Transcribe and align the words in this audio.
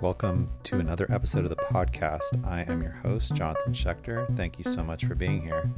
Welcome 0.00 0.48
to 0.62 0.78
another 0.78 1.06
episode 1.10 1.44
of 1.44 1.50
the 1.50 1.56
podcast. 1.56 2.42
I 2.46 2.62
am 2.62 2.80
your 2.80 2.92
host, 2.92 3.34
Jonathan 3.34 3.74
Schechter. 3.74 4.34
Thank 4.34 4.56
you 4.56 4.64
so 4.64 4.82
much 4.82 5.04
for 5.04 5.14
being 5.14 5.42
here. 5.42 5.70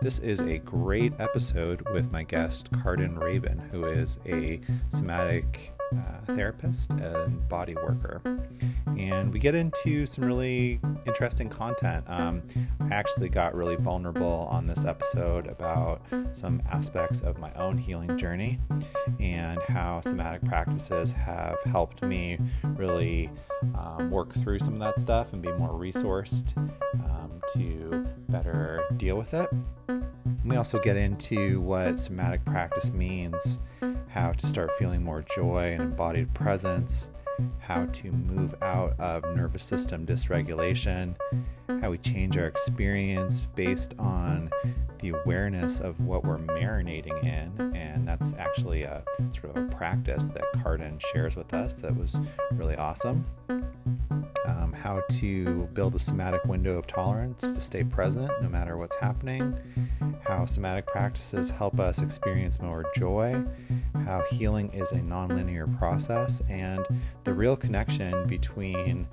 This 0.00 0.18
is 0.20 0.40
a 0.40 0.56
great 0.58 1.12
episode 1.18 1.86
with 1.90 2.10
my 2.10 2.22
guest, 2.22 2.70
Carden 2.82 3.18
Raven, 3.18 3.58
who 3.70 3.84
is 3.84 4.18
a 4.24 4.60
somatic 4.88 5.74
uh, 5.94 6.34
therapist 6.34 6.90
and 6.90 7.46
body 7.50 7.74
worker. 7.74 8.22
And 8.98 9.30
we 9.32 9.38
get 9.38 9.54
into 9.54 10.06
some 10.06 10.24
really 10.24 10.80
interesting 11.06 11.50
content. 11.50 12.04
Um, 12.08 12.42
I 12.80 12.88
actually 12.94 13.28
got 13.28 13.54
really 13.54 13.76
vulnerable 13.76 14.48
on 14.50 14.66
this 14.66 14.86
episode 14.86 15.48
about 15.48 16.00
some 16.32 16.62
aspects 16.70 17.20
of 17.20 17.38
my 17.38 17.52
own 17.54 17.76
healing 17.76 18.16
journey 18.16 18.58
and 19.20 19.60
how 19.68 20.00
somatic 20.00 20.44
practices 20.44 21.12
have 21.12 21.58
helped 21.64 22.02
me 22.02 22.38
really 22.64 23.30
um, 23.74 24.10
work 24.10 24.32
through 24.34 24.58
some 24.58 24.74
of 24.74 24.80
that 24.80 25.00
stuff 25.00 25.32
and 25.32 25.42
be 25.42 25.52
more 25.52 25.70
resourced 25.70 26.56
um, 26.56 27.40
to 27.52 28.06
better 28.28 28.82
deal 28.96 29.16
with 29.16 29.34
it. 29.34 29.48
We 30.44 30.56
also 30.56 30.78
get 30.78 30.96
into 30.96 31.60
what 31.60 31.98
somatic 31.98 32.44
practice 32.44 32.92
means, 32.92 33.58
how 34.08 34.32
to 34.32 34.46
start 34.46 34.70
feeling 34.78 35.02
more 35.02 35.24
joy 35.34 35.72
and 35.72 35.82
embodied 35.82 36.32
presence, 36.34 37.10
how 37.58 37.86
to 37.86 38.12
move 38.12 38.54
out 38.62 38.98
of 39.00 39.24
nervous 39.34 39.62
system 39.62 40.06
dysregulation, 40.06 41.16
how 41.80 41.90
we 41.90 41.98
change 41.98 42.38
our 42.38 42.46
experience 42.46 43.40
based 43.54 43.94
on 43.98 44.50
the 45.06 45.18
awareness 45.24 45.78
of 45.80 46.00
what 46.00 46.24
we're 46.24 46.38
marinating 46.38 47.22
in. 47.24 47.76
And 47.76 48.06
that's 48.06 48.34
actually 48.34 48.82
a 48.82 49.04
sort 49.32 49.56
of 49.56 49.64
a 49.64 49.68
practice 49.68 50.26
that 50.26 50.42
Carden 50.62 50.98
shares 51.12 51.36
with 51.36 51.52
us 51.54 51.74
that 51.74 51.96
was 51.96 52.18
really 52.52 52.76
awesome. 52.76 53.24
Um, 53.48 54.72
how 54.72 55.02
to 55.10 55.68
build 55.74 55.94
a 55.94 55.98
somatic 55.98 56.44
window 56.44 56.78
of 56.78 56.86
tolerance 56.86 57.40
to 57.42 57.60
stay 57.60 57.84
present 57.84 58.30
no 58.42 58.48
matter 58.48 58.76
what's 58.76 58.96
happening, 58.96 59.58
how 60.24 60.44
somatic 60.44 60.86
practices 60.86 61.50
help 61.50 61.80
us 61.80 62.00
experience 62.00 62.60
more 62.60 62.84
joy, 62.96 63.42
how 64.04 64.22
healing 64.30 64.72
is 64.72 64.92
a 64.92 64.96
nonlinear 64.96 65.76
process, 65.78 66.42
and 66.48 66.86
the 67.24 67.32
real 67.32 67.56
connection 67.56 68.26
between 68.26 69.06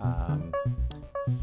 um, 0.00 0.52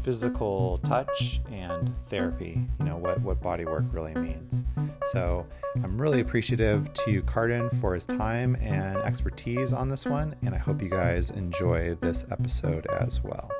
physical 0.02 0.78
touch 0.78 1.40
and 1.50 1.92
therapy, 2.08 2.64
you 2.78 2.84
know, 2.84 2.96
what, 2.96 3.20
what 3.20 3.40
body 3.40 3.64
work 3.64 3.84
really 3.92 4.14
means. 4.14 4.64
So 5.12 5.46
I'm 5.82 6.00
really 6.00 6.20
appreciative 6.20 6.92
to 6.94 7.22
Cardin 7.22 7.70
for 7.80 7.94
his 7.94 8.06
time 8.06 8.56
and 8.56 8.98
expertise 8.98 9.72
on 9.72 9.88
this 9.88 10.04
one, 10.04 10.34
and 10.42 10.54
I 10.54 10.58
hope 10.58 10.82
you 10.82 10.90
guys 10.90 11.30
enjoy 11.30 11.94
this 12.00 12.24
episode 12.30 12.86
as 12.86 13.22
well. 13.22 13.50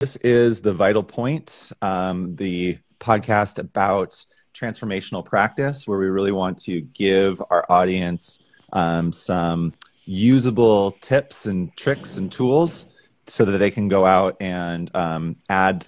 This 0.00 0.16
is 0.16 0.60
The 0.60 0.72
Vital 0.72 1.02
Point, 1.02 1.72
um, 1.82 2.36
the 2.36 2.78
podcast 3.00 3.58
about 3.58 4.24
transformational 4.54 5.24
practice, 5.24 5.86
where 5.86 5.98
we 5.98 6.06
really 6.06 6.32
want 6.32 6.58
to 6.58 6.80
give 6.80 7.42
our 7.50 7.64
audience 7.68 8.40
um, 8.72 9.12
some 9.12 9.72
usable 10.06 10.92
tips 10.92 11.46
and 11.46 11.76
tricks 11.76 12.16
and 12.16 12.32
tools 12.32 12.86
so 13.26 13.44
that 13.44 13.58
they 13.58 13.70
can 13.70 13.88
go 13.88 14.06
out 14.06 14.36
and 14.40 14.90
um, 14.94 15.36
add 15.50 15.84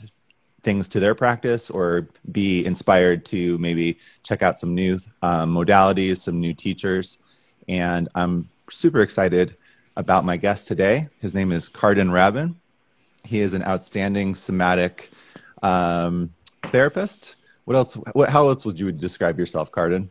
things 0.62 0.88
to 0.88 1.00
their 1.00 1.14
practice 1.14 1.70
or 1.70 2.08
be 2.32 2.66
inspired 2.66 3.24
to 3.24 3.56
maybe 3.58 3.98
check 4.24 4.42
out 4.42 4.58
some 4.58 4.74
new 4.74 4.98
um, 5.22 5.54
modalities, 5.54 6.18
some 6.18 6.40
new 6.40 6.52
teachers. 6.52 7.18
And 7.68 8.08
I'm 8.14 8.48
super 8.68 9.00
excited 9.00 9.56
about 9.96 10.24
my 10.24 10.36
guest 10.36 10.66
today. 10.66 11.06
His 11.20 11.34
name 11.34 11.52
is 11.52 11.68
Cardin 11.68 12.12
Rabin. 12.12 12.56
He 13.24 13.40
is 13.40 13.54
an 13.54 13.62
outstanding 13.62 14.34
somatic 14.34 15.10
um, 15.62 16.34
therapist. 16.64 17.36
What 17.64 17.76
else? 17.76 17.94
What, 17.94 18.30
how 18.30 18.48
else 18.48 18.64
would 18.64 18.80
you 18.80 18.90
describe 18.90 19.38
yourself, 19.38 19.70
Carden? 19.70 20.10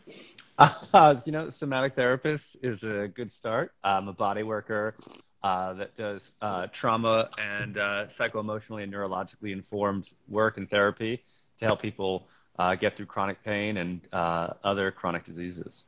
Uh, 0.58 1.16
you 1.26 1.32
know, 1.32 1.50
somatic 1.50 1.96
therapist 1.96 2.58
is 2.62 2.84
a 2.84 3.08
good 3.14 3.32
start. 3.32 3.74
I'm 3.84 4.08
a 4.08 4.14
body 4.14 4.44
worker 4.44 4.96
uh, 5.44 5.74
that 5.74 5.96
does 5.96 6.32
uh, 6.42 6.68
trauma 6.68 7.30
and 7.38 7.78
uh, 7.78 8.10
psycho-emotionally 8.10 8.84
and 8.84 8.94
neurologically 8.94 9.52
informed 9.52 10.10
work 10.28 10.58
and 10.58 10.70
therapy 10.70 11.24
to 11.60 11.66
help 11.66 11.82
people 11.82 12.28
uh, 12.60 12.76
get 12.76 12.98
through 12.98 13.06
chronic 13.06 13.44
pain 13.44 13.78
and 13.78 14.02
uh, 14.12 14.54
other 14.64 14.92
chronic 14.92 15.24
diseases. 15.24 15.84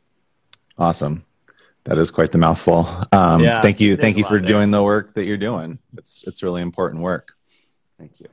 Awesome. 0.78 1.26
That 1.86 1.98
is 1.98 2.12
quite 2.12 2.32
the 2.32 2.38
mouthful. 2.38 2.88
Um, 3.12 3.42
yeah, 3.42 3.62
thank 3.62 3.80
you. 3.80 3.96
Thank 3.96 4.18
you 4.18 4.24
for 4.24 4.40
doing 4.40 4.70
the 4.70 4.84
work 4.84 5.16
that 5.16 5.26
you're 5.26 5.38
doing. 5.38 5.80
It's, 5.98 6.24
it's 6.28 6.44
really 6.44 6.62
important 6.62 7.02
work. 7.02 7.34
Thank 7.98 8.20
you. 8.20 8.28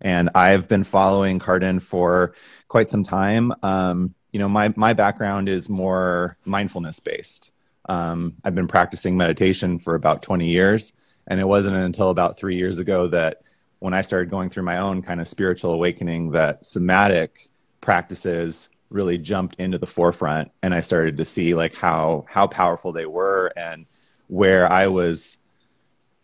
And 0.00 0.30
I've 0.34 0.68
been 0.68 0.84
following 0.84 1.38
Carden 1.38 1.80
for 1.80 2.34
quite 2.68 2.90
some 2.90 3.02
time. 3.02 3.52
Um, 3.62 4.14
you 4.32 4.38
know, 4.38 4.48
my, 4.48 4.72
my 4.76 4.92
background 4.92 5.48
is 5.48 5.68
more 5.68 6.36
mindfulness 6.44 7.00
based. 7.00 7.52
Um, 7.88 8.34
I've 8.44 8.54
been 8.54 8.68
practicing 8.68 9.16
meditation 9.16 9.78
for 9.78 9.94
about 9.94 10.22
20 10.22 10.46
years. 10.46 10.92
And 11.26 11.40
it 11.40 11.46
wasn't 11.46 11.76
until 11.76 12.10
about 12.10 12.36
three 12.36 12.56
years 12.56 12.78
ago 12.78 13.06
that 13.08 13.42
when 13.78 13.94
I 13.94 14.02
started 14.02 14.30
going 14.30 14.48
through 14.48 14.64
my 14.64 14.78
own 14.78 15.02
kind 15.02 15.20
of 15.20 15.28
spiritual 15.28 15.72
awakening, 15.72 16.32
that 16.32 16.64
somatic 16.64 17.48
practices 17.80 18.68
really 18.90 19.16
jumped 19.16 19.56
into 19.58 19.78
the 19.78 19.86
forefront. 19.86 20.50
And 20.62 20.74
I 20.74 20.80
started 20.80 21.16
to 21.16 21.24
see 21.24 21.54
like 21.54 21.74
how, 21.74 22.26
how 22.28 22.46
powerful 22.46 22.92
they 22.92 23.06
were 23.06 23.52
and 23.56 23.86
where 24.26 24.70
I 24.70 24.88
was 24.88 25.38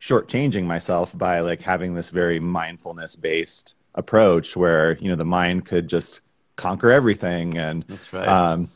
shortchanging 0.01 0.65
myself 0.65 1.17
by 1.17 1.41
like 1.41 1.63
having 1.63 1.95
this 1.95 2.11
very 2.11 2.39
mindfulness 2.39 3.17
based 3.17 3.77
approach 3.95 4.57
where, 4.57 4.99
you 4.99 5.09
know, 5.09 5.17
the 5.17 5.25
mind 5.25 5.65
could 5.65 5.89
just 5.89 6.21
conquer 6.57 6.91
everything. 6.91 7.57
And 7.57 7.85
that's 7.85 8.13
right. 8.13 8.29
um, 8.29 8.71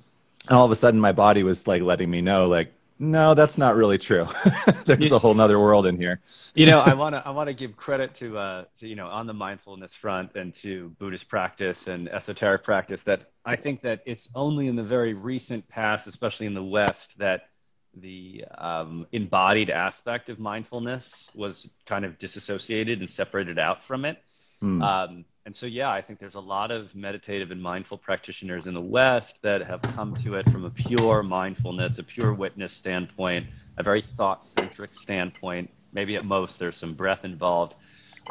and 0.49 0.57
all 0.57 0.65
of 0.65 0.71
a 0.71 0.77
sudden 0.77 1.01
my 1.01 1.13
body 1.13 1.43
was 1.43 1.67
like 1.67 1.83
letting 1.83 2.11
me 2.11 2.21
know 2.21 2.47
like 2.47 2.73
no 2.99 3.33
that's 3.35 3.57
not 3.57 3.77
really 3.77 3.99
true. 3.99 4.29
There's 4.85 5.13
a 5.13 5.19
whole 5.19 5.35
nother 5.35 5.59
world 5.59 5.87
in 5.87 5.97
here. 5.97 6.21
You 6.55 6.67
know 6.67 6.81
i 6.81 6.95
want 7.03 7.15
to 7.15 7.27
i 7.27 7.31
want 7.31 7.49
to 7.49 7.55
give 7.55 7.77
credit 7.77 8.15
to 8.17 8.37
uh 8.37 8.65
to, 8.79 8.87
you 8.87 8.95
know 8.95 9.07
on 9.07 9.27
the 9.27 9.33
mindfulness 9.33 9.95
front 9.95 10.35
and 10.35 10.55
to 10.57 10.91
buddhist 10.99 11.29
practice 11.29 11.87
and 11.87 12.09
esoteric 12.11 12.63
practice 12.63 13.03
that 13.05 13.31
i 13.47 13.57
think 13.57 13.81
that 13.83 14.03
it's 14.05 14.29
only 14.35 14.67
in 14.67 14.77
the 14.77 14.83
very 14.83 15.15
recent 15.15 15.67
past 15.69 16.07
especially 16.07 16.47
in 16.47 16.53
the 16.53 16.62
west 16.62 17.15
that 17.17 17.51
the 17.95 18.45
um, 18.57 19.07
embodied 19.12 19.71
aspect 19.71 20.29
of 20.29 20.39
mindfulness 20.39 21.29
was 21.35 21.69
kind 21.87 22.05
of 22.05 22.19
disassociated 22.19 23.01
and 23.01 23.11
separated 23.11 23.59
out 23.59 23.83
from 23.85 24.05
it. 24.05 24.23
Hmm. 24.61 24.83
um, 24.83 25.25
and 25.47 25.56
so, 25.56 25.67
yeah, 25.67 25.91
I 25.91 26.03
think 26.03 26.19
there's 26.19 26.34
a 26.34 26.41
lot 26.41 26.71
of 26.71 26.95
meditative 26.95 27.51
and 27.51 27.62
mindful 27.62 27.97
practitioners 27.97 28.67
in 28.67 28.75
the 28.75 28.83
West 28.83 29.37
that 29.43 29.62
have 29.67 29.81
come 29.83 30.15
to 30.23 30.34
it 30.34 30.49
from 30.51 30.65
a 30.67 30.71
pure 30.71 31.23
mindfulness, 31.23 31.99
a 31.99 32.03
pure 32.03 32.34
witness 32.34 32.73
standpoint, 32.73 33.47
a 33.79 33.83
very 33.83 34.03
thought 34.03 34.45
centric 34.45 34.93
standpoint. 34.93 35.71
Maybe 35.93 36.17
at 36.17 36.25
most 36.25 36.59
there's 36.59 36.77
some 36.77 36.95
breath 36.95 37.25
involved. 37.25 37.75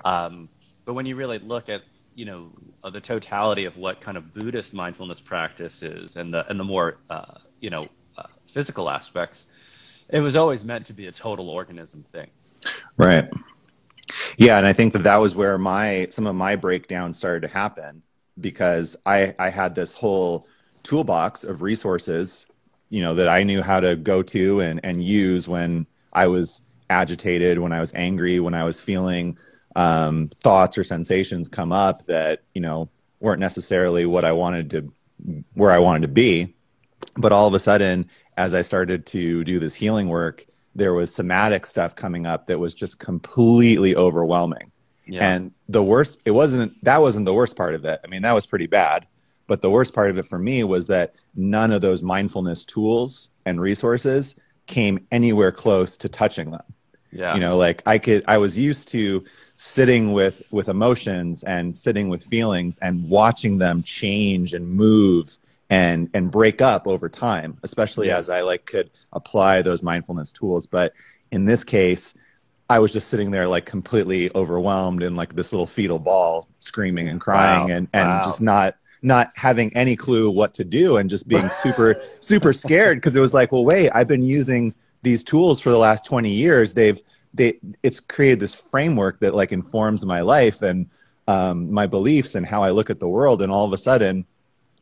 Um, 0.05 0.49
but 0.85 0.93
when 0.93 1.05
you 1.05 1.15
really 1.15 1.39
look 1.39 1.67
at 1.67 1.81
you 2.15 2.25
know 2.25 2.51
uh, 2.83 2.89
the 2.89 3.01
totality 3.01 3.65
of 3.65 3.75
what 3.77 4.01
kind 4.01 4.17
of 4.17 4.33
Buddhist 4.33 4.73
mindfulness 4.73 5.19
practice 5.19 5.81
is, 5.81 6.15
and 6.15 6.33
the 6.33 6.47
and 6.49 6.59
the 6.59 6.63
more 6.63 6.97
uh, 7.09 7.35
you 7.59 7.69
know 7.69 7.85
uh, 8.17 8.23
physical 8.53 8.89
aspects, 8.89 9.45
it 10.09 10.19
was 10.19 10.35
always 10.35 10.63
meant 10.63 10.85
to 10.87 10.93
be 10.93 11.07
a 11.07 11.11
total 11.11 11.49
organism 11.49 12.05
thing. 12.11 12.29
Right. 12.97 13.29
Yeah, 14.39 14.57
and 14.57 14.65
I 14.65 14.71
think 14.71 14.93
that 14.93 15.03
that 15.03 15.17
was 15.17 15.35
where 15.35 15.57
my 15.57 16.07
some 16.11 16.25
of 16.25 16.33
my 16.33 16.55
breakdown 16.55 17.13
started 17.13 17.41
to 17.41 17.53
happen 17.53 18.01
because 18.39 18.95
I 19.05 19.35
I 19.37 19.49
had 19.49 19.75
this 19.75 19.91
whole 19.91 20.47
toolbox 20.81 21.43
of 21.43 21.61
resources, 21.61 22.47
you 22.89 23.01
know, 23.01 23.15
that 23.15 23.27
I 23.27 23.43
knew 23.43 23.61
how 23.61 23.81
to 23.81 23.97
go 23.97 24.23
to 24.23 24.61
and 24.61 24.79
and 24.81 25.03
use 25.03 25.49
when 25.49 25.85
I 26.13 26.27
was 26.27 26.61
agitated, 26.89 27.59
when 27.59 27.73
I 27.73 27.81
was 27.81 27.91
angry, 27.93 28.39
when 28.39 28.53
I 28.53 28.63
was 28.63 28.79
feeling 28.79 29.37
um, 29.75 30.29
thoughts 30.41 30.77
or 30.77 30.85
sensations 30.85 31.49
come 31.49 31.73
up 31.73 32.05
that 32.05 32.43
you 32.53 32.61
know 32.61 32.87
weren't 33.19 33.41
necessarily 33.41 34.05
what 34.05 34.23
I 34.23 34.31
wanted 34.31 34.69
to 34.69 34.93
where 35.53 35.71
I 35.71 35.79
wanted 35.79 36.03
to 36.03 36.13
be, 36.13 36.55
but 37.17 37.33
all 37.33 37.45
of 37.45 37.53
a 37.55 37.59
sudden, 37.59 38.09
as 38.37 38.53
I 38.53 38.61
started 38.61 39.05
to 39.07 39.43
do 39.43 39.59
this 39.59 39.75
healing 39.75 40.07
work 40.07 40.45
there 40.75 40.93
was 40.93 41.13
somatic 41.13 41.65
stuff 41.65 41.95
coming 41.95 42.25
up 42.25 42.47
that 42.47 42.59
was 42.59 42.73
just 42.73 42.99
completely 42.99 43.95
overwhelming. 43.95 44.71
Yeah. 45.05 45.27
And 45.27 45.51
the 45.67 45.83
worst, 45.83 46.19
it 46.25 46.31
wasn't, 46.31 46.83
that 46.83 47.01
wasn't 47.01 47.25
the 47.25 47.33
worst 47.33 47.55
part 47.55 47.73
of 47.75 47.83
it. 47.85 47.99
I 48.03 48.07
mean, 48.07 48.21
that 48.21 48.33
was 48.33 48.45
pretty 48.45 48.67
bad. 48.67 49.07
But 49.47 49.61
the 49.61 49.71
worst 49.71 49.95
part 49.95 50.11
of 50.11 50.19
it 50.19 50.27
for 50.27 50.37
me 50.37 50.63
was 50.63 50.87
that 50.87 51.15
none 51.35 51.71
of 51.71 51.81
those 51.81 52.03
mindfulness 52.03 52.65
tools 52.65 53.31
and 53.45 53.59
resources 53.59 54.35
came 54.67 55.07
anywhere 55.11 55.51
close 55.51 55.97
to 55.97 56.09
touching 56.09 56.51
them. 56.51 56.61
Yeah. 57.11 57.33
You 57.33 57.39
know, 57.39 57.57
like 57.57 57.81
I 57.87 57.97
could, 57.97 58.23
I 58.27 58.37
was 58.37 58.55
used 58.55 58.89
to 58.89 59.25
sitting 59.57 60.13
with, 60.13 60.43
with 60.51 60.69
emotions 60.69 61.41
and 61.41 61.75
sitting 61.75 62.09
with 62.09 62.23
feelings 62.23 62.77
and 62.77 63.09
watching 63.09 63.57
them 63.57 63.81
change 63.81 64.53
and 64.53 64.67
move 64.69 65.35
and 65.69 66.09
and 66.13 66.31
break 66.31 66.61
up 66.61 66.87
over 66.87 67.07
time 67.09 67.57
especially 67.63 68.07
yeah. 68.07 68.17
as 68.17 68.29
i 68.29 68.41
like 68.41 68.65
could 68.65 68.89
apply 69.13 69.61
those 69.61 69.83
mindfulness 69.83 70.31
tools 70.31 70.65
but 70.65 70.93
in 71.31 71.45
this 71.45 71.63
case, 71.63 72.13
I 72.69 72.79
was 72.79 72.93
just 72.93 73.07
sitting 73.07 73.31
there 73.31 73.47
like 73.47 73.65
completely 73.65 74.31
overwhelmed 74.35 75.03
in 75.03 75.15
like 75.15 75.35
this 75.35 75.51
little 75.51 75.65
fetal 75.65 75.99
ball, 75.99 76.47
screaming 76.59 77.07
and 77.07 77.19
crying, 77.19 77.69
Wow. 77.69 77.75
and 77.75 77.87
and 77.93 78.09
Wow. 78.09 78.23
just 78.23 78.41
not 78.41 78.75
not 79.01 79.31
having 79.35 79.75
any 79.75 79.95
clue 79.95 80.29
what 80.29 80.53
to 80.55 80.63
do, 80.63 80.97
and 80.97 81.09
just 81.09 81.27
being 81.27 81.49
super 81.63 82.01
super 82.19 82.53
scared 82.53 82.97
because 82.97 83.15
it 83.15 83.21
was 83.21 83.33
like, 83.33 83.51
well, 83.51 83.65
wait, 83.65 83.89
I've 83.93 84.07
been 84.07 84.23
using 84.23 84.73
these 85.01 85.23
tools 85.23 85.59
for 85.59 85.69
the 85.71 85.77
last 85.77 86.05
twenty 86.05 86.31
years. 86.31 86.73
They've 86.73 86.99
they 87.33 87.59
it's 87.83 87.99
created 87.99 88.39
this 88.39 88.55
framework 88.55 89.19
that 89.19 89.35
like 89.35 89.51
informs 89.51 90.05
my 90.05 90.21
life 90.21 90.61
and 90.61 90.87
um, 91.27 91.71
my 91.71 91.85
beliefs 91.85 92.33
and 92.35 92.45
how 92.45 92.63
I 92.63 92.71
look 92.71 92.89
at 92.89 92.99
the 92.99 93.07
world, 93.07 93.41
and 93.41 93.51
all 93.51 93.65
of 93.65 93.73
a 93.73 93.77
sudden. 93.77 94.25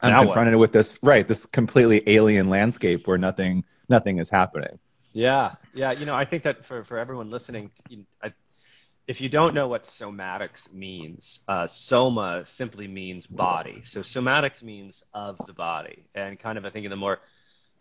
I'm 0.02 0.12
Now 0.12 0.20
what? 0.20 0.26
confronted 0.26 0.56
with 0.56 0.72
this 0.72 1.00
right, 1.02 1.28
this 1.28 1.46
completely 1.46 2.04
alien 2.08 2.50
landscape 2.50 3.08
where 3.08 3.18
nothing 3.18 3.64
nothing 3.90 4.20
is 4.20 4.30
happening. 4.30 4.80
Yeah, 5.14 5.56
yeah. 5.74 5.92
You 5.92 6.06
know, 6.06 6.16
I 6.16 6.26
think 6.26 6.44
that 6.44 6.66
for, 6.66 6.84
for 6.84 6.98
everyone 6.98 7.30
listening, 7.32 7.72
you- 7.90 8.06
I, 8.24 8.34
if 9.08 9.22
you 9.22 9.30
don't 9.30 9.54
know 9.54 9.68
what 9.70 9.84
somatics 9.86 10.72
means, 10.74 11.40
uh, 11.48 11.68
soma 11.68 12.44
simply 12.46 12.88
means 12.88 13.26
body. 13.26 13.82
So 13.86 14.02
somatics 14.02 14.62
means 14.62 15.02
of 15.14 15.38
the 15.48 15.54
body, 15.54 16.04
and 16.14 16.38
kind 16.40 16.58
of 16.58 16.66
I 16.66 16.70
think 16.70 16.86
in 16.86 16.90
the 16.92 16.98
more 16.98 17.20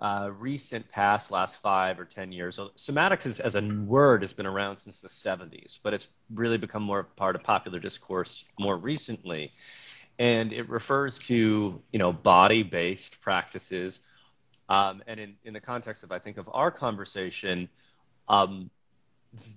uh, 0.00 0.30
recent 0.38 0.88
past, 0.90 1.30
last 1.30 1.56
five 1.62 1.98
or 1.98 2.04
ten 2.04 2.30
years, 2.32 2.56
so 2.56 2.70
somatics 2.76 3.26
is, 3.26 3.40
as 3.40 3.54
a 3.56 3.62
word 3.86 4.22
has 4.22 4.32
been 4.32 4.46
around 4.46 4.76
since 4.78 5.00
the 5.00 5.08
70s, 5.08 5.78
but 5.82 5.94
it's 5.94 6.08
really 6.34 6.58
become 6.58 6.82
more 6.82 7.04
part 7.04 7.34
of 7.34 7.42
popular 7.42 7.78
discourse 7.80 8.44
more 8.60 8.76
recently, 8.76 9.52
and 10.18 10.52
it 10.52 10.68
refers 10.68 11.18
to 11.18 11.80
you 11.92 11.98
know 11.98 12.12
body-based 12.12 13.20
practices. 13.20 14.00
Um, 14.68 15.02
and 15.06 15.20
in, 15.20 15.34
in 15.44 15.54
the 15.54 15.60
context 15.60 16.02
of, 16.02 16.10
I 16.10 16.18
think, 16.18 16.38
of 16.38 16.48
our 16.52 16.72
conversation, 16.72 17.68
um, 18.28 18.68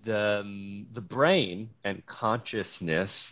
the, 0.03 0.41
um, 0.41 0.85
the 0.93 1.01
brain 1.01 1.71
and 1.83 2.05
consciousness 2.05 3.31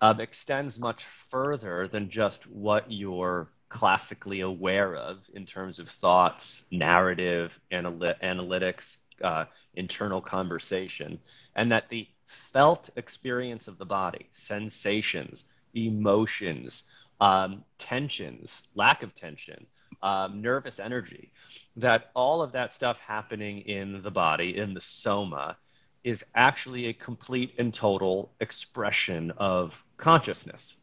um, 0.00 0.20
extends 0.20 0.78
much 0.78 1.04
further 1.30 1.88
than 1.88 2.08
just 2.08 2.46
what 2.46 2.90
you're 2.90 3.48
classically 3.68 4.40
aware 4.40 4.96
of 4.96 5.18
in 5.34 5.46
terms 5.46 5.78
of 5.78 5.88
thoughts, 5.88 6.62
narrative, 6.70 7.52
analy- 7.70 8.18
analytics, 8.22 8.96
uh, 9.22 9.44
internal 9.74 10.20
conversation, 10.20 11.18
and 11.54 11.70
that 11.70 11.88
the 11.90 12.08
felt 12.52 12.88
experience 12.96 13.68
of 13.68 13.78
the 13.78 13.84
body, 13.84 14.26
sensations, 14.32 15.44
emotions, 15.74 16.84
um, 17.20 17.64
tensions, 17.78 18.62
lack 18.74 19.02
of 19.02 19.14
tension, 19.14 19.66
um, 20.02 20.40
nervous 20.40 20.78
energy, 20.78 21.30
that 21.76 22.10
all 22.14 22.42
of 22.42 22.52
that 22.52 22.72
stuff 22.72 22.98
happening 22.98 23.60
in 23.62 24.02
the 24.02 24.10
body, 24.10 24.56
in 24.56 24.74
the 24.74 24.80
soma, 24.80 25.56
is 26.02 26.24
actually 26.34 26.86
a 26.86 26.92
complete 26.92 27.54
and 27.58 27.74
total 27.74 28.32
expression 28.40 29.30
of 29.36 29.84
consciousness. 29.96 30.76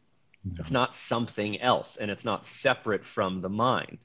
It's 0.58 0.70
not 0.70 0.94
something 0.94 1.60
else, 1.60 1.96
and 1.96 2.10
it's 2.10 2.24
not 2.24 2.46
separate 2.46 3.04
from 3.04 3.42
the 3.42 3.48
mind. 3.48 3.98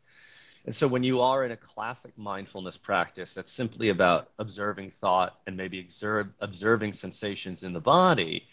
And 0.65 0.75
so 0.75 0.87
when 0.87 1.03
you 1.03 1.21
are 1.21 1.45
in 1.45 1.51
a 1.51 1.57
classic 1.57 2.17
mindfulness 2.17 2.77
practice 2.77 3.33
that's 3.33 3.51
simply 3.51 3.89
about 3.89 4.29
observing 4.39 4.91
thought 4.91 5.39
and 5.45 5.57
maybe 5.57 5.79
observe, 5.79 6.27
observing 6.39 6.93
sensations 6.93 7.63
in 7.63 7.73
the 7.73 7.81
body, 7.81 8.47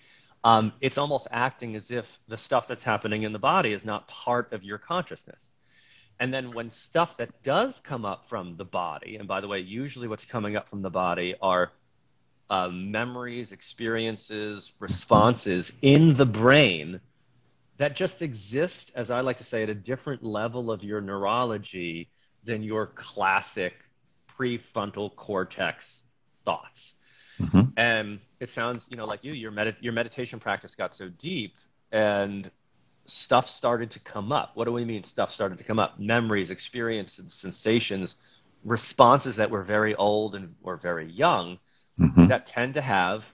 um, 0.45 0.73
it's 0.81 0.99
almost 0.99 1.29
acting 1.31 1.77
as 1.77 1.91
if 1.91 2.07
the 2.29 2.37
stuff 2.37 2.67
that's 2.67 2.83
happening 2.83 3.25
in 3.25 3.33
the 3.33 3.39
body 3.39 3.73
is 3.73 3.85
not 3.85 4.09
part 4.09 4.53
of 4.53 4.63
your 4.65 4.79
consciousness. 4.79 5.51
And 6.19 6.33
then 6.33 6.53
when 6.53 6.71
stuff 6.71 7.17
that 7.17 7.43
does 7.43 7.81
come 7.81 8.05
up 8.05 8.29
from 8.29 8.57
the 8.57 8.65
body, 8.65 9.17
and 9.17 9.27
by 9.27 9.41
the 9.41 9.49
way, 9.49 9.61
usually 9.61 10.07
what's 10.09 10.25
coming 10.25 10.57
up 10.57 10.69
from 10.69 10.83
the 10.83 10.91
body 10.91 11.35
are 11.41 11.73
uh, 12.51 12.69
memories, 12.69 13.53
experiences, 13.53 14.73
responses 14.81 15.73
in 15.83 16.15
the 16.15 16.27
brain 16.27 17.01
that 17.81 17.97
just 17.97 18.21
exist, 18.21 18.91
as 18.95 19.11
I 19.11 19.21
like 19.21 19.39
to 19.39 19.45
say, 19.45 19.63
at 19.63 19.71
a 19.71 19.75
different 19.75 20.23
level 20.23 20.71
of 20.71 20.85
your 20.85 21.01
neurology 21.01 22.11
than 22.45 22.63
your 22.63 22.87
classic 22.87 23.73
prefrontal 24.39 25.17
cortex 25.17 26.03
thoughts. 26.45 26.93
Mhm. 27.77 27.83
And 27.83 28.21
it 28.41 28.51
sounds, 28.51 28.87
you 28.91 28.97
know, 28.97 29.07
like 29.07 29.25
you, 29.25 29.33
your, 29.33 29.53
medit- 29.53 29.77
your 29.81 29.93
meditation 29.93 30.41
practice 30.41 30.75
got 30.75 30.95
so 30.95 31.09
deep 31.09 31.55
and 31.93 32.51
stuff 33.07 33.49
started 33.49 33.91
to 33.93 34.01
come 34.01 34.33
up. 34.33 34.53
What 34.57 34.65
do 34.67 34.73
we 34.73 34.85
mean 34.85 35.05
stuff 35.05 35.33
started 35.33 35.59
to 35.59 35.65
come 35.65 35.79
up? 35.79 35.99
Memories, 35.99 36.51
experiences, 36.51 37.35
sensations, 37.35 38.17
responses 38.65 39.37
that 39.37 39.51
were 39.51 39.63
very 39.63 39.95
old 39.95 40.35
and 40.35 40.55
were 40.63 40.77
very 40.77 41.11
young 41.11 41.59
Mhm. 41.99 42.29
that 42.29 42.47
tend 42.47 42.75
to 42.75 42.83
have 42.83 43.25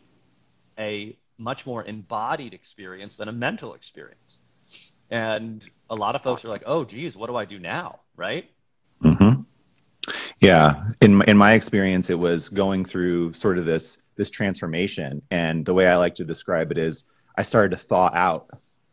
a 0.78 1.16
much 1.38 1.66
more 1.66 1.84
embodied 1.84 2.54
experience 2.54 3.16
than 3.16 3.28
a 3.28 3.32
mental 3.32 3.74
experience. 3.74 4.38
And 5.10 5.68
a 5.90 5.94
lot 5.96 6.14
of 6.16 6.22
folks 6.22 6.44
are 6.44 6.48
like, 6.48 6.64
"Oh, 6.66 6.84
geez, 6.84 7.16
what 7.16 7.28
do 7.28 7.36
I 7.36 7.44
do 7.44 7.58
now?" 7.58 8.00
Right? 8.16 8.50
hmm 9.02 9.45
Yeah, 10.46 10.84
in 11.02 11.22
in 11.22 11.36
my 11.36 11.54
experience, 11.54 12.08
it 12.08 12.18
was 12.18 12.48
going 12.48 12.84
through 12.84 13.32
sort 13.32 13.58
of 13.58 13.64
this 13.64 13.98
this 14.14 14.30
transformation, 14.30 15.20
and 15.32 15.66
the 15.66 15.74
way 15.74 15.88
I 15.88 15.96
like 15.96 16.14
to 16.16 16.24
describe 16.24 16.70
it 16.70 16.78
is, 16.78 17.04
I 17.36 17.42
started 17.42 17.76
to 17.76 17.82
thaw 17.82 18.10
out. 18.14 18.48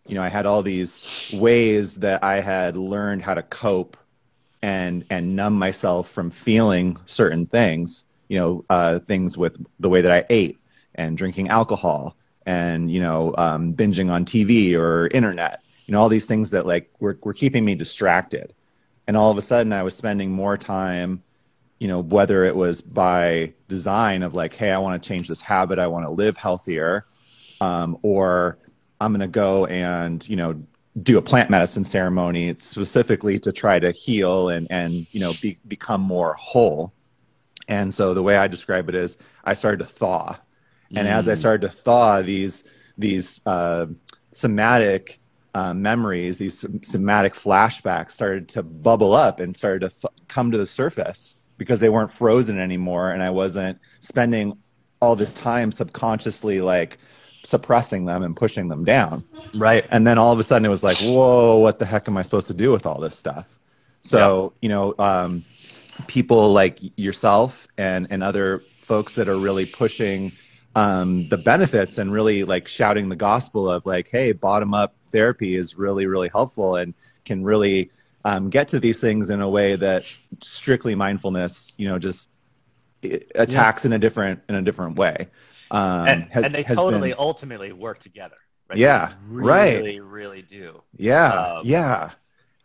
You 0.08 0.16
know, 0.16 0.24
I 0.24 0.30
had 0.30 0.48
all 0.48 0.64
these 0.64 1.06
ways 1.32 1.96
that 1.98 2.24
I 2.24 2.40
had 2.42 2.76
learned 2.76 3.22
how 3.22 3.36
to 3.36 3.44
cope 3.44 3.98
and 4.64 5.06
and 5.12 5.36
numb 5.36 5.54
myself 5.60 6.10
from 6.10 6.32
feeling 6.32 6.98
certain 7.06 7.46
things. 7.46 8.06
You 8.30 8.40
know, 8.40 8.66
uh, 8.72 9.00
things 9.00 9.38
with 9.38 9.64
the 9.80 9.90
way 9.90 10.02
that 10.02 10.12
I 10.12 10.26
ate 10.32 10.58
and 10.96 11.16
drinking 11.16 11.50
alcohol 11.50 12.16
and 12.48 12.92
you 12.92 13.00
know 13.00 13.36
um, 13.38 13.76
binging 13.76 14.10
on 14.10 14.26
TV 14.26 14.74
or 14.74 15.08
internet. 15.08 15.62
You 15.86 15.92
know, 15.92 16.00
all 16.00 16.10
these 16.10 16.26
things 16.26 16.50
that 16.50 16.66
like 16.66 16.90
were 17.00 17.20
were 17.22 17.34
keeping 17.34 17.64
me 17.64 17.76
distracted 17.76 18.54
and 19.06 19.18
all 19.18 19.30
of 19.30 19.38
a 19.38 19.42
sudden 19.42 19.74
i 19.74 19.84
was 19.84 19.96
spending 19.96 20.32
more 20.32 20.58
time 20.58 21.22
you 21.84 21.90
know 21.90 22.00
whether 22.00 22.46
it 22.46 22.56
was 22.56 22.80
by 22.80 23.54
design 23.68 24.24
of 24.24 24.34
like 24.34 24.54
hey 24.56 24.72
i 24.72 24.78
want 24.78 25.04
to 25.04 25.06
change 25.06 25.28
this 25.28 25.42
habit 25.42 25.78
i 25.80 25.86
want 25.86 26.06
to 26.06 26.10
live 26.10 26.38
healthier 26.38 27.06
um, 27.60 27.98
or 28.04 28.58
i'm 29.02 29.12
going 29.12 29.20
to 29.20 29.28
go 29.28 29.66
and 29.66 30.28
you 30.30 30.38
know 30.38 30.64
do 31.02 31.18
a 31.18 31.22
plant 31.22 31.50
medicine 31.50 31.84
ceremony 31.84 32.56
specifically 32.56 33.38
to 33.38 33.52
try 33.52 33.80
to 33.80 33.92
heal 33.92 34.48
and 34.48 34.66
and 34.70 35.06
you 35.12 35.20
know 35.20 35.34
be, 35.42 35.58
become 35.68 36.00
more 36.02 36.36
whole. 36.36 36.94
And 37.68 37.94
so 37.94 38.14
the 38.14 38.24
way 38.24 38.38
i 38.38 38.48
describe 38.48 38.88
it 38.90 38.96
is 38.96 39.18
i 39.44 39.54
started 39.54 39.80
to 39.80 39.92
thaw. 39.92 40.38
And 40.96 41.06
as 41.08 41.28
i 41.28 41.34
Mm. 41.34 41.38
started 41.38 41.62
to 41.68 41.74
thaw 41.86 42.22
these 42.22 42.64
these 42.98 43.42
uh, 43.46 43.88
somatic 44.32 45.20
uh, 45.54 45.74
memories, 45.74 46.38
these 46.38 46.66
somatic 46.84 47.34
flashbacks 47.34 48.12
started 48.12 48.48
to 48.50 48.64
bubble 48.64 49.14
up 49.14 49.40
and 49.40 49.58
started 49.58 49.90
to 49.90 49.90
th- 49.90 50.14
come 50.28 50.52
to 50.52 50.58
the 50.58 50.68
surface 50.68 51.36
because 51.58 51.80
they 51.80 51.90
weren't 51.90 52.12
frozen 52.12 52.60
anymore, 52.60 53.12
and 53.12 53.22
I 53.22 53.30
wasn't 53.30 53.80
spending 54.00 54.58
all 55.00 55.16
this 55.16 55.34
time 55.34 55.72
subconsciously 55.72 56.62
like 56.62 56.98
suppressing 57.44 58.06
them 58.06 58.24
and 58.24 58.36
pushing 58.36 58.70
them 58.70 58.86
down. 58.86 59.24
Right. 59.54 59.86
And 59.92 60.08
then 60.08 60.18
all 60.18 60.32
of 60.32 60.40
a 60.40 60.44
sudden, 60.44 60.66
it 60.66 60.70
was 60.70 60.84
like, 60.84 60.98
whoa, 61.00 61.58
what 61.58 61.78
the 61.80 61.86
heck 61.86 62.08
am 62.08 62.18
I 62.18 62.22
supposed 62.22 62.48
to 62.48 62.54
do 62.54 62.72
with 62.72 62.86
all 62.86 63.00
this 63.00 63.18
stuff? 63.18 63.60
So 64.02 64.54
you 64.62 64.70
know, 64.70 64.96
um, 65.00 65.46
people 66.08 66.52
like 66.52 66.80
yourself 66.98 67.68
and 67.78 68.08
and 68.10 68.24
other 68.24 68.64
folks 68.82 69.16
that 69.16 69.30
are 69.30 69.38
really 69.38 69.66
pushing 69.66 70.32
um, 70.76 71.30
the 71.30 71.38
benefits 71.38 71.98
and 71.98 72.12
really 72.12 72.44
like 72.44 72.68
shouting 72.68 73.10
the 73.10 73.16
gospel 73.16 73.70
of 73.70 73.86
like, 73.86 74.10
hey, 74.12 74.32
bottom 74.32 74.74
up 74.74 74.96
therapy 75.10 75.56
is 75.56 75.78
really 75.78 76.06
really 76.06 76.30
helpful 76.30 76.76
and 76.76 76.94
can 77.24 77.44
really 77.44 77.92
um, 78.26 78.50
get 78.50 78.68
to 78.70 78.80
these 78.80 79.00
things 79.02 79.30
in 79.30 79.42
a 79.42 79.50
way 79.50 79.76
that 79.76 80.04
strictly 80.42 80.96
mindfulness, 80.96 81.74
you 81.78 81.88
know, 81.88 82.00
just 82.00 82.30
attacks 83.36 83.86
in 83.86 83.94
a 83.94 84.00
different 84.00 84.40
in 84.50 84.56
a 84.56 84.62
different 84.62 84.96
way. 84.98 85.28
Um, 85.72 86.08
and, 86.08 86.24
has- 86.32 86.46
and 86.46 86.54
they 86.54 86.64
totally 86.64 87.10
been- 87.10 87.20
ultimately 87.20 87.72
work 87.72 88.00
together. 88.00 88.36
Right? 88.70 88.80
Yeah, 88.80 89.08
They 89.10 89.14
right. 89.36 89.76
Really, 89.78 90.00
really 90.00 90.42
do. 90.42 90.82
yeah, 90.98 91.34
um, 91.34 91.62
yeah. 91.66 92.12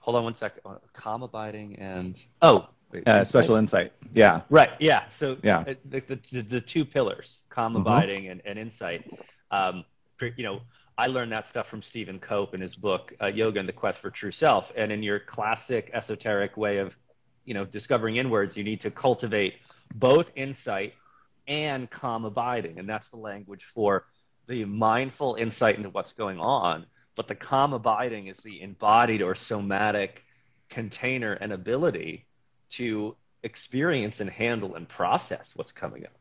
Hold 0.01 0.17
on 0.17 0.25
one 0.25 0.37
second. 0.37 0.61
Uh, 0.65 0.77
Calm 0.93 1.23
abiding 1.25 1.77
and 1.81 2.17
oh, 2.41 2.69
wait, 2.93 3.07
Uh, 3.07 3.25
special 3.25 3.57
insight. 3.57 3.93
Yeah, 4.15 4.43
Right. 4.49 4.71
Yeah. 4.79 5.05
So 5.19 5.37
Yeah. 5.43 5.59
uh, 5.67 5.75
the, 5.85 6.01
the, 6.33 6.43
the, 6.43 6.61
two 6.61 6.85
pillars, 6.85 7.39
calm 7.51 7.75
Mhm. 7.75 7.81
abiding 7.81 8.29
and, 8.29 8.41
and 8.47 8.59
insight. 8.59 9.11
Um, 9.51 9.85
you 10.37 10.45
know, 10.45 10.61
I 10.99 11.07
learned 11.07 11.31
that 11.31 11.49
stuff 11.49 11.69
from 11.69 11.81
Stephen 11.81 12.19
Cope 12.19 12.55
in 12.55 12.61
his 12.61 12.75
book 12.75 13.15
uh, 13.23 13.27
Yoga 13.27 13.61
and 13.61 13.69
the 13.69 13.73
Quest 13.73 14.01
for 14.01 14.11
True 14.11 14.33
Self. 14.33 14.73
And 14.77 14.91
in 14.91 15.01
your 15.01 15.21
classic 15.21 15.93
esoteric 15.95 16.57
way 16.57 16.79
of, 16.79 16.93
you 17.45 17.55
know, 17.55 17.65
discovering 17.65 18.17
inwards, 18.17 18.57
you 18.57 18.65
need 18.65 18.81
to 18.81 18.91
cultivate 18.91 19.55
both 19.95 20.29
insight 20.35 20.95
and 21.47 21.89
calm 21.89 22.25
abiding, 22.25 22.79
and 22.79 22.89
that's 22.89 23.09
the 23.09 23.17
language 23.17 23.65
for 23.75 24.07
the 24.49 24.65
mindful 24.65 25.37
insight 25.37 25.77
into 25.77 25.89
what's 25.89 26.13
going 26.13 26.41
on. 26.41 26.85
But 27.15 27.29
the 27.29 27.35
calm 27.37 27.73
abiding 27.73 28.27
is 28.27 28.39
the 28.39 28.61
embodied 28.61 29.23
or 29.23 29.37
somatic 29.37 30.25
container 30.69 31.33
and 31.35 31.53
ability 31.53 32.27
to 32.71 33.17
experience 33.45 34.21
and 34.21 34.29
handle 34.29 34.75
and 34.75 34.89
process 34.89 35.53
what's 35.55 35.73
coming 35.73 36.05
up. 36.05 36.13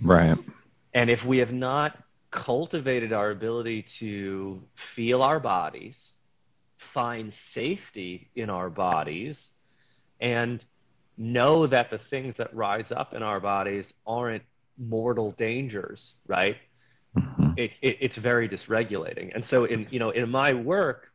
Right. 0.00 0.38
And 0.94 1.10
if 1.10 1.24
we 1.24 1.38
have 1.38 1.52
not 1.52 1.98
cultivated 2.32 3.12
our 3.12 3.30
ability 3.30 3.82
to 3.82 4.60
feel 4.74 5.22
our 5.22 5.38
bodies, 5.38 6.12
find 6.78 7.32
safety 7.32 8.30
in 8.34 8.50
our 8.50 8.68
bodies, 8.68 9.50
and 10.20 10.64
know 11.16 11.66
that 11.66 11.90
the 11.90 11.98
things 11.98 12.36
that 12.38 12.52
rise 12.54 12.90
up 12.90 13.14
in 13.14 13.22
our 13.22 13.38
bodies 13.38 13.92
aren't 14.06 14.42
mortal 14.78 15.30
dangers, 15.32 16.14
right? 16.26 16.56
Mm-hmm. 17.16 17.52
It, 17.58 17.74
it, 17.82 17.98
it's 18.00 18.16
very 18.16 18.48
dysregulating. 18.48 19.30
And 19.34 19.44
so, 19.44 19.66
in 19.66 19.86
you 19.90 19.98
know, 19.98 20.10
in 20.10 20.28
my 20.30 20.54
work, 20.54 21.12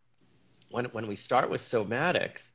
when 0.69 0.85
when 0.85 1.07
we 1.07 1.15
start 1.15 1.49
with 1.49 1.61
somatics, 1.61 2.51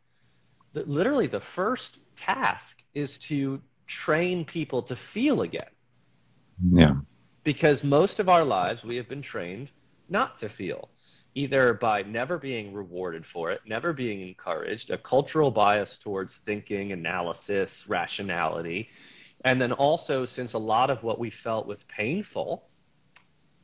the, 0.73 0.85
literally 0.85 1.27
the 1.27 1.41
first 1.41 1.99
task 2.17 2.83
is 2.95 3.19
to 3.19 3.61
train 3.89 4.45
people 4.45 4.83
to 4.83 4.95
feel 4.95 5.43
again. 5.43 5.73
Yeah. 6.73 6.95
Because 7.45 7.83
most 7.83 8.21
of 8.21 8.29
our 8.29 8.45
lives 8.45 8.85
we 8.85 8.97
have 8.97 9.09
been 9.09 9.23
trained 9.23 9.71
not 10.09 10.39
to 10.39 10.49
feel, 10.49 10.89
either 11.35 11.75
by 11.75 12.03
never 12.03 12.39
being 12.39 12.73
rewarded 12.73 13.27
for 13.27 13.51
it, 13.51 13.61
never 13.67 13.93
being 13.93 14.21
encouraged, 14.21 14.91
a 14.91 14.99
cultural 14.99 15.51
bias 15.51 15.97
towards 15.97 16.37
thinking, 16.37 16.93
analysis, 16.93 17.85
rationality. 17.89 18.91
And 19.45 19.61
then 19.61 19.73
also, 19.73 20.25
since 20.25 20.53
a 20.53 20.59
lot 20.59 20.91
of 20.91 21.03
what 21.03 21.19
we 21.19 21.31
felt 21.31 21.67
was 21.67 21.83
painful, 21.85 22.65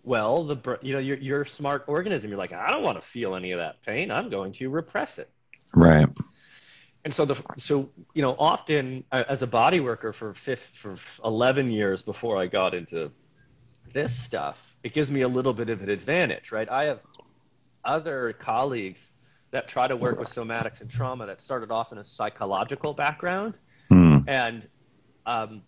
well, 0.02 0.44
the 0.44 0.78
you 0.82 0.94
know 0.94 0.98
you're, 0.98 1.18
you're 1.18 1.42
a 1.42 1.46
smart 1.46 1.84
organism. 1.86 2.30
You're 2.30 2.38
like, 2.38 2.52
I 2.52 2.70
don't 2.72 2.82
want 2.82 3.00
to 3.00 3.06
feel 3.06 3.36
any 3.36 3.52
of 3.52 3.58
that 3.58 3.82
pain. 3.84 4.10
I'm 4.10 4.30
going 4.30 4.52
to 4.54 4.70
repress 4.70 5.18
it. 5.18 5.30
Right 5.74 6.08
and 7.04 7.14
so 7.14 7.24
the 7.24 7.42
so 7.56 7.88
you 8.14 8.22
know 8.22 8.36
often 8.38 9.04
uh, 9.12 9.24
as 9.28 9.42
a 9.42 9.46
body 9.46 9.80
worker 9.80 10.12
for 10.12 10.34
fifth, 10.34 10.70
for 10.74 10.96
11 11.24 11.70
years 11.70 12.02
before 12.02 12.36
I 12.36 12.46
got 12.46 12.74
into 12.74 13.10
this 13.92 14.16
stuff, 14.16 14.76
it 14.82 14.92
gives 14.92 15.10
me 15.10 15.22
a 15.22 15.28
little 15.28 15.52
bit 15.52 15.68
of 15.70 15.82
an 15.82 15.88
advantage, 15.88 16.52
right? 16.52 16.68
I 16.68 16.84
have 16.84 17.00
other 17.84 18.32
colleagues 18.34 19.00
that 19.50 19.68
try 19.68 19.88
to 19.88 19.96
work 19.96 20.18
with 20.18 20.28
somatics 20.28 20.80
and 20.80 20.90
trauma 20.90 21.26
that 21.26 21.40
started 21.40 21.70
off 21.70 21.92
in 21.92 21.98
a 21.98 22.04
psychological 22.04 22.92
background, 22.92 23.54
hmm. 23.88 24.18
and 24.26 24.68
um, 25.26 25.62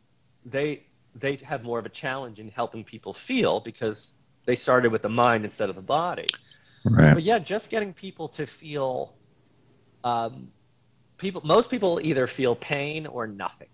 they 0.44 0.84
they 1.14 1.36
have 1.36 1.62
more 1.62 1.78
of 1.78 1.86
a 1.86 1.90
challenge 1.90 2.38
in 2.38 2.48
helping 2.48 2.84
people 2.84 3.12
feel 3.12 3.60
because 3.60 4.12
they 4.44 4.54
started 4.54 4.92
with 4.92 5.02
the 5.02 5.08
mind 5.08 5.44
instead 5.44 5.68
of 5.68 5.76
the 5.76 5.82
body. 5.82 6.26
Right. 6.84 7.14
But 7.14 7.22
yeah, 7.22 7.38
just 7.38 7.70
getting 7.70 7.92
people 7.92 8.28
to 8.28 8.46
feel 8.46 9.14
um, 10.04 10.48
people 11.18 11.42
most 11.44 11.70
people 11.70 12.00
either 12.02 12.26
feel 12.26 12.54
pain 12.54 13.06
or 13.06 13.26
nothing. 13.26 13.68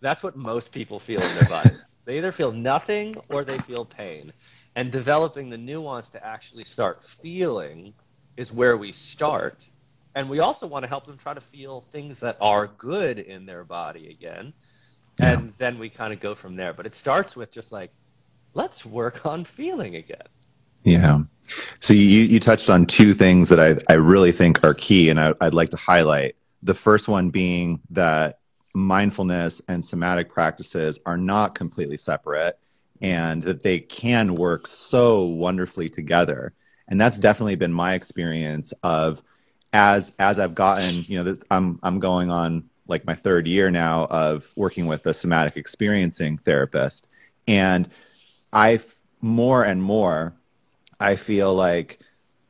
That's 0.00 0.22
what 0.22 0.36
most 0.36 0.70
people 0.70 0.98
feel 0.98 1.20
in 1.20 1.34
their 1.34 1.48
bodies. 1.48 1.80
They 2.08 2.16
either 2.16 2.32
feel 2.32 2.50
nothing 2.50 3.14
or 3.28 3.44
they 3.44 3.58
feel 3.58 3.84
pain. 3.84 4.32
And 4.76 4.90
developing 4.90 5.50
the 5.50 5.58
nuance 5.58 6.08
to 6.10 6.26
actually 6.26 6.64
start 6.64 7.04
feeling 7.04 7.92
is 8.38 8.50
where 8.50 8.78
we 8.78 8.92
start. 8.92 9.58
And 10.14 10.30
we 10.30 10.38
also 10.38 10.66
want 10.66 10.84
to 10.84 10.88
help 10.88 11.04
them 11.04 11.18
try 11.18 11.34
to 11.34 11.40
feel 11.42 11.84
things 11.92 12.18
that 12.20 12.38
are 12.40 12.68
good 12.78 13.18
in 13.18 13.44
their 13.44 13.62
body 13.62 14.08
again. 14.08 14.54
Yeah. 15.20 15.32
And 15.32 15.52
then 15.58 15.78
we 15.78 15.90
kind 15.90 16.14
of 16.14 16.20
go 16.20 16.34
from 16.34 16.56
there. 16.56 16.72
But 16.72 16.86
it 16.86 16.94
starts 16.94 17.36
with 17.36 17.50
just 17.52 17.72
like, 17.72 17.90
let's 18.54 18.86
work 18.86 19.26
on 19.26 19.44
feeling 19.44 19.96
again. 19.96 20.28
Yeah. 20.84 21.24
So 21.80 21.92
you, 21.92 22.22
you 22.22 22.40
touched 22.40 22.70
on 22.70 22.86
two 22.86 23.12
things 23.12 23.50
that 23.50 23.60
I, 23.60 23.76
I 23.92 23.96
really 23.96 24.32
think 24.32 24.64
are 24.64 24.72
key 24.72 25.10
and 25.10 25.20
I, 25.20 25.34
I'd 25.42 25.52
like 25.52 25.68
to 25.70 25.76
highlight. 25.76 26.36
The 26.62 26.74
first 26.74 27.06
one 27.06 27.28
being 27.28 27.80
that 27.90 28.37
mindfulness 28.74 29.62
and 29.68 29.84
somatic 29.84 30.28
practices 30.28 31.00
are 31.06 31.16
not 31.16 31.54
completely 31.54 31.98
separate 31.98 32.58
and 33.00 33.42
that 33.42 33.62
they 33.62 33.78
can 33.78 34.34
work 34.34 34.66
so 34.66 35.24
wonderfully 35.24 35.88
together. 35.88 36.52
And 36.88 37.00
that's 37.00 37.16
mm-hmm. 37.16 37.22
definitely 37.22 37.56
been 37.56 37.72
my 37.72 37.94
experience 37.94 38.72
of 38.82 39.22
as 39.72 40.12
as 40.18 40.38
I've 40.38 40.54
gotten, 40.54 41.04
you 41.08 41.18
know, 41.18 41.24
this, 41.24 41.40
I'm 41.50 41.78
I'm 41.82 42.00
going 42.00 42.30
on 42.30 42.68
like 42.86 43.04
my 43.04 43.14
third 43.14 43.46
year 43.46 43.70
now 43.70 44.06
of 44.06 44.50
working 44.56 44.86
with 44.86 45.06
a 45.06 45.12
somatic 45.12 45.56
experiencing 45.56 46.38
therapist 46.38 47.06
and 47.46 47.88
I 48.52 48.80
more 49.20 49.62
and 49.64 49.82
more 49.82 50.34
I 51.00 51.16
feel 51.16 51.54
like 51.54 52.00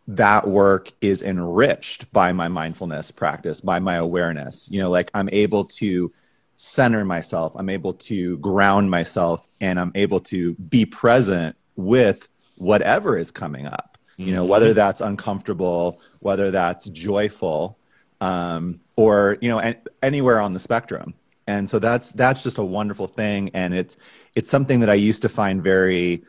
that 0.08 0.48
work 0.48 0.90
is 1.02 1.22
enriched 1.22 2.10
by 2.12 2.32
my 2.32 2.48
mindfulness 2.48 3.10
practice, 3.10 3.60
by 3.60 3.78
my 3.78 3.96
awareness. 3.96 4.66
You 4.70 4.80
know, 4.80 4.90
like 4.90 5.10
I'm 5.12 5.28
able 5.30 5.66
to 5.66 6.12
center 6.56 7.04
myself, 7.04 7.52
I'm 7.54 7.68
able 7.68 7.94
to 7.94 8.38
ground 8.38 8.90
myself, 8.90 9.46
and 9.60 9.78
I'm 9.78 9.92
able 9.94 10.20
to 10.20 10.54
be 10.54 10.86
present 10.86 11.56
with 11.76 12.28
whatever 12.56 13.16
is 13.18 13.30
coming 13.30 13.66
up. 13.66 13.98
You 14.16 14.32
know, 14.32 14.44
whether 14.44 14.70
mm-hmm. 14.70 14.74
that's 14.74 15.00
uncomfortable, 15.00 16.00
whether 16.18 16.50
that's 16.50 16.86
joyful, 16.86 17.78
um, 18.20 18.80
or 18.96 19.38
you 19.40 19.48
know, 19.48 19.74
anywhere 20.02 20.40
on 20.40 20.54
the 20.54 20.58
spectrum. 20.58 21.14
And 21.46 21.70
so 21.70 21.78
that's 21.78 22.10
that's 22.10 22.42
just 22.42 22.58
a 22.58 22.64
wonderful 22.64 23.06
thing, 23.06 23.50
and 23.54 23.74
it's 23.74 23.96
it's 24.34 24.50
something 24.50 24.80
that 24.80 24.90
I 24.90 24.94
used 24.94 25.22
to 25.22 25.28
find 25.28 25.62
very 25.62 26.24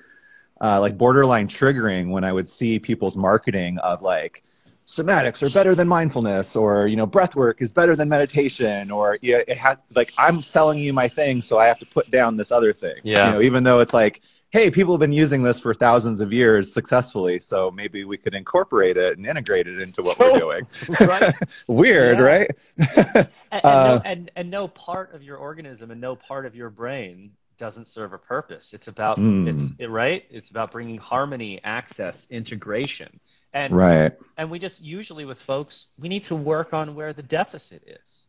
uh, 0.61 0.79
like 0.79 0.97
borderline 0.97 1.47
triggering 1.47 2.09
when 2.09 2.23
I 2.23 2.33
would 2.33 2.49
see 2.49 2.79
people's 2.79 3.15
marketing 3.15 3.77
of 3.79 4.01
like 4.01 4.43
somatics 4.89 5.43
are 5.43 5.51
better 5.51 5.75
than 5.75 5.87
mindfulness 5.87 6.55
or 6.55 6.87
you 6.87 6.95
know 6.95 7.05
breath 7.05 7.35
work 7.35 7.61
is 7.61 7.71
better 7.71 7.95
than 7.95 8.09
meditation 8.09 8.89
or 8.89 9.19
yeah 9.21 9.39
it 9.47 9.55
had 9.55 9.77
like 9.93 10.11
I'm 10.17 10.41
selling 10.41 10.79
you 10.79 10.93
my 10.93 11.07
thing 11.07 11.43
so 11.43 11.59
I 11.59 11.67
have 11.67 11.77
to 11.79 11.85
put 11.85 12.09
down 12.09 12.35
this 12.35 12.51
other 12.51 12.73
thing. 12.73 12.95
Yeah. 13.03 13.27
You 13.27 13.31
know 13.33 13.41
even 13.41 13.63
though 13.63 13.81
it's 13.81 13.93
like 13.93 14.21
hey 14.49 14.71
people 14.71 14.91
have 14.95 14.99
been 14.99 15.13
using 15.13 15.43
this 15.43 15.59
for 15.59 15.75
thousands 15.75 16.21
of 16.21 16.33
years 16.33 16.73
successfully 16.73 17.39
so 17.39 17.69
maybe 17.69 18.03
we 18.03 18.17
could 18.17 18.33
incorporate 18.33 18.97
it 18.97 19.15
and 19.15 19.27
integrate 19.27 19.67
it 19.67 19.79
into 19.79 20.01
what 20.01 20.17
we're 20.17 20.39
doing. 20.39 20.65
Weird 21.67 22.19
right? 22.19 22.49
And, 23.51 23.61
and, 23.63 23.65
uh, 23.65 23.95
no, 23.95 24.01
and, 24.05 24.31
and 24.35 24.51
no 24.51 24.67
part 24.67 25.13
of 25.13 25.23
your 25.23 25.37
organism 25.37 25.89
and 25.91 26.01
no 26.01 26.15
part 26.15 26.45
of 26.45 26.55
your 26.55 26.69
brain 26.69 27.31
doesn't 27.59 27.87
serve 27.87 28.13
a 28.13 28.17
purpose. 28.17 28.73
It's 28.73 28.87
about 28.87 29.17
mm. 29.17 29.47
it's 29.47 29.73
it, 29.77 29.89
right. 29.89 30.23
It's 30.29 30.49
about 30.49 30.71
bringing 30.71 30.97
harmony, 30.97 31.59
access, 31.63 32.15
integration, 32.29 33.19
and 33.53 33.75
right. 33.75 34.13
And 34.37 34.49
we 34.49 34.57
just 34.57 34.81
usually 34.81 35.25
with 35.25 35.39
folks, 35.39 35.87
we 35.99 36.09
need 36.09 36.23
to 36.25 36.35
work 36.35 36.73
on 36.73 36.95
where 36.95 37.13
the 37.13 37.23
deficit 37.23 37.83
is. 37.85 38.25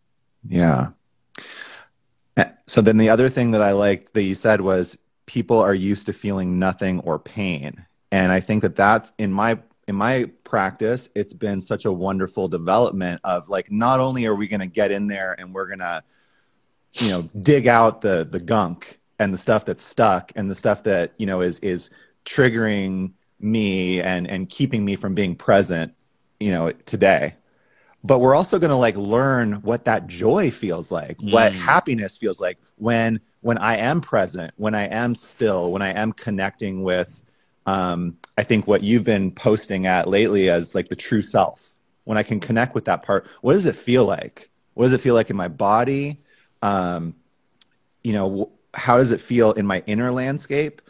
Yeah. 0.47 0.89
So 2.67 2.81
then 2.81 2.97
the 2.97 3.09
other 3.09 3.29
thing 3.29 3.51
that 3.51 3.63
I 3.63 3.73
liked 3.73 4.15
that 4.15 4.23
you 4.23 4.35
said 4.35 4.61
was 4.61 4.97
people 5.27 5.59
are 5.59 5.75
used 5.75 6.07
to 6.07 6.13
feeling 6.13 6.59
nothing 6.59 7.01
or 7.01 7.19
pain, 7.19 7.87
and 8.13 8.33
I 8.33 8.41
think 8.41 8.63
that 8.63 8.77
that's 8.77 9.13
in 9.19 9.33
my 9.33 9.59
in 9.89 9.97
my 9.97 10.31
practice, 10.45 11.09
it's 11.17 11.35
been 11.35 11.61
such 11.61 11.85
a 11.85 11.91
wonderful 11.93 12.47
development 12.47 13.21
of 13.25 13.49
like 13.49 13.73
not 13.73 13.99
only 13.99 14.25
are 14.27 14.37
we 14.37 14.47
going 14.47 14.61
to 14.61 14.69
get 14.69 14.93
in 14.93 15.09
there 15.09 15.35
and 15.37 15.53
we're 15.53 15.67
going 15.67 15.81
to 15.81 16.05
you 16.93 17.09
know 17.09 17.29
dig 17.41 17.67
out 17.67 18.01
the 18.01 18.27
the 18.31 18.39
gunk 18.39 19.00
and 19.21 19.35
the 19.35 19.39
stuff 19.39 19.65
that's 19.67 19.85
stuck 19.85 20.33
and 20.35 20.51
the 20.51 20.55
stuff 20.55 20.83
that 20.83 21.13
you 21.19 21.27
know 21.27 21.43
is 21.43 21.61
is 21.61 21.91
triggering 22.25 23.13
me 23.39 24.01
and 24.01 24.27
and 24.27 24.49
keeping 24.49 24.85
me 24.85 24.97
from 24.97 25.15
being 25.15 25.37
present 25.37 25.95
you 26.41 26.51
know 26.51 26.73
today. 26.87 27.35
But 28.03 28.21
we're 28.21 28.35
also 28.35 28.59
going 28.59 28.71
to 28.71 28.77
like 28.77 28.97
learn 28.97 29.61
what 29.61 29.85
that 29.85 30.07
joy 30.07 30.51
feels 30.51 30.91
like 30.91 31.19
mm. 31.19 31.33
what 31.33 31.55
happiness 31.55 32.17
feels 32.17 32.41
like 32.41 32.59
when 32.77 33.21
when 33.43 33.59
i 33.59 33.77
am 33.77 34.01
present 34.01 34.53
when 34.57 34.75
i 34.75 34.85
am 34.85 35.15
still 35.15 35.71
when 35.71 35.83
i 35.83 35.91
am 35.91 36.13
connecting 36.13 36.83
with 36.83 37.23
um, 37.67 38.17
i 38.39 38.43
think 38.43 38.67
what 38.67 38.83
you've 38.83 39.05
been 39.05 39.31
posting 39.31 39.87
at 39.87 40.09
lately 40.09 40.49
as 40.49 40.75
like 40.75 40.89
the 40.89 40.97
true 40.97 41.23
self. 41.23 41.69
When 42.05 42.17
i 42.17 42.23
can 42.23 42.41
connect 42.41 42.75
with 42.75 42.87
that 42.87 43.03
part 43.03 43.27
what 43.43 43.53
does 43.53 43.67
it 43.67 43.77
feel 43.77 44.07
like? 44.07 44.51
What 44.73 44.87
does 44.87 44.95
it 44.95 45.03
feel 45.03 45.15
like 45.15 45.29
in 45.29 45.37
my 45.37 45.49
body? 45.49 46.23
Um, 46.63 47.15
you 48.03 48.15
know 48.15 48.51
how 48.75 48.99
does 48.99 49.13
it 49.13 49.21
feel 49.21 49.53
in 49.53 49.67
my 49.67 49.83
inner 49.87 50.13
landscape 50.13 50.83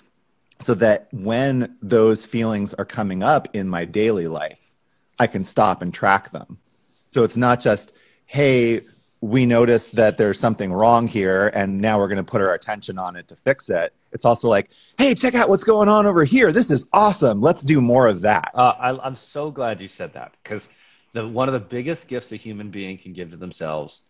so 0.60 0.74
that 0.74 1.08
when 1.12 1.76
those 1.80 2.26
feelings 2.26 2.74
are 2.74 2.84
coming 2.84 3.22
up 3.22 3.48
in 3.54 3.68
my 3.68 3.84
daily 3.84 4.28
life, 4.28 4.72
I 5.18 5.26
can 5.26 5.44
stop 5.44 5.82
and 5.82 5.92
track 5.92 6.30
them. 6.30 6.58
So 7.06 7.24
it's 7.24 7.36
not 7.36 7.60
just, 7.60 7.92
hey, 8.26 8.82
we 9.20 9.44
notice 9.46 9.90
that 9.90 10.16
there's 10.16 10.38
something 10.38 10.72
wrong 10.72 11.06
here 11.06 11.48
and 11.54 11.80
now 11.80 11.98
we're 11.98 12.08
going 12.08 12.24
to 12.24 12.30
put 12.30 12.40
our 12.40 12.54
attention 12.54 12.98
on 12.98 13.16
it 13.16 13.28
to 13.28 13.36
fix 13.36 13.68
it. 13.68 13.92
It's 14.12 14.24
also 14.24 14.48
like, 14.48 14.70
hey, 14.98 15.14
check 15.14 15.34
out 15.34 15.48
what's 15.48 15.64
going 15.64 15.88
on 15.88 16.06
over 16.06 16.24
here. 16.24 16.52
This 16.52 16.70
is 16.70 16.86
awesome. 16.92 17.40
Let's 17.40 17.62
do 17.62 17.80
more 17.80 18.06
of 18.06 18.22
that. 18.22 18.50
Uh, 18.54 18.74
I, 18.78 19.06
am 19.06 19.16
so 19.16 19.50
glad 19.50 19.80
you 19.80 19.88
said 19.88 20.12
that 20.14 20.34
because 20.42 20.68
one 21.12 21.48
of 21.48 21.52
the 21.52 21.60
biggest 21.60 22.08
gifts 22.08 22.32
a 22.32 22.36
human 22.36 22.70
being 22.70 22.96
can 22.98 23.12
give 23.12 23.30
to 23.30 23.36
themselves 23.36 24.02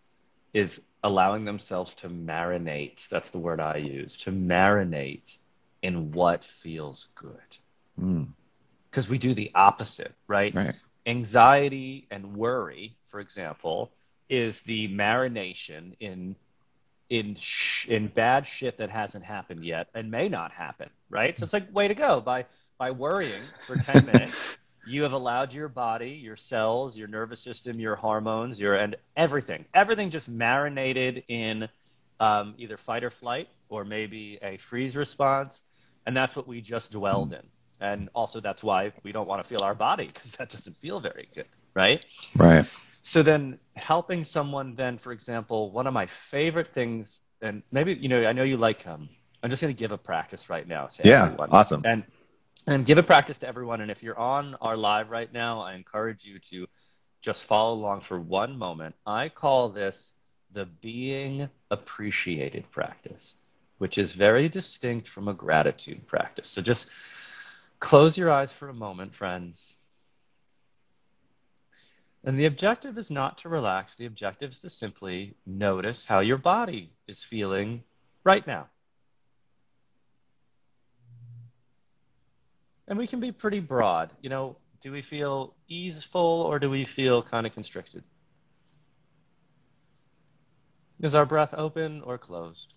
is 0.53 0.81
allowing 1.03 1.45
themselves 1.45 1.93
to 1.95 2.09
marinate. 2.09 3.07
That's 3.09 3.29
the 3.29 3.39
word 3.39 3.59
I 3.59 3.77
use 3.77 4.17
to 4.19 4.31
marinate 4.31 5.37
in 5.81 6.11
what 6.11 6.43
feels 6.43 7.07
good. 7.15 7.35
Because 7.95 9.07
mm. 9.07 9.09
we 9.09 9.17
do 9.17 9.33
the 9.33 9.51
opposite, 9.55 10.13
right? 10.27 10.53
right? 10.53 10.75
Anxiety 11.05 12.07
and 12.11 12.35
worry, 12.35 12.95
for 13.07 13.19
example, 13.19 13.91
is 14.29 14.61
the 14.61 14.87
marination 14.89 15.95
in 15.99 16.35
in 17.09 17.35
sh- 17.35 17.87
in 17.89 18.07
bad 18.07 18.47
shit 18.47 18.77
that 18.77 18.89
hasn't 18.89 19.25
happened 19.25 19.65
yet 19.65 19.89
and 19.93 20.09
may 20.09 20.29
not 20.29 20.51
happen, 20.51 20.89
right? 21.09 21.37
So 21.37 21.43
it's 21.43 21.51
like 21.51 21.73
way 21.73 21.89
to 21.89 21.93
go 21.93 22.21
by 22.21 22.45
by 22.77 22.91
worrying 22.91 23.41
for 23.59 23.75
10 23.75 24.05
minutes. 24.13 24.57
You 24.87 25.03
have 25.03 25.13
allowed 25.13 25.53
your 25.53 25.67
body, 25.67 26.09
your 26.09 26.35
cells, 26.35 26.97
your 26.97 27.07
nervous 27.07 27.39
system, 27.39 27.79
your 27.79 27.95
hormones, 27.95 28.59
your 28.59 28.75
and 28.75 28.95
everything, 29.15 29.65
everything 29.73 30.09
just 30.09 30.27
marinated 30.27 31.23
in 31.27 31.69
um, 32.19 32.55
either 32.57 32.77
fight 32.77 33.03
or 33.03 33.11
flight 33.11 33.47
or 33.69 33.85
maybe 33.85 34.39
a 34.41 34.57
freeze 34.57 34.95
response, 34.95 35.61
and 36.05 36.15
that's 36.15 36.35
what 36.35 36.47
we 36.47 36.61
just 36.61 36.91
dwelled 36.91 37.33
in. 37.33 37.43
And 37.79 38.09
also, 38.13 38.39
that's 38.39 38.63
why 38.63 38.91
we 39.03 39.11
don't 39.11 39.27
want 39.27 39.41
to 39.41 39.47
feel 39.47 39.61
our 39.61 39.73
body 39.73 40.07
because 40.07 40.31
that 40.31 40.49
doesn't 40.49 40.77
feel 40.77 40.99
very 40.99 41.27
good, 41.33 41.47
right? 41.73 42.05
Right. 42.35 42.65
So 43.03 43.23
then 43.23 43.57
helping 43.75 44.23
someone 44.23 44.75
then, 44.75 44.99
for 44.99 45.11
example, 45.11 45.71
one 45.71 45.87
of 45.87 45.93
my 45.93 46.07
favorite 46.29 46.73
things, 46.73 47.19
and 47.41 47.63
maybe, 47.71 47.93
you 47.93 48.09
know, 48.09 48.25
I 48.25 48.33
know 48.33 48.43
you 48.43 48.57
like, 48.57 48.85
um, 48.85 49.09
I'm 49.41 49.49
just 49.49 49.61
going 49.61 49.73
to 49.73 49.79
give 49.79 49.91
a 49.91 49.97
practice 49.97 50.49
right 50.49 50.67
now 50.67 50.87
to 50.87 51.07
yeah, 51.07 51.25
everyone. 51.25 51.49
awesome. 51.51 51.81
And, 51.85 52.03
and 52.67 52.85
give 52.85 52.97
a 52.97 53.03
practice 53.03 53.37
to 53.39 53.47
everyone. 53.47 53.81
And 53.81 53.91
if 53.91 54.03
you're 54.03 54.19
on 54.19 54.55
our 54.61 54.77
live 54.77 55.09
right 55.09 55.31
now, 55.31 55.61
I 55.61 55.73
encourage 55.73 56.23
you 56.23 56.39
to 56.51 56.67
just 57.21 57.43
follow 57.43 57.73
along 57.73 58.01
for 58.01 58.19
one 58.19 58.57
moment. 58.57 58.95
I 59.05 59.29
call 59.29 59.69
this 59.69 60.11
the 60.53 60.65
being 60.65 61.49
appreciated 61.69 62.69
practice, 62.71 63.33
which 63.77 63.97
is 63.97 64.11
very 64.13 64.49
distinct 64.49 65.07
from 65.07 65.27
a 65.27 65.33
gratitude 65.33 66.05
practice. 66.07 66.49
So 66.49 66.61
just 66.61 66.87
close 67.79 68.17
your 68.17 68.31
eyes 68.31 68.51
for 68.51 68.69
a 68.69 68.73
moment, 68.73 69.15
friends 69.15 69.75
and 72.23 72.37
the 72.37 72.45
objective 72.45 72.97
is 72.97 73.09
not 73.09 73.39
to 73.39 73.49
relax. 73.49 73.95
The 73.95 74.05
objective 74.05 74.51
is 74.51 74.59
to 74.59 74.69
simply 74.69 75.35
notice 75.45 76.05
how 76.05 76.19
your 76.19 76.37
body 76.37 76.91
is 77.07 77.23
feeling 77.23 77.83
right 78.23 78.45
now. 78.45 78.67
And 82.91 82.99
we 82.99 83.07
can 83.07 83.21
be 83.21 83.31
pretty 83.31 83.61
broad. 83.61 84.11
You 84.21 84.29
know, 84.29 84.57
do 84.83 84.91
we 84.91 85.01
feel 85.01 85.55
easeful 85.69 86.21
or 86.21 86.59
do 86.59 86.69
we 86.69 86.83
feel 86.83 87.23
kind 87.23 87.47
of 87.47 87.53
constricted? 87.53 88.03
Is 90.99 91.15
our 91.15 91.25
breath 91.25 91.53
open 91.53 92.01
or 92.01 92.17
closed? 92.17 92.73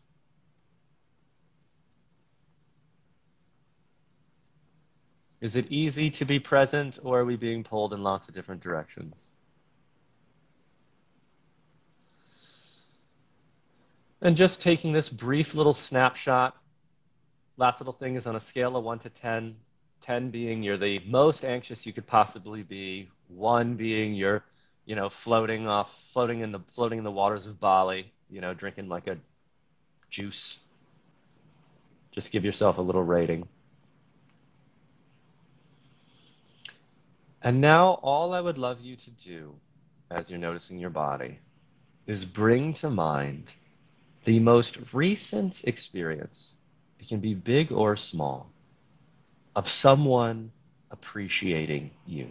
Is 5.41 5.57
it 5.57 5.67
easy 5.73 6.11
to 6.13 6.25
be 6.25 6.39
present 6.39 7.01
or 7.03 7.19
are 7.19 7.25
we 7.25 7.35
being 7.35 7.65
pulled 7.65 7.93
in 7.93 8.05
lots 8.05 8.29
of 8.29 8.35
different 8.35 8.63
directions? 8.63 9.17
And 14.23 14.37
just 14.37 14.61
taking 14.61 14.93
this 14.93 15.09
brief 15.09 15.57
little 15.57 15.75
snapshot, 15.75 16.57
last 17.57 17.81
little 17.81 17.93
thing 17.93 18.15
is 18.15 18.27
on 18.27 18.37
a 18.37 18.41
scale 18.41 18.77
of 18.77 18.85
1 18.85 19.01
to 19.01 19.11
10, 19.11 19.57
10 20.05 20.31
being 20.31 20.63
you're 20.63 20.77
the 20.77 21.01
most 21.07 21.45
anxious 21.45 21.87
you 21.87 21.93
could 21.93 22.07
possibly 22.07 22.63
be, 22.63 23.09
1 23.29 23.75
being 23.77 24.15
you're, 24.15 24.45
you 24.85 24.95
know, 24.95 25.09
floating 25.09 25.67
off, 25.67 25.91
floating 26.13 26.41
in 26.41 26.53
the, 26.53 26.61
floating 26.75 26.99
in 26.99 27.05
the 27.05 27.11
waters 27.11 27.47
of 27.47 27.59
Bali, 27.59 28.13
you 28.29 28.41
know, 28.41 28.53
drinking 28.55 28.89
like 28.89 29.07
a 29.07 29.17
juice. 30.11 30.59
Just 32.13 32.31
give 32.31 32.45
yourself 32.45 32.79
a 32.79 32.83
little 32.83 33.03
rating. 33.03 33.49
And 37.43 37.61
now 37.61 37.99
all 38.03 38.33
I 38.33 38.41
would 38.41 38.59
love 38.59 38.81
you 38.81 38.97
to 38.97 39.11
do 39.11 39.55
as 40.11 40.31
you're 40.31 40.39
noticing 40.39 40.79
your 40.79 40.91
body 40.91 41.39
is 42.07 42.25
bring 42.25 42.75
to 42.75 42.91
mind 42.91 43.49
the 44.25 44.39
most 44.39 44.79
recent 44.93 45.61
experience, 45.65 46.55
it 46.99 47.09
can 47.09 47.21
be 47.21 47.35
big 47.35 47.73
or 47.73 47.97
small, 47.97 48.51
of 49.57 49.71
someone 49.71 50.51
appreciating 50.91 51.91
you. 52.07 52.29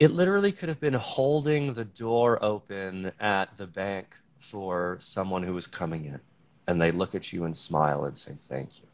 It 0.00 0.10
literally 0.10 0.52
could 0.52 0.68
have 0.68 0.80
been 0.80 0.94
holding 0.94 1.74
the 1.74 1.84
door 1.84 2.42
open 2.44 3.12
at 3.20 3.56
the 3.56 3.66
bank 3.66 4.06
for 4.50 4.98
someone 5.00 5.44
who 5.44 5.54
was 5.54 5.66
coming 5.66 6.06
in, 6.06 6.20
and 6.66 6.80
they 6.80 6.90
look 6.90 7.14
at 7.14 7.32
you 7.32 7.44
and 7.44 7.56
smile 7.56 8.04
and 8.04 8.18
say, 8.18 8.32
Thank 8.48 8.80
you. 8.80 8.86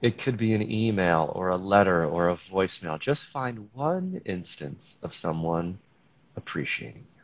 It 0.00 0.18
could 0.18 0.36
be 0.36 0.52
an 0.52 0.62
email 0.68 1.32
or 1.34 1.48
a 1.48 1.56
letter 1.56 2.04
or 2.04 2.30
a 2.30 2.36
voicemail. 2.36 2.98
Just 2.98 3.24
find 3.24 3.68
one 3.72 4.20
instance 4.24 4.96
of 5.02 5.14
someone 5.14 5.78
appreciating 6.36 7.06
you. 7.16 7.22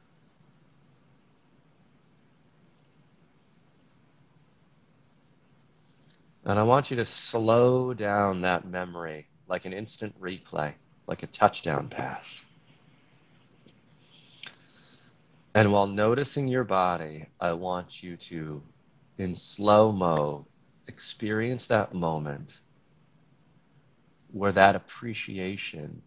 And 6.48 6.58
I 6.58 6.62
want 6.62 6.90
you 6.90 6.96
to 6.96 7.04
slow 7.04 7.92
down 7.92 8.40
that 8.40 8.66
memory 8.66 9.26
like 9.48 9.66
an 9.66 9.74
instant 9.74 10.18
replay, 10.18 10.72
like 11.06 11.22
a 11.22 11.26
touchdown 11.26 11.88
pass. 11.90 12.24
And 15.54 15.72
while 15.72 15.86
noticing 15.86 16.48
your 16.48 16.64
body, 16.64 17.26
I 17.38 17.52
want 17.52 18.02
you 18.02 18.16
to, 18.16 18.62
in 19.18 19.34
slow 19.34 19.92
mo, 19.92 20.46
experience 20.86 21.66
that 21.66 21.94
moment 21.94 22.54
where 24.32 24.52
that 24.52 24.74
appreciation 24.74 26.00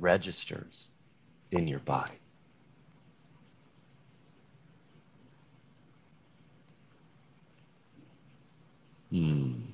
registers 0.00 0.86
in 1.52 1.68
your 1.68 1.80
body. 1.80 2.14
Hmm. 9.10 9.73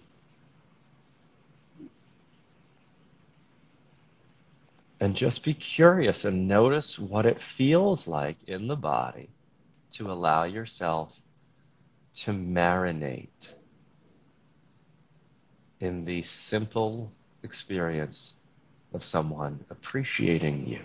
And 5.01 5.17
just 5.17 5.45
be 5.45 5.55
curious 5.55 6.27
and 6.27 6.47
notice 6.47 6.99
what 6.99 7.25
it 7.25 7.41
feels 7.41 8.07
like 8.07 8.37
in 8.47 8.69
the 8.69 8.77
body 8.77 9.31
to 9.93 10.11
allow 10.13 10.45
yourself 10.45 11.15
to 12.17 12.33
marinate 12.33 13.29
in 15.81 16.05
the 16.05 16.23
simple 16.23 17.11
experience 17.43 18.35
of 18.93 19.03
someone 19.03 19.65
appreciating 19.71 20.67
you. 20.69 20.81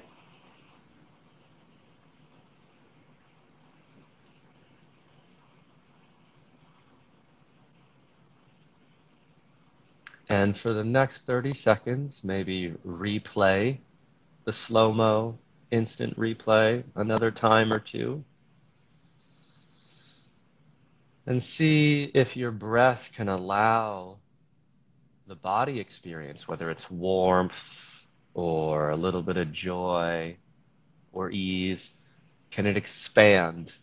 And 10.29 10.57
for 10.57 10.73
the 10.73 10.83
next 10.83 11.25
30 11.25 11.53
seconds, 11.53 12.21
maybe 12.23 12.73
replay 12.85 13.77
the 14.45 14.53
slow 14.53 14.93
mo 14.93 15.37
instant 15.71 16.17
replay 16.17 16.83
another 16.95 17.31
time 17.31 17.73
or 17.73 17.79
two. 17.79 18.23
And 21.27 21.43
see 21.43 22.09
if 22.13 22.37
your 22.37 22.51
breath 22.51 23.09
can 23.15 23.27
allow 23.27 24.17
the 25.27 25.35
body 25.35 25.79
experience, 25.79 26.47
whether 26.47 26.69
it's 26.69 26.89
warmth 26.89 27.55
or 28.35 28.91
a 28.91 28.95
little 28.95 29.23
bit 29.23 29.37
of 29.37 29.51
joy 29.51 30.37
or 31.11 31.31
ease, 31.31 31.89
can 32.51 32.67
it 32.67 32.77
expand 32.77 33.73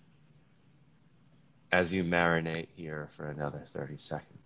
as 1.73 1.91
you 1.91 2.05
marinate 2.05 2.69
here 2.77 3.09
for 3.17 3.29
another 3.29 3.67
30 3.73 3.99
seconds? 3.99 4.42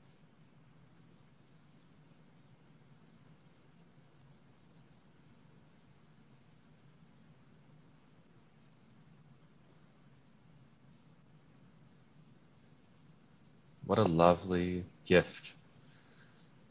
What 13.86 13.98
a 13.98 14.04
lovely 14.04 14.84
gift 15.06 15.52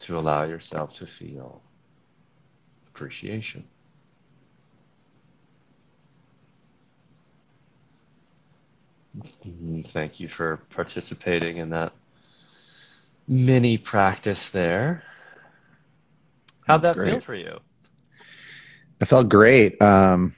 to 0.02 0.20
allow 0.20 0.44
yourself 0.44 0.94
to 0.96 1.06
feel 1.06 1.62
appreciation. 2.88 3.64
Thank 9.94 10.20
you 10.20 10.28
for 10.28 10.58
participating 10.72 11.58
in 11.58 11.70
that 11.70 11.94
mini 13.28 13.78
practice 13.78 14.50
there. 14.50 15.04
How'd 16.68 16.84
That's 16.84 16.96
that 16.96 17.02
great. 17.02 17.12
feel 17.12 17.22
for 17.22 17.36
you? 17.36 17.60
It 19.00 19.06
felt 19.06 19.30
great. 19.30 19.82
Um, 19.82 20.36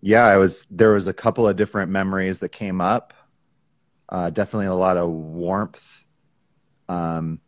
yeah, 0.00 0.26
I 0.26 0.36
was. 0.36 0.66
There 0.70 0.92
was 0.92 1.08
a 1.08 1.12
couple 1.12 1.48
of 1.48 1.56
different 1.56 1.90
memories 1.90 2.38
that 2.40 2.50
came 2.50 2.80
up. 2.80 3.14
Uh, 4.08 4.30
definitely 4.30 4.66
a 4.66 4.74
lot 4.74 4.96
of 4.96 5.10
warmth 5.10 6.04
um, 6.88 7.40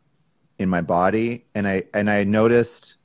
in 0.59 0.69
my 0.69 0.81
body, 0.81 1.47
and 1.55 1.69
I 1.69 1.85
and 1.95 2.11
I 2.11 2.25
noticed 2.25 2.97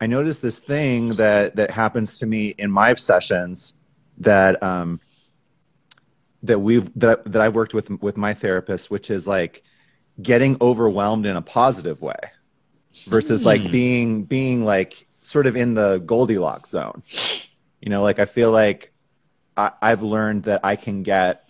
I 0.00 0.06
noticed 0.06 0.42
this 0.42 0.58
thing 0.58 1.10
that 1.16 1.56
that 1.56 1.70
happens 1.70 2.18
to 2.18 2.26
me 2.26 2.54
in 2.58 2.70
my 2.70 2.94
sessions 2.94 3.74
that 4.18 4.62
um 4.62 5.00
that 6.42 6.58
we've 6.58 6.90
that 6.98 7.24
that 7.30 7.42
I've 7.42 7.54
worked 7.54 7.74
with 7.74 7.90
with 8.02 8.16
my 8.16 8.34
therapist, 8.34 8.90
which 8.90 9.10
is 9.10 9.26
like 9.26 9.62
getting 10.22 10.56
overwhelmed 10.60 11.26
in 11.26 11.36
a 11.36 11.42
positive 11.42 12.02
way 12.02 12.18
versus 13.06 13.44
like 13.44 13.62
Hmm. 13.64 13.70
being 13.70 14.24
being 14.24 14.64
like 14.64 15.08
sort 15.22 15.46
of 15.46 15.56
in 15.56 15.74
the 15.74 15.98
Goldilocks 15.98 16.70
zone. 16.70 17.02
You 17.80 17.90
know, 17.90 18.02
like 18.02 18.18
I 18.18 18.26
feel 18.26 18.52
like 18.52 18.92
I, 19.56 19.72
I've 19.82 20.02
learned 20.02 20.44
that 20.44 20.60
I 20.64 20.76
can 20.76 21.02
get 21.02 21.49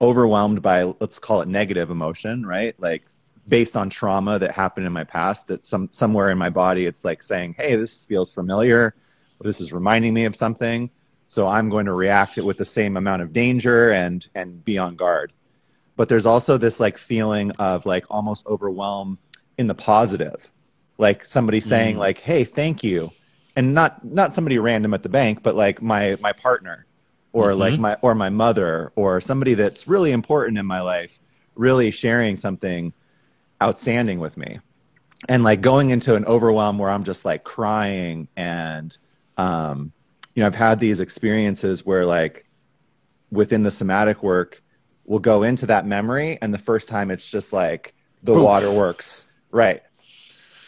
overwhelmed 0.00 0.62
by 0.62 0.84
let's 1.00 1.18
call 1.18 1.40
it 1.40 1.48
negative 1.48 1.90
emotion, 1.90 2.44
right? 2.46 2.74
Like 2.78 3.08
based 3.46 3.76
on 3.76 3.88
trauma 3.90 4.38
that 4.38 4.52
happened 4.52 4.86
in 4.86 4.92
my 4.92 5.04
past 5.04 5.48
that 5.48 5.64
some 5.64 5.88
somewhere 5.92 6.30
in 6.30 6.38
my 6.38 6.50
body 6.50 6.86
it's 6.86 7.04
like 7.04 7.22
saying, 7.22 7.54
Hey, 7.58 7.76
this 7.76 8.02
feels 8.02 8.30
familiar, 8.30 8.94
this 9.40 9.60
is 9.60 9.72
reminding 9.72 10.14
me 10.14 10.24
of 10.24 10.36
something. 10.36 10.90
So 11.26 11.46
I'm 11.46 11.68
going 11.68 11.86
to 11.86 11.92
react 11.92 12.38
it 12.38 12.44
with 12.44 12.56
the 12.58 12.64
same 12.64 12.96
amount 12.96 13.22
of 13.22 13.32
danger 13.32 13.90
and 13.92 14.26
and 14.34 14.64
be 14.64 14.78
on 14.78 14.96
guard. 14.96 15.32
But 15.96 16.08
there's 16.08 16.26
also 16.26 16.58
this 16.58 16.80
like 16.80 16.96
feeling 16.98 17.50
of 17.52 17.86
like 17.86 18.06
almost 18.10 18.46
overwhelm 18.46 19.18
in 19.58 19.66
the 19.66 19.74
positive. 19.74 20.52
Like 20.98 21.24
somebody 21.24 21.60
saying 21.60 21.96
Mm. 21.96 22.00
like, 22.00 22.18
Hey, 22.18 22.44
thank 22.44 22.84
you. 22.84 23.10
And 23.56 23.74
not 23.74 24.04
not 24.04 24.32
somebody 24.32 24.58
random 24.58 24.94
at 24.94 25.02
the 25.02 25.08
bank, 25.08 25.42
but 25.42 25.56
like 25.56 25.82
my 25.82 26.16
my 26.20 26.32
partner 26.32 26.86
or 27.38 27.50
Mhm. 27.52 27.58
like 27.58 27.78
my 27.78 27.96
or 28.02 28.14
my 28.14 28.30
mother 28.30 28.92
or 28.96 29.20
somebody 29.20 29.54
that's 29.54 29.86
really 29.86 30.12
important 30.12 30.58
in 30.58 30.66
my 30.66 30.80
life 30.80 31.18
really 31.54 31.90
sharing 31.90 32.36
something 32.36 32.92
outstanding 33.62 34.18
with 34.20 34.36
me 34.36 34.58
and 35.28 35.42
like 35.42 35.60
going 35.60 35.90
into 35.90 36.14
an 36.14 36.24
overwhelm 36.24 36.78
where 36.78 36.90
i'm 36.90 37.04
just 37.04 37.24
like 37.24 37.42
crying 37.44 38.28
and 38.36 38.98
um 39.36 39.92
you 40.34 40.40
know 40.40 40.46
i've 40.46 40.54
had 40.54 40.78
these 40.78 41.00
experiences 41.00 41.84
where 41.86 42.04
like 42.06 42.46
within 43.30 43.62
the 43.62 43.70
somatic 43.70 44.22
work 44.22 44.62
we'll 45.04 45.18
go 45.18 45.42
into 45.42 45.66
that 45.66 45.86
memory 45.86 46.38
and 46.42 46.52
the 46.52 46.58
first 46.58 46.88
time 46.88 47.10
it's 47.10 47.28
just 47.30 47.52
like 47.52 47.94
the 48.22 48.32
Oof. 48.34 48.42
waterworks 48.42 49.26
right 49.50 49.82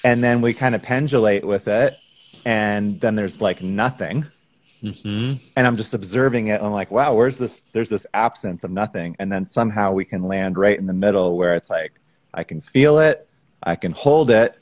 and 0.05 0.23
then 0.25 0.41
we 0.41 0.53
kind 0.55 0.75
of 0.75 0.83
pendulate 0.83 1.45
with 1.45 1.69
it 1.69 1.97
and 2.45 3.01
then 3.01 3.15
there's 3.17 3.41
like 3.41 3.63
nothing 3.63 4.27
Mm-hmm. 4.83 5.45
and 5.57 5.67
I'm 5.67 5.77
just 5.77 5.93
observing 5.93 6.49
it. 6.49 6.55
And 6.55 6.67
I'm 6.67 6.73
like, 6.73 6.91
wow, 6.91 7.15
where's 7.15 7.37
this? 7.39 7.63
There's 7.73 7.91
this 7.91 8.07
absence 8.15 8.65
of 8.65 8.71
nothing. 8.71 9.15
And 9.19 9.31
then 9.31 9.45
somehow 9.47 9.93
we 9.93 10.05
can 10.05 10.23
land 10.23 10.57
right 10.57 10.79
in 10.79 10.87
the 10.87 10.95
middle 10.95 11.37
where 11.37 11.55
it's 11.55 11.69
like, 11.71 11.93
I 12.33 12.45
can 12.45 12.61
feel 12.61 12.99
it, 12.99 13.29
I 13.63 13.77
can 13.77 13.93
hold 13.93 14.31
it, 14.31 14.59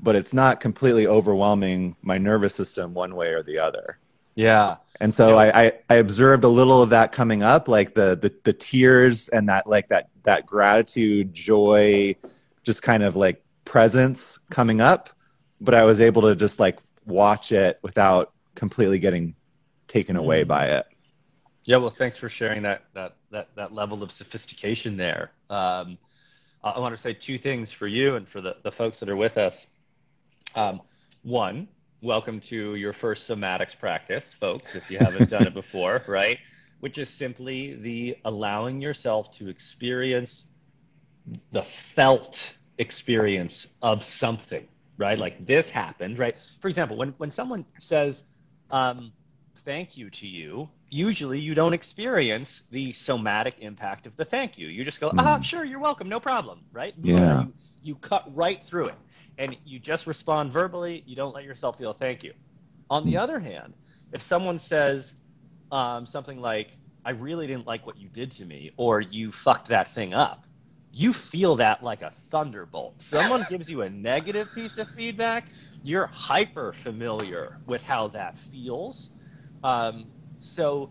but 0.00 0.16
it's 0.16 0.34
not 0.34 0.60
completely 0.60 1.06
overwhelming 1.06 1.96
my 2.02 2.18
nervous 2.18 2.54
system 2.54 2.92
one 2.92 3.14
way 3.14 3.28
or 3.28 3.42
the 3.42 3.58
other. 3.58 3.98
Yeah. 4.34 4.76
And 5.00 5.14
so 5.14 5.30
Yeah. 5.30 5.36
I, 5.36 5.62
I, 5.62 5.72
I 5.90 5.94
observed 5.96 6.44
a 6.44 6.48
little 6.48 6.82
of 6.82 6.90
that 6.90 7.12
coming 7.12 7.42
up, 7.42 7.68
like 7.68 7.94
the, 7.94 8.16
the, 8.16 8.34
the 8.44 8.52
tears 8.52 9.28
and 9.28 9.48
that, 9.48 9.66
like 9.66 9.88
that, 9.88 10.08
that 10.24 10.46
gratitude, 10.46 11.32
joy, 11.32 12.16
just 12.62 12.82
kind 12.82 13.02
of 13.02 13.16
like 13.16 13.42
presence 13.64 14.38
coming 14.50 14.80
up. 14.80 15.10
But 15.60 15.74
I 15.74 15.84
was 15.84 16.00
able 16.00 16.22
to 16.22 16.34
just 16.34 16.60
like 16.60 16.78
watch 17.06 17.52
it 17.52 17.78
without 17.82 18.32
completely 18.54 18.98
getting 18.98 19.34
taken 19.92 20.16
away 20.16 20.44
Mm. 20.44 20.48
by 20.48 20.66
it. 20.66 20.86
Yeah, 21.64 21.76
well, 21.76 21.90
thanks 21.90 22.16
for 22.18 22.28
sharing 22.28 22.62
that 22.62 22.84
that 22.94 23.16
that 23.30 23.48
that 23.54 23.72
level 23.72 24.02
of 24.02 24.10
sophistication 24.10 24.96
there. 24.96 25.30
Um, 25.50 25.98
I, 26.64 26.70
I 26.70 26.78
want 26.80 26.96
to 26.96 27.00
say 27.00 27.12
two 27.14 27.38
things 27.38 27.70
for 27.70 27.86
you 27.86 28.16
and 28.16 28.28
for 28.28 28.40
the, 28.40 28.56
the 28.64 28.72
folks 28.72 28.98
that 29.00 29.08
are 29.08 29.16
with 29.16 29.36
us. 29.38 29.66
Um, 30.56 30.80
one, 31.22 31.68
welcome 32.00 32.40
to 32.40 32.74
your 32.74 32.92
first 32.92 33.28
somatics 33.28 33.78
practice, 33.78 34.24
folks, 34.40 34.74
if 34.74 34.90
you 34.90 34.98
haven't 34.98 35.30
done 35.30 35.46
it 35.46 35.54
before, 35.62 36.02
right? 36.08 36.38
Which 36.80 36.98
is 36.98 37.08
simply 37.08 37.74
the 37.76 38.16
allowing 38.24 38.80
yourself 38.80 39.32
to 39.38 39.48
experience 39.48 40.46
the 41.52 41.62
felt 41.94 42.54
experience 42.78 43.66
of 43.82 44.02
something, 44.02 44.66
right? 44.96 45.18
Like 45.18 45.46
this 45.46 45.68
happened, 45.68 46.18
right? 46.18 46.34
For 46.60 46.66
example, 46.68 46.96
when, 46.96 47.14
when 47.18 47.30
someone 47.30 47.64
says, 47.78 48.24
um, 48.70 49.12
thank 49.64 49.96
you 49.96 50.10
to 50.10 50.26
you, 50.26 50.68
usually 50.90 51.38
you 51.40 51.54
don't 51.54 51.72
experience 51.74 52.62
the 52.70 52.92
somatic 52.92 53.56
impact 53.58 54.06
of 54.06 54.16
the 54.16 54.24
thank 54.24 54.58
you. 54.58 54.68
You 54.68 54.84
just 54.84 55.00
go, 55.00 55.12
ah, 55.18 55.38
Mm. 55.38 55.44
sure, 55.44 55.64
you're 55.64 55.78
welcome, 55.80 56.08
no 56.08 56.20
problem, 56.20 56.64
right? 56.72 56.94
Yeah. 57.02 57.42
You, 57.42 57.54
you 57.82 57.96
cut 57.96 58.24
right 58.34 58.62
through 58.64 58.86
it 58.88 58.98
and 59.38 59.56
you 59.64 59.78
just 59.78 60.06
respond 60.06 60.52
verbally. 60.52 61.02
You 61.06 61.16
don't 61.16 61.34
let 61.34 61.44
yourself 61.44 61.78
feel 61.78 61.92
thank 61.94 62.22
you. 62.22 62.32
On 62.90 63.04
the 63.04 63.16
other 63.16 63.40
hand, 63.40 63.74
if 64.12 64.22
someone 64.22 64.58
says 64.58 65.14
um, 65.70 66.06
something 66.06 66.38
like, 66.40 66.76
I 67.04 67.10
really 67.10 67.46
didn't 67.46 67.66
like 67.66 67.86
what 67.86 67.98
you 67.98 68.08
did 68.08 68.30
to 68.32 68.44
me, 68.44 68.72
or 68.76 69.00
you 69.00 69.32
fucked 69.32 69.68
that 69.68 69.94
thing 69.94 70.14
up, 70.14 70.46
you 70.92 71.12
feel 71.12 71.56
that 71.56 71.82
like 71.82 72.02
a 72.02 72.12
thunderbolt. 72.30 72.96
Someone 73.00 73.44
gives 73.48 73.68
you 73.68 73.82
a 73.82 73.90
negative 73.90 74.52
piece 74.54 74.78
of 74.78 74.88
feedback, 74.90 75.48
you're 75.82 76.06
hyper 76.06 76.74
familiar 76.82 77.58
with 77.66 77.82
how 77.82 78.08
that 78.08 78.36
feels. 78.50 79.10
Um, 79.64 80.06
so 80.38 80.90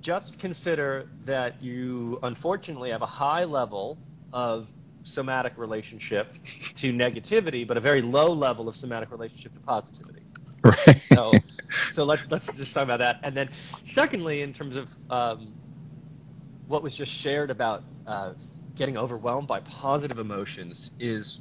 just 0.00 0.38
consider 0.38 1.08
that 1.24 1.62
you 1.62 2.18
unfortunately 2.22 2.90
have 2.90 3.02
a 3.02 3.06
high 3.06 3.44
level 3.44 3.98
of 4.32 4.68
somatic 5.02 5.54
relationship 5.56 6.32
to 6.32 6.92
negativity, 6.92 7.66
but 7.66 7.76
a 7.76 7.80
very 7.80 8.02
low 8.02 8.32
level 8.32 8.68
of 8.68 8.76
somatic 8.76 9.10
relationship 9.10 9.54
to 9.54 9.60
positivity. 9.60 10.22
Right. 10.62 11.00
So, 11.00 11.32
so 11.92 12.04
let's 12.04 12.30
let's 12.30 12.46
just 12.56 12.74
talk 12.74 12.84
about 12.84 12.98
that. 12.98 13.20
And 13.22 13.36
then, 13.36 13.48
secondly, 13.84 14.42
in 14.42 14.52
terms 14.52 14.76
of 14.76 14.88
um, 15.10 15.52
what 16.66 16.82
was 16.82 16.96
just 16.96 17.12
shared 17.12 17.50
about 17.50 17.84
uh, 18.06 18.32
getting 18.74 18.96
overwhelmed 18.96 19.48
by 19.48 19.60
positive 19.60 20.18
emotions, 20.18 20.90
is 20.98 21.38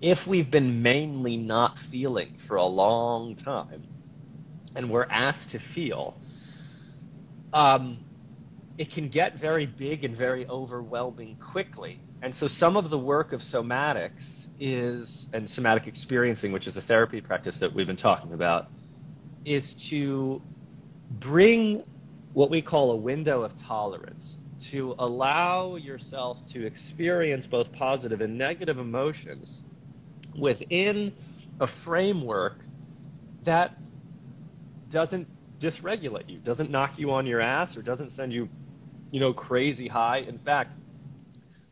if 0.00 0.26
we've 0.26 0.50
been 0.50 0.82
mainly 0.82 1.36
not 1.36 1.78
feeling 1.78 2.36
for 2.38 2.56
a 2.56 2.64
long 2.64 3.36
time, 3.36 3.82
and 4.76 4.90
we're 4.90 5.06
asked 5.10 5.50
to 5.50 5.58
feel, 5.58 6.16
um, 7.52 7.98
it 8.78 8.92
can 8.92 9.08
get 9.08 9.36
very 9.36 9.66
big 9.66 10.04
and 10.04 10.14
very 10.16 10.46
overwhelming 10.46 11.36
quickly. 11.36 11.98
And 12.22 12.34
so, 12.34 12.46
some 12.46 12.76
of 12.76 12.90
the 12.90 12.98
work 12.98 13.32
of 13.32 13.40
somatics 13.40 14.22
is, 14.60 15.26
and 15.32 15.48
somatic 15.48 15.86
experiencing, 15.86 16.52
which 16.52 16.66
is 16.66 16.74
the 16.74 16.80
therapy 16.80 17.20
practice 17.20 17.58
that 17.58 17.72
we've 17.72 17.86
been 17.86 17.96
talking 17.96 18.32
about, 18.32 18.68
is 19.44 19.74
to 19.74 20.40
bring 21.10 21.82
what 22.32 22.50
we 22.50 22.60
call 22.60 22.90
a 22.90 22.96
window 22.96 23.42
of 23.42 23.58
tolerance 23.62 24.36
to 24.60 24.94
allow 24.98 25.76
yourself 25.76 26.38
to 26.48 26.66
experience 26.66 27.46
both 27.46 27.72
positive 27.72 28.20
and 28.20 28.36
negative 28.36 28.78
emotions 28.78 29.62
within 30.36 31.12
a 31.60 31.66
framework 31.66 32.58
that 33.44 33.74
doesn't 34.90 35.28
dysregulate 35.58 36.28
you, 36.28 36.38
doesn't 36.38 36.70
knock 36.70 36.98
you 36.98 37.12
on 37.12 37.26
your 37.26 37.40
ass, 37.40 37.76
or 37.76 37.82
doesn't 37.82 38.10
send 38.10 38.32
you, 38.32 38.48
you 39.10 39.20
know, 39.20 39.32
crazy 39.32 39.88
high. 39.88 40.18
In 40.18 40.38
fact, 40.38 40.74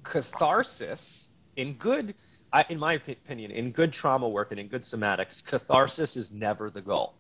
catharsis 0.03 1.29
in 1.57 1.75
good, 1.75 2.15
I, 2.53 2.65
in 2.69 2.79
my 2.79 2.95
opinion, 2.95 3.51
in 3.51 3.71
good 3.71 3.93
trauma 3.93 4.29
work 4.29 4.51
and 4.51 4.61
in 4.61 4.69
good 4.69 4.83
somatics, 4.83 5.45
catharsis 5.45 6.17
is 6.17 6.31
never 6.31 6.71
the 6.71 6.81
goal. 6.81 7.15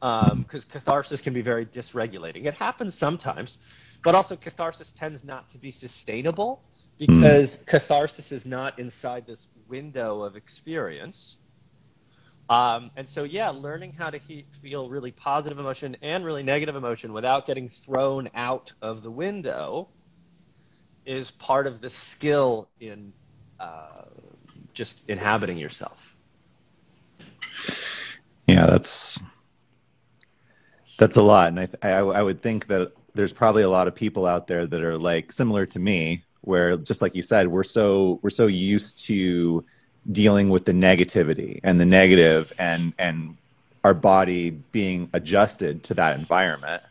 Um, 0.00 0.42
because 0.42 0.64
catharsis 0.64 1.20
can 1.20 1.32
be 1.32 1.42
very 1.42 1.66
dysregulating. 1.66 2.46
It 2.46 2.54
happens 2.54 2.96
sometimes, 2.96 3.58
but 4.04 4.14
also 4.14 4.36
catharsis 4.36 4.92
tends 4.92 5.24
not 5.24 5.50
to 5.50 5.58
be 5.58 5.72
sustainable 5.72 6.62
hmm. 6.98 7.20
because 7.20 7.58
catharsis 7.66 8.30
is 8.30 8.46
not 8.46 8.78
inside 8.78 9.26
this 9.26 9.48
window 9.68 10.22
of 10.22 10.36
experience. 10.36 11.36
Um, 12.50 12.90
and 12.96 13.08
so, 13.08 13.24
yeah, 13.24 13.50
learning 13.50 13.92
how 13.92 14.10
to 14.10 14.18
he- 14.18 14.46
feel 14.62 14.88
really 14.88 15.12
positive 15.12 15.58
emotion 15.58 15.96
and 16.02 16.24
really 16.24 16.42
negative 16.42 16.76
emotion 16.76 17.12
without 17.12 17.46
getting 17.46 17.68
thrown 17.68 18.30
out 18.34 18.72
of 18.80 19.02
the 19.02 19.10
window 19.10 19.88
is 21.04 21.30
part 21.30 21.66
of 21.66 21.80
the 21.80 21.90
skill 21.90 22.68
in 22.80 23.12
uh, 23.60 24.04
just 24.72 25.02
inhabiting 25.08 25.58
yourself. 25.58 25.98
Yeah, 28.46 28.66
that's 28.66 29.18
that's 30.98 31.16
a 31.16 31.22
lot, 31.22 31.48
and 31.48 31.60
I, 31.60 31.66
th- 31.66 31.78
I 31.82 31.98
I 31.98 32.22
would 32.22 32.42
think 32.42 32.66
that 32.68 32.92
there's 33.14 33.32
probably 33.32 33.62
a 33.62 33.68
lot 33.68 33.88
of 33.88 33.94
people 33.94 34.26
out 34.26 34.46
there 34.46 34.66
that 34.66 34.82
are 34.82 34.96
like 34.96 35.32
similar 35.32 35.66
to 35.66 35.78
me, 35.78 36.24
where 36.40 36.76
just 36.78 37.02
like 37.02 37.14
you 37.14 37.22
said, 37.22 37.48
we're 37.48 37.62
so 37.62 38.20
we're 38.22 38.30
so 38.30 38.46
used 38.46 39.04
to 39.06 39.64
dealing 40.10 40.48
with 40.48 40.64
the 40.64 40.72
negativity 40.72 41.60
and 41.62 41.80
the 41.80 41.84
negative, 41.86 42.52
and 42.58 42.92
and 42.98 43.36
our 43.84 43.94
body 43.94 44.50
being 44.50 45.08
adjusted 45.12 45.82
to 45.84 45.94
that 45.94 46.18
environment. 46.18 46.82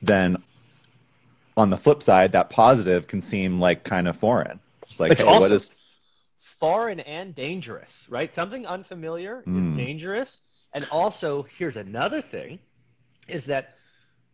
Then, 0.00 0.36
on 1.56 1.70
the 1.70 1.76
flip 1.76 2.02
side, 2.02 2.32
that 2.32 2.50
positive 2.50 3.06
can 3.06 3.20
seem 3.20 3.60
like 3.60 3.84
kind 3.84 4.08
of 4.08 4.16
foreign. 4.16 4.60
It's 4.90 5.00
like, 5.00 5.16
hey, 5.18 5.24
what 5.24 5.52
is? 5.52 5.74
Foreign 6.38 7.00
and 7.00 7.34
dangerous, 7.34 8.06
right? 8.08 8.32
Something 8.34 8.66
unfamiliar 8.66 9.42
Mm. 9.46 9.58
is 9.58 9.76
dangerous, 9.76 10.42
And 10.74 10.86
also, 10.90 11.42
here's 11.58 11.76
another 11.76 12.22
thing 12.22 12.58
is 13.28 13.44
that 13.46 13.81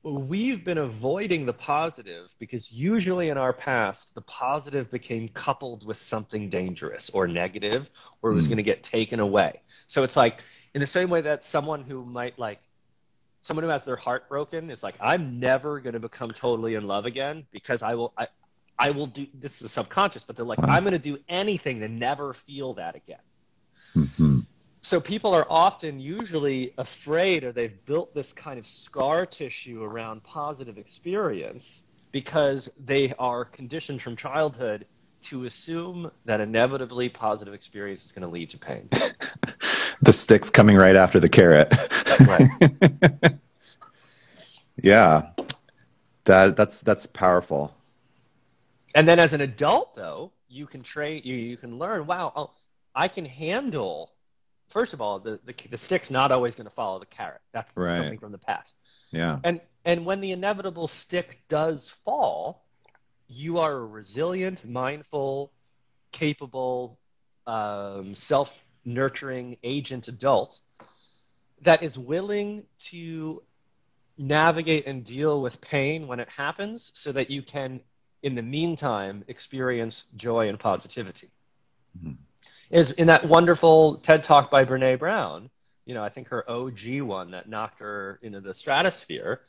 we've 0.02 0.64
been 0.64 0.78
avoiding 0.78 1.44
the 1.46 1.52
positive 1.52 2.30
because 2.38 2.70
usually 2.70 3.28
in 3.28 3.38
our 3.38 3.52
past, 3.52 4.14
the 4.14 4.20
positive 4.22 4.90
became 4.90 5.28
coupled 5.28 5.86
with 5.86 5.96
something 5.96 6.48
dangerous 6.48 7.10
or 7.10 7.26
negative 7.26 7.90
or 8.22 8.30
it 8.30 8.34
was 8.34 8.46
mm. 8.46 8.50
going 8.50 8.56
to 8.58 8.62
get 8.62 8.82
taken 8.82 9.20
away. 9.20 9.60
So 9.86 10.02
it's 10.02 10.16
like, 10.16 10.42
in 10.74 10.80
the 10.80 10.86
same 10.86 11.10
way 11.10 11.22
that 11.22 11.44
someone 11.44 11.82
who 11.82 12.04
might 12.04 12.38
like, 12.38 12.60
someone 13.42 13.64
who 13.64 13.70
has 13.70 13.84
their 13.84 13.96
heart 13.96 14.28
broken 14.28 14.70
is 14.70 14.82
like, 14.82 14.94
I'm 15.00 15.40
never 15.40 15.80
going 15.80 15.94
to 15.94 16.00
become 16.00 16.30
totally 16.30 16.74
in 16.74 16.86
love 16.86 17.06
again 17.06 17.46
because 17.50 17.82
I 17.82 17.94
will, 17.94 18.12
I, 18.16 18.28
I 18.78 18.90
will 18.90 19.06
do, 19.06 19.26
this 19.34 19.62
is 19.62 19.72
subconscious, 19.72 20.22
but 20.22 20.36
they're 20.36 20.46
like, 20.46 20.60
I'm 20.62 20.84
going 20.84 20.92
to 20.92 20.98
do 20.98 21.18
anything 21.28 21.80
to 21.80 21.88
never 21.88 22.34
feel 22.34 22.74
that 22.74 22.94
again. 22.94 23.18
Mm-hmm 23.96 24.37
so 24.82 25.00
people 25.00 25.34
are 25.34 25.46
often 25.50 25.98
usually 25.98 26.72
afraid 26.78 27.44
or 27.44 27.52
they've 27.52 27.84
built 27.84 28.14
this 28.14 28.32
kind 28.32 28.58
of 28.58 28.66
scar 28.66 29.26
tissue 29.26 29.82
around 29.82 30.22
positive 30.22 30.78
experience 30.78 31.82
because 32.12 32.68
they 32.84 33.12
are 33.18 33.44
conditioned 33.44 34.00
from 34.00 34.16
childhood 34.16 34.86
to 35.20 35.44
assume 35.44 36.10
that 36.24 36.40
inevitably 36.40 37.08
positive 37.08 37.52
experience 37.52 38.04
is 38.04 38.12
going 38.12 38.22
to 38.22 38.28
lead 38.28 38.48
to 38.50 38.58
pain. 38.58 38.88
the 40.02 40.12
stick's 40.12 40.48
coming 40.48 40.76
right 40.76 40.96
after 40.96 41.18
the 41.18 41.28
carrot. 41.28 41.74
right. 42.20 43.32
yeah. 44.82 45.30
That 46.24 46.56
that's 46.56 46.80
that's 46.82 47.06
powerful. 47.06 47.74
And 48.94 49.08
then 49.08 49.18
as 49.18 49.32
an 49.32 49.40
adult 49.40 49.94
though, 49.96 50.32
you 50.48 50.66
can 50.66 50.82
train 50.82 51.22
you 51.24 51.34
you 51.34 51.56
can 51.56 51.78
learn, 51.78 52.06
wow, 52.06 52.32
oh, 52.36 52.50
I 52.94 53.08
can 53.08 53.24
handle 53.24 54.12
first 54.70 54.92
of 54.92 55.00
all, 55.00 55.18
the, 55.18 55.40
the, 55.44 55.54
the 55.70 55.78
stick's 55.78 56.10
not 56.10 56.30
always 56.30 56.54
going 56.54 56.66
to 56.68 56.74
follow 56.74 56.98
the 56.98 57.06
carrot. 57.06 57.40
That's 57.52 57.76
right. 57.76 57.96
something 57.96 58.18
from 58.18 58.32
the 58.32 58.38
past. 58.38 58.74
Yeah. 59.10 59.38
And 59.44 59.60
and 59.84 60.04
when 60.04 60.20
the 60.20 60.32
inevitable 60.32 60.88
stick 60.88 61.38
does 61.48 61.92
fall, 62.04 62.64
you 63.26 63.58
are 63.58 63.72
a 63.72 63.86
resilient, 63.86 64.64
mindful, 64.68 65.50
capable, 66.12 66.98
um, 67.46 68.14
self 68.14 68.52
nurturing 68.84 69.56
agent 69.62 70.08
adult 70.08 70.60
that 71.62 71.82
is 71.82 71.98
willing 71.98 72.64
to 72.78 73.42
navigate 74.16 74.86
and 74.86 75.04
deal 75.04 75.40
with 75.40 75.60
pain 75.60 76.06
when 76.06 76.20
it 76.20 76.28
happens 76.28 76.90
so 76.94 77.12
that 77.12 77.30
you 77.30 77.42
can, 77.42 77.80
in 78.22 78.34
the 78.34 78.42
meantime, 78.42 79.24
experience 79.28 80.04
joy 80.16 80.48
and 80.48 80.58
positivity. 80.58 81.30
Mm-hmm 81.98 82.12
is 82.70 82.90
in 82.92 83.06
that 83.06 83.26
wonderful 83.26 83.98
TED 83.98 84.22
talk 84.22 84.50
by 84.50 84.64
Brene 84.64 84.98
Brown. 84.98 85.50
You 85.86 85.94
know, 85.94 86.04
I 86.04 86.10
think 86.10 86.28
her 86.28 86.48
OG 86.50 87.00
one 87.00 87.30
that 87.30 87.48
knocked 87.48 87.80
her 87.80 88.18
into 88.22 88.40
the 88.40 88.52
stratosphere 88.52 89.40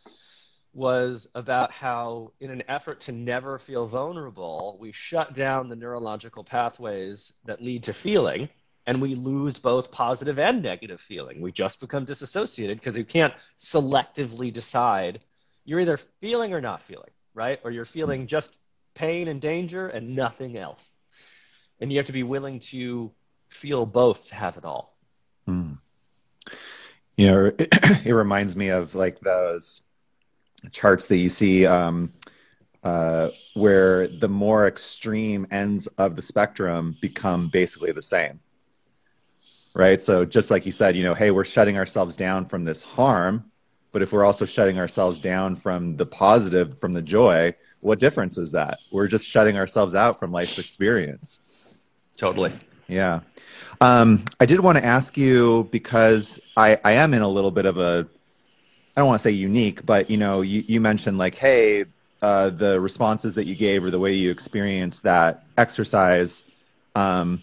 was 0.74 1.28
about 1.36 1.72
how, 1.72 2.32
in 2.40 2.52
an 2.52 2.64
effort 2.70 3.02
to 3.02 3.12
never 3.12 3.60
feel 3.60 3.88
vulnerable, 3.88 4.78
we 4.80 4.92
shut 4.92 5.34
down 5.36 5.68
the 5.68 5.76
neurological 5.76 6.44
pathways 6.44 7.34
that 7.46 7.62
lead 7.62 7.84
to 7.84 7.94
feeling, 7.94 8.48
and 8.86 9.02
we 9.02 9.16
lose 9.16 9.58
both 9.60 9.92
positive 9.92 10.40
and 10.40 10.62
negative 10.62 11.02
feeling. 11.02 11.42
We 11.42 11.52
just 11.52 11.80
become 11.80 12.06
disassociated 12.06 12.80
because 12.80 12.96
you 12.96 13.04
can't 13.04 13.34
selectively 13.60 14.54
decide. 14.54 15.20
You're 15.66 15.82
either 15.82 16.00
feeling 16.22 16.54
or 16.54 16.62
not 16.62 16.84
feeling, 16.84 17.12
right? 17.34 17.60
Or 17.64 17.72
you're 17.72 17.84
feeling 17.84 18.28
just 18.28 18.56
pain 18.94 19.28
and 19.28 19.42
danger 19.42 19.88
and 19.88 20.16
nothing 20.16 20.56
else 20.58 20.90
and 21.80 21.92
you 21.92 21.98
have 21.98 22.08
to 22.08 22.14
be 22.14 22.24
willing 22.24 22.60
to 22.60 23.12
feel 23.50 23.86
both 23.86 24.28
to 24.28 24.36
have 24.36 24.58
it 24.58 24.66
all. 24.66 24.96
Hmm. 25.46 25.74
You 27.18 27.28
know, 27.28 27.46
it, 27.46 27.68
it, 28.06 28.14
reminds 28.14 28.56
me 28.56 28.70
of 28.70 28.96
like 28.96 29.20
those 29.20 29.82
charts 30.72 31.08
that 31.08 31.18
you 31.18 31.30
see 31.30 31.66
um, 31.66 32.14
uh, 32.84 33.30
where 33.56 34.08
the 34.08 34.30
more 34.30 34.68
extreme 34.68 35.48
ends 35.52 35.88
of 35.98 36.16
the 36.16 36.22
spectrum 36.22 36.96
become 37.02 37.50
basically 37.50 37.92
the 37.92 38.02
same. 38.02 38.40
Right. 39.74 40.02
So 40.02 40.26
just 40.26 40.50
like 40.50 40.66
you 40.66 40.72
said, 40.72 40.96
you 40.96 41.04
know, 41.04 41.14
hey, 41.14 41.32
we're 41.32 41.46
shutting 41.46 41.78
ourselves 41.78 42.16
down 42.16 42.46
from 42.46 42.66
this 42.66 42.82
harm, 42.82 43.52
but 43.92 44.02
if 44.02 44.12
we're 44.12 44.26
also 44.26 44.46
shutting 44.46 44.80
ourselves 44.80 45.22
down 45.22 45.56
from 45.56 45.96
the 45.96 46.06
positive, 46.06 46.78
from 46.80 46.92
the 46.92 47.02
joy, 47.02 47.54
what 47.82 48.00
difference 48.00 48.38
is 48.38 48.52
that? 48.52 48.80
We're 48.92 49.08
just 49.08 49.26
shutting 49.26 49.58
ourselves 49.58 49.96
out 49.96 50.20
from 50.20 50.32
life's 50.32 50.60
experience. 50.60 51.69
Totally. 52.20 52.52
Yeah. 52.90 53.22
Um, 53.80 54.26
I 54.42 54.46
did 54.46 54.60
want 54.60 54.78
to 54.78 54.84
ask 54.84 55.18
you 55.18 55.70
because 55.72 56.42
I, 56.58 56.78
I 56.84 56.92
am 56.94 57.14
in 57.14 57.22
a 57.22 57.28
little 57.28 57.50
bit 57.50 57.66
of 57.66 57.78
a, 57.78 58.06
I 58.96 59.00
don't 59.00 59.08
want 59.08 59.20
to 59.20 59.24
say 59.24 59.32
unique, 59.32 59.86
but 59.86 60.10
you 60.10 60.18
know, 60.18 60.42
you, 60.42 60.66
you 60.68 60.82
mentioned 60.82 61.18
like, 61.18 61.36
hey, 61.36 61.86
uh, 62.22 62.50
the 62.50 62.78
responses 62.82 63.36
that 63.36 63.48
you 63.48 63.56
gave 63.56 63.86
or 63.86 63.90
the 63.90 64.00
way 64.00 64.14
you 64.14 64.32
experienced 64.32 65.04
that 65.04 65.46
exercise 65.58 66.44
um, 66.94 67.42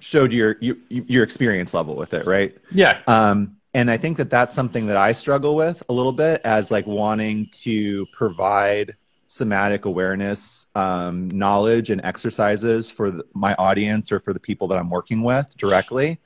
showed 0.00 0.32
your, 0.32 0.56
your, 0.60 0.76
your 0.88 1.22
experience 1.22 1.72
level 1.72 1.94
with 1.94 2.12
it, 2.12 2.26
right? 2.26 2.56
Yeah. 2.72 2.98
Um, 3.06 3.56
and 3.72 3.88
I 3.88 3.98
think 3.98 4.16
that 4.16 4.30
that's 4.30 4.56
something 4.56 4.86
that 4.86 4.96
I 4.96 5.12
struggle 5.12 5.54
with 5.54 5.80
a 5.88 5.92
little 5.92 6.12
bit 6.12 6.40
as 6.44 6.72
like 6.72 6.88
wanting 6.88 7.46
to 7.62 8.06
provide 8.06 8.96
somatic 9.32 9.86
awareness 9.86 10.66
um, 10.74 11.30
knowledge 11.30 11.88
and 11.88 12.02
exercises 12.04 12.90
for 12.90 13.10
the, 13.10 13.24
my 13.32 13.54
audience 13.54 14.12
or 14.12 14.20
for 14.20 14.34
the 14.34 14.38
people 14.38 14.68
that 14.68 14.76
I'm 14.76 14.90
working 14.90 15.22
with 15.22 15.56
directly. 15.56 16.18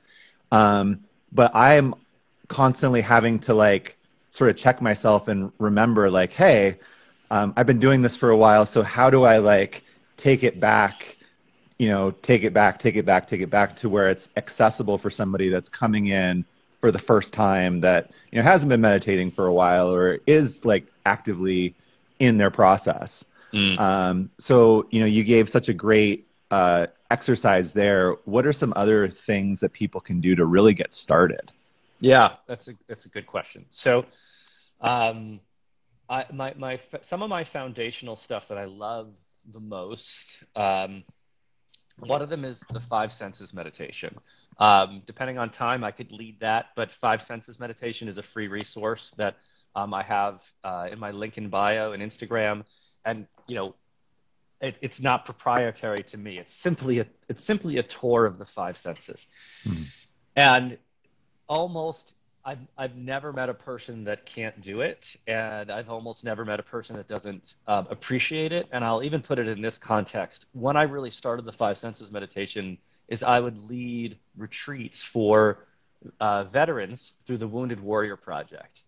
Um, 0.51 1.05
but 1.31 1.55
I'm 1.55 1.95
constantly 2.49 2.99
having 2.99 3.39
to 3.39 3.53
like 3.53 3.97
sort 4.29 4.49
of 4.49 4.57
check 4.57 4.81
myself 4.81 5.29
and 5.29 5.53
remember 5.57 6.11
like, 6.11 6.33
hey, 6.33 6.79
um, 7.31 7.53
I've 7.55 7.65
been 7.65 7.79
doing 7.79 8.01
this 8.01 8.17
for 8.17 8.29
a 8.29 8.35
while. 8.35 8.65
So 8.65 8.83
how 8.83 9.09
do 9.09 9.23
I 9.23 9.37
like 9.37 9.85
take 10.17 10.43
it 10.43 10.59
back? 10.59 11.15
You 11.77 11.87
know, 11.87 12.11
take 12.11 12.43
it 12.43 12.53
back, 12.53 12.77
take 12.77 12.97
it 12.97 13.05
back, 13.05 13.25
take 13.25 13.39
it 13.39 13.49
back 13.49 13.77
to 13.77 13.87
where 13.87 14.09
it's 14.09 14.29
accessible 14.35 14.97
for 14.97 15.09
somebody 15.09 15.47
that's 15.47 15.69
coming 15.69 16.07
in 16.07 16.43
for 16.81 16.91
the 16.91 16.99
first 16.99 17.33
time 17.33 17.79
that 17.81 18.11
you 18.31 18.37
know 18.37 18.43
hasn't 18.43 18.69
been 18.69 18.81
meditating 18.81 19.31
for 19.31 19.47
a 19.47 19.53
while 19.53 19.93
or 19.93 20.19
is 20.27 20.65
like 20.65 20.87
actively 21.05 21.73
in 22.19 22.37
their 22.37 22.51
process. 22.51 23.25
Mm. 23.53 23.79
Um, 23.79 24.29
so, 24.39 24.87
you 24.91 24.99
know, 24.99 25.05
you 25.05 25.23
gave 25.23 25.49
such 25.49 25.69
a 25.69 25.73
great 25.73 26.27
uh, 26.51 26.87
exercise 27.11 27.73
there. 27.73 28.13
What 28.25 28.45
are 28.45 28.53
some 28.53 28.73
other 28.75 29.09
things 29.09 29.59
that 29.61 29.73
people 29.73 30.01
can 30.01 30.21
do 30.21 30.35
to 30.35 30.45
really 30.45 30.73
get 30.73 30.93
started? 30.93 31.51
Yeah, 31.99 32.33
that's 32.47 32.67
a 32.67 32.73
that's 32.87 33.05
a 33.05 33.09
good 33.09 33.25
question. 33.25 33.65
So, 33.69 34.05
um, 34.81 35.39
I, 36.09 36.25
my 36.31 36.53
my 36.57 36.79
some 37.01 37.23
of 37.23 37.29
my 37.29 37.43
foundational 37.43 38.15
stuff 38.15 38.47
that 38.49 38.57
I 38.57 38.65
love 38.65 39.09
the 39.51 39.59
most. 39.59 40.13
Um, 40.55 41.03
one 41.99 42.21
of 42.21 42.29
them 42.29 42.45
is 42.45 42.63
the 42.71 42.79
five 42.79 43.11
senses 43.11 43.53
meditation. 43.53 44.15
Um, 44.59 45.01
depending 45.05 45.37
on 45.37 45.49
time, 45.49 45.83
I 45.83 45.91
could 45.91 46.11
lead 46.11 46.39
that, 46.41 46.67
but 46.75 46.91
five 46.91 47.21
senses 47.21 47.59
meditation 47.59 48.07
is 48.07 48.17
a 48.17 48.23
free 48.23 48.47
resource 48.47 49.11
that 49.17 49.37
um, 49.77 49.93
I 49.93 50.01
have 50.03 50.41
uh, 50.63 50.87
in 50.91 50.97
my 50.97 51.11
link 51.11 51.37
in 51.37 51.49
bio 51.49 51.91
and 51.91 52.01
Instagram, 52.01 52.63
and 53.05 53.27
you 53.45 53.55
know, 53.55 53.75
it, 54.59 54.75
it's 54.81 54.99
not 54.99 55.23
proprietary 55.23 56.01
to 56.05 56.17
me. 56.17 56.39
It's 56.39 56.53
simply 56.53 56.99
a 56.99 57.05
it's 57.29 57.43
simply 57.43 57.77
a 57.77 57.83
tour 57.83 58.25
of 58.25 58.39
the 58.39 58.45
five 58.45 58.75
senses, 58.75 59.27
mm-hmm. 59.63 59.83
and 60.35 60.79
almost 61.47 62.15
I've 62.43 62.57
I've 62.75 62.95
never 62.95 63.31
met 63.31 63.49
a 63.49 63.53
person 63.53 64.03
that 64.05 64.25
can't 64.25 64.59
do 64.61 64.81
it, 64.81 65.15
and 65.27 65.69
I've 65.69 65.91
almost 65.91 66.23
never 66.23 66.43
met 66.43 66.59
a 66.59 66.63
person 66.63 66.95
that 66.95 67.07
doesn't 67.07 67.53
um, 67.67 67.85
appreciate 67.91 68.51
it. 68.51 68.67
And 68.71 68.83
I'll 68.83 69.03
even 69.03 69.21
put 69.21 69.37
it 69.37 69.47
in 69.47 69.61
this 69.61 69.77
context: 69.77 70.47
when 70.53 70.75
I 70.75 70.83
really 70.83 71.11
started 71.11 71.45
the 71.45 71.53
five 71.53 71.77
senses 71.77 72.09
meditation, 72.09 72.79
is 73.09 73.21
I 73.21 73.39
would 73.39 73.69
lead 73.69 74.17
retreats 74.37 75.03
for 75.03 75.67
uh, 76.19 76.45
veterans 76.45 77.13
through 77.25 77.37
the 77.37 77.47
Wounded 77.47 77.79
Warrior 77.79 78.17
Project 78.17 78.81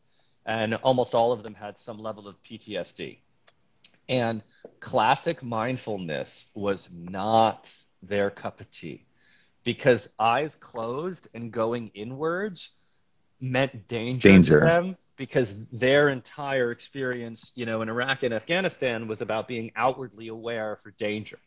and 0.50 0.74
almost 0.76 1.14
all 1.14 1.32
of 1.32 1.44
them 1.44 1.54
had 1.54 1.78
some 1.78 2.00
level 2.00 2.28
of 2.28 2.42
PTSD. 2.44 3.20
And 4.10 4.42
classic 4.80 5.44
mindfulness 5.44 6.48
was 6.56 6.90
not 6.92 7.72
their 8.02 8.32
cup 8.32 8.60
of 8.60 8.72
tea 8.72 9.06
because 9.64 10.10
eyes 10.18 10.56
closed 10.56 11.28
and 11.36 11.52
going 11.52 11.92
inwards 11.94 12.72
meant 13.40 13.88
danger, 13.88 14.28
danger. 14.28 14.60
to 14.60 14.66
them 14.66 14.98
because 15.18 15.54
their 15.72 16.10
entire 16.10 16.72
experience, 16.72 17.52
you 17.54 17.68
know, 17.68 17.84
in 17.84 17.90
Iraq 17.90 18.24
and 18.24 18.34
Afghanistan 18.34 19.08
was 19.08 19.22
about 19.22 19.48
being 19.48 19.72
outwardly 19.76 20.30
aware 20.30 20.80
for 20.82 20.90
danger. 20.98 21.38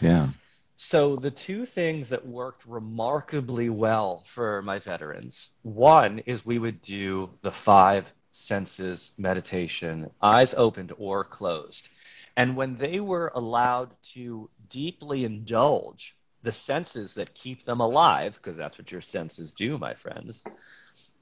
Yeah. 0.00 0.28
So 0.76 1.16
the 1.16 1.30
two 1.32 1.66
things 1.66 2.10
that 2.10 2.24
worked 2.24 2.64
remarkably 2.66 3.68
well 3.68 4.22
for 4.26 4.62
my 4.62 4.78
veterans, 4.78 5.48
one 5.62 6.20
is 6.20 6.46
we 6.46 6.60
would 6.60 6.80
do 6.82 7.30
the 7.42 7.50
five 7.50 8.06
senses 8.34 9.12
meditation, 9.16 10.10
eyes 10.20 10.54
opened 10.54 10.92
or 10.98 11.22
closed. 11.22 11.88
And 12.36 12.56
when 12.56 12.76
they 12.76 12.98
were 12.98 13.30
allowed 13.32 13.94
to 14.14 14.50
deeply 14.70 15.24
indulge 15.24 16.16
the 16.42 16.50
senses 16.50 17.14
that 17.14 17.32
keep 17.34 17.64
them 17.64 17.80
alive, 17.80 18.34
because 18.34 18.56
that's 18.56 18.76
what 18.76 18.90
your 18.90 19.00
senses 19.00 19.52
do, 19.52 19.78
my 19.78 19.94
friends, 19.94 20.42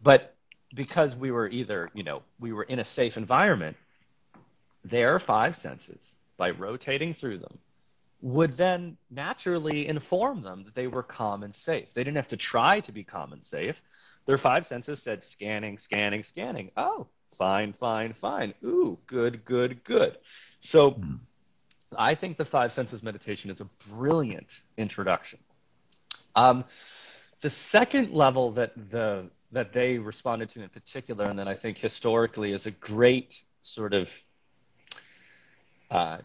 but 0.02 0.34
because 0.74 1.14
we 1.14 1.30
were 1.30 1.48
either, 1.48 1.90
you 1.92 2.02
know, 2.02 2.22
we 2.40 2.52
were 2.52 2.62
in 2.62 2.78
a 2.78 2.84
safe 2.84 3.18
environment, 3.18 3.76
their 4.82 5.18
five 5.18 5.54
senses, 5.54 6.16
by 6.38 6.50
rotating 6.50 7.12
through 7.12 7.38
them, 7.38 7.58
would 8.22 8.56
then 8.56 8.96
naturally 9.10 9.86
inform 9.86 10.42
them 10.42 10.64
that 10.64 10.74
they 10.74 10.86
were 10.86 11.02
calm 11.02 11.42
and 11.42 11.54
safe. 11.54 11.92
They 11.92 12.04
didn't 12.04 12.16
have 12.16 12.28
to 12.28 12.36
try 12.38 12.80
to 12.80 12.92
be 12.92 13.04
calm 13.04 13.32
and 13.34 13.44
safe. 13.44 13.82
Their 14.26 14.38
five 14.38 14.66
senses 14.66 15.02
said 15.02 15.24
scanning, 15.24 15.78
scanning, 15.78 16.22
scanning. 16.22 16.70
Oh, 16.76 17.08
fine, 17.36 17.72
fine, 17.72 18.12
fine. 18.12 18.54
Ooh, 18.64 18.98
good, 19.06 19.44
good, 19.44 19.82
good. 19.84 20.18
So 20.60 20.92
mm. 20.92 21.18
I 21.96 22.14
think 22.14 22.36
the 22.36 22.44
five 22.44 22.72
senses 22.72 23.02
meditation 23.02 23.50
is 23.50 23.60
a 23.60 23.68
brilliant 23.90 24.48
introduction. 24.76 25.40
Um, 26.34 26.64
the 27.40 27.50
second 27.50 28.12
level 28.12 28.52
that 28.52 28.72
the 28.90 29.26
that 29.50 29.72
they 29.72 29.98
responded 29.98 30.48
to 30.50 30.62
in 30.62 30.68
particular, 30.70 31.26
and 31.26 31.38
that 31.38 31.48
I 31.48 31.54
think 31.54 31.78
historically 31.78 32.52
is 32.52 32.66
a 32.66 32.70
great 32.70 33.42
sort 33.60 33.92
of 33.92 34.10
uh, 35.90 36.18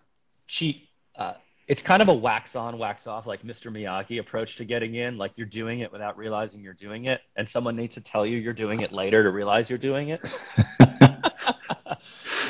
cheat. 0.48 0.88
Uh, 1.16 1.34
it's 1.68 1.82
kind 1.82 2.02
of 2.02 2.08
a 2.08 2.14
wax 2.14 2.56
on, 2.56 2.78
wax 2.78 3.08
off, 3.08 3.26
like 3.26 3.44
Mr. 3.44 3.72
Miyagi 3.72 4.20
approach 4.20 4.56
to 4.56 4.66
getting 4.66 4.96
in. 4.96 5.18
Like 5.18 5.38
you're 5.38 5.48
doing 5.48 5.82
it 5.82 5.92
without 5.92 6.18
realizing 6.18 6.62
you're 6.62 6.74
doing 6.74 7.06
it, 7.06 7.22
and 7.36 7.48
someone 7.48 7.76
needs 7.76 7.96
to 7.96 8.02
tell 8.02 8.26
you 8.26 8.38
you're 8.38 8.54
doing 8.54 8.82
it 8.82 8.94
later 8.94 9.24
to 9.24 9.30
realize 9.30 9.70
you're 9.70 9.78
doing 9.78 10.10
it. 10.10 10.22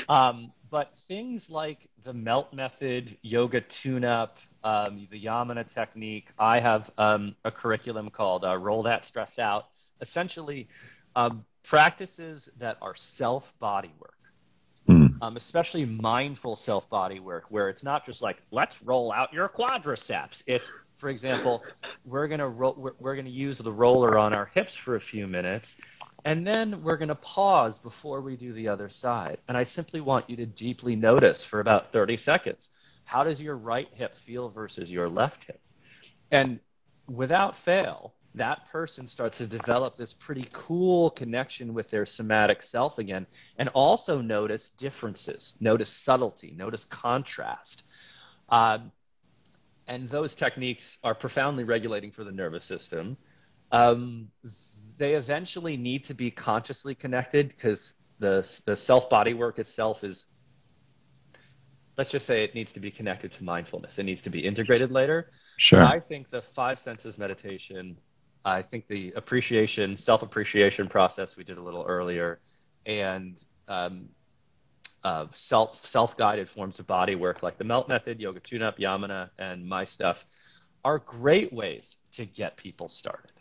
um, 0.10 0.51
but 0.69 0.93
things 1.08 1.49
like 1.49 1.89
the 2.03 2.13
melt 2.13 2.53
method, 2.53 3.17
yoga 3.23 3.62
tune 3.62 4.06
up, 4.06 4.38
um, 4.63 5.08
the 5.10 5.23
Yamuna 5.23 5.71
technique. 5.71 6.30
I 6.38 6.60
have 6.60 6.91
um, 6.97 7.36
a 7.43 7.51
curriculum 7.51 8.10
called 8.12 8.45
uh, 8.45 8.56
Roll 8.58 8.84
That 8.84 9.03
Stress 9.03 9.39
Out. 9.39 9.67
Essentially, 9.99 10.67
um, 11.15 11.43
practices 11.63 12.49
that 12.58 12.77
are 12.84 12.95
self 12.95 13.51
body 13.60 13.91
work. 13.99 14.16
Um, 15.21 15.36
especially 15.36 15.86
mindful 15.86 16.56
self 16.56 16.89
body 16.89 17.19
work, 17.19 17.45
where 17.49 17.69
it's 17.69 17.84
not 17.84 18.06
just 18.06 18.21
like 18.21 18.38
let's 18.51 18.82
roll 18.84 19.12
out 19.12 19.34
your 19.34 19.49
quadriceps. 19.49 20.43
It's, 20.45 20.69
for 20.97 21.10
example, 21.10 21.63
we're 22.06 22.27
gonna 22.27 22.47
ro- 22.47 22.75
we're, 22.77 22.93
we're 22.99 23.15
gonna 23.15 23.30
use 23.30 23.58
the 23.58 23.71
roller 23.71 24.17
on 24.17 24.34
our 24.34 24.45
hips 24.45 24.75
for 24.75 24.95
a 24.95 25.01
few 25.01 25.27
minutes, 25.27 25.75
and 26.25 26.45
then 26.45 26.84
we're 26.84 26.97
gonna 26.97 27.15
pause 27.15 27.80
before 27.80 28.21
we 28.21 28.36
do 28.36 28.53
the 28.53 28.67
other 28.67 28.89
side. 28.89 29.39
And 29.47 29.58
I 29.58 29.63
simply 29.63 30.01
want 30.01 30.30
you 30.30 30.36
to 30.38 30.45
deeply 30.45 30.95
notice 30.95 31.43
for 31.43 31.60
about 31.62 31.91
30 31.91 32.17
seconds 32.17 32.69
how 33.08 33.23
does 33.23 33.41
your 33.41 33.56
right 33.56 33.88
hip 33.93 34.17
feel 34.17 34.49
versus 34.49 34.91
your 34.91 35.08
left 35.08 35.45
hip? 35.45 35.62
And 36.30 36.60
without 37.08 37.56
fail, 37.56 38.13
that 38.38 38.69
person 38.71 39.08
starts 39.08 39.38
to 39.38 39.47
develop 39.47 39.97
this 39.97 40.13
pretty 40.13 40.47
cool 40.54 41.10
connection 41.12 41.73
with 41.73 41.89
their 41.89 42.06
somatic 42.06 42.63
self 42.63 42.97
again 42.97 43.26
and 43.58 43.69
also 43.69 44.21
notice 44.21 44.71
differences, 44.78 45.54
notice 45.60 45.89
subtlety, 45.89 46.54
notice 46.58 46.84
contrast. 46.86 47.84
Um, 48.50 48.91
and 49.88 50.10
those 50.10 50.36
techniques 50.36 50.97
are 51.04 51.15
profoundly 51.15 51.63
regulating 51.63 52.12
for 52.12 52.23
the 52.23 52.32
nervous 52.32 52.65
system. 52.65 53.17
Um, 53.71 54.30
they 54.97 55.13
eventually 55.13 55.78
need 55.78 56.06
to 56.06 56.13
be 56.13 56.32
consciously 56.32 56.95
connected 56.95 57.50
because 57.50 57.93
the, 58.19 58.47
the 58.65 58.76
self 58.76 59.10
body 59.10 59.34
work 59.34 59.60
itself 59.60 60.04
is 60.04 60.26
let's 61.97 62.12
just 62.12 62.26
say 62.26 62.43
it 62.43 62.54
needs 62.54 62.71
to 62.73 62.80
be 62.80 62.91
connected 62.91 63.32
to 63.34 63.43
mindfulness. 63.43 63.97
It 63.97 64.04
needs 64.04 64.21
to 64.21 64.30
be 64.30 64.39
integrated 64.39 64.91
later. 64.91 65.32
Sure. 65.58 65.84
I 65.84 66.00
think 66.00 66.30
the 66.30 66.41
five 66.41 66.80
senses 66.80 67.17
meditation, 67.17 67.97
I 68.47 68.62
think 68.62 68.88
the 68.88 69.12
appreciation, 69.17 69.97
self 69.97 70.21
appreciation 70.21 70.88
process 70.88 71.36
we 71.36 71.43
did 71.43 71.57
a 71.57 71.62
little 71.62 71.83
earlier, 71.86 72.39
and 72.86 73.38
um, 73.67 74.07
uh, 75.03 75.25
self 75.33 75.86
self 75.86 76.15
guided 76.15 76.49
forms 76.49 76.79
of 76.79 76.88
body 76.88 77.15
work 77.15 77.43
like 77.43 77.57
the 77.57 77.65
Melt 77.65 77.89
Method, 77.89 78.21
Yoga 78.21 78.39
Tune 78.39 78.62
Up, 78.62 78.77
Yamuna, 78.77 79.31
and 79.38 79.67
my 79.67 79.83
stuff 79.83 80.23
are 80.86 80.99
great 80.99 81.51
ways 81.51 81.97
to 82.13 82.25
get 82.25 82.55
people 82.55 82.88
started. 82.88 83.33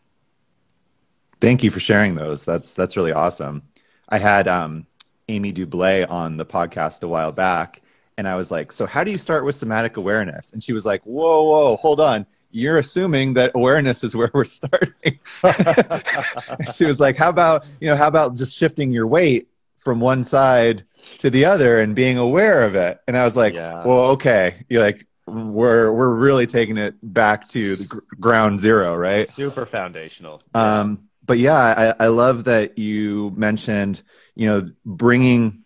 Thank 1.41 1.63
you 1.63 1.71
for 1.71 1.79
sharing 1.79 2.17
those. 2.17 2.45
That's 2.45 2.73
that's 2.73 2.97
really 2.97 3.13
awesome. 3.13 3.63
I 4.09 4.19
had 4.19 4.49
um, 4.49 4.89
Amy 5.29 5.53
Dublé 5.53 6.11
on 6.11 6.37
the 6.37 6.45
podcast 6.45 7.05
a 7.05 7.09
while 7.09 7.31
back, 7.31 7.81
and 8.19 8.27
I 8.27 8.35
was 8.35 8.51
like, 8.51 8.73
so 8.73 8.87
how 8.87 9.05
do 9.05 9.13
you 9.13 9.19
start 9.19 9.45
with 9.45 9.55
somatic 9.55 9.99
awareness? 9.99 10.53
And 10.53 10.61
she 10.61 10.73
was 10.73 10.85
like, 10.85 11.03
whoa, 11.05 11.45
whoa, 11.45 11.77
hold 11.77 12.01
on. 12.01 12.27
You're 12.51 12.79
assuming 12.79 13.35
that 13.35 13.53
awareness 13.55 14.05
is 14.05 14.17
where 14.17 14.31
we're 14.33 14.45
starting. 14.45 15.19
she 16.75 16.85
was 16.85 17.01
like, 17.01 17.17
how 17.17 17.29
about, 17.29 17.65
you 17.81 17.89
know, 17.89 17.97
how 17.97 18.09
about 18.09 18.37
just 18.37 18.57
shifting 18.57 18.93
your 18.93 19.07
weight 19.07 19.49
from 19.77 20.01
one 20.01 20.23
side 20.23 20.85
to 21.19 21.31
the 21.31 21.45
other 21.45 21.81
and 21.81 21.95
being 21.95 22.19
aware 22.19 22.65
of 22.65 22.75
it? 22.75 23.01
And 23.07 23.17
I 23.17 23.25
was 23.25 23.37
like, 23.37 23.55
yeah. 23.55 23.85
well, 23.85 24.07
okay. 24.13 24.65
You're 24.69 24.83
like, 24.83 25.07
we're, 25.27 25.93
we're 25.93 26.15
really 26.15 26.47
taking 26.47 26.77
it 26.77 26.95
back 27.03 27.49
to 27.49 27.77
the 27.77 27.85
gr- 27.87 27.99
ground 28.21 28.61
zero, 28.61 28.97
right? 28.97 29.29
Super 29.29 29.67
foundational. 29.67 30.43
Um, 30.55 31.09
but 31.25 31.39
yeah, 31.39 31.95
I, 31.99 32.05
I 32.05 32.07
love 32.09 32.45
that 32.45 32.79
you 32.79 33.33
mentioned, 33.37 34.03
you 34.35 34.49
know, 34.49 34.71
bringing 34.85 35.65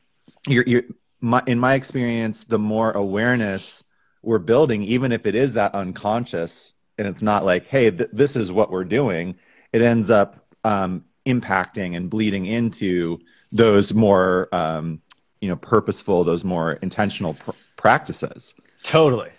your, 0.49 0.65
your 0.67 0.83
my, 1.21 1.43
in 1.47 1.59
my 1.59 1.75
experience, 1.75 2.45
the 2.45 2.59
more 2.59 2.91
awareness 2.93 3.85
we're 4.23 4.39
building, 4.39 4.83
even 4.83 5.13
if 5.13 5.27
it 5.27 5.35
is 5.35 5.55
that 5.55 5.75
unconscious 5.75 6.75
and 6.99 7.07
it's 7.09 7.23
not 7.23 7.45
like, 7.45 7.67
hey, 7.67 7.91
th- 7.91 8.11
this 8.13 8.37
is 8.37 8.53
what 8.53 8.71
we're 8.71 8.85
doing, 8.85 9.35
it 9.73 9.83
ends 9.83 10.11
up 10.11 10.47
um, 10.65 11.05
impacting 11.27 11.97
and 11.97 12.11
bleeding 12.11 12.45
into 12.45 13.19
those 13.51 13.95
more, 13.95 14.49
um, 14.53 15.01
you 15.41 15.49
know, 15.49 15.57
purposeful, 15.57 16.25
those 16.25 16.45
more 16.45 16.75
intentional 16.75 17.35
pr- 17.35 17.51
practices. 17.77 18.55
Totally. 18.83 19.31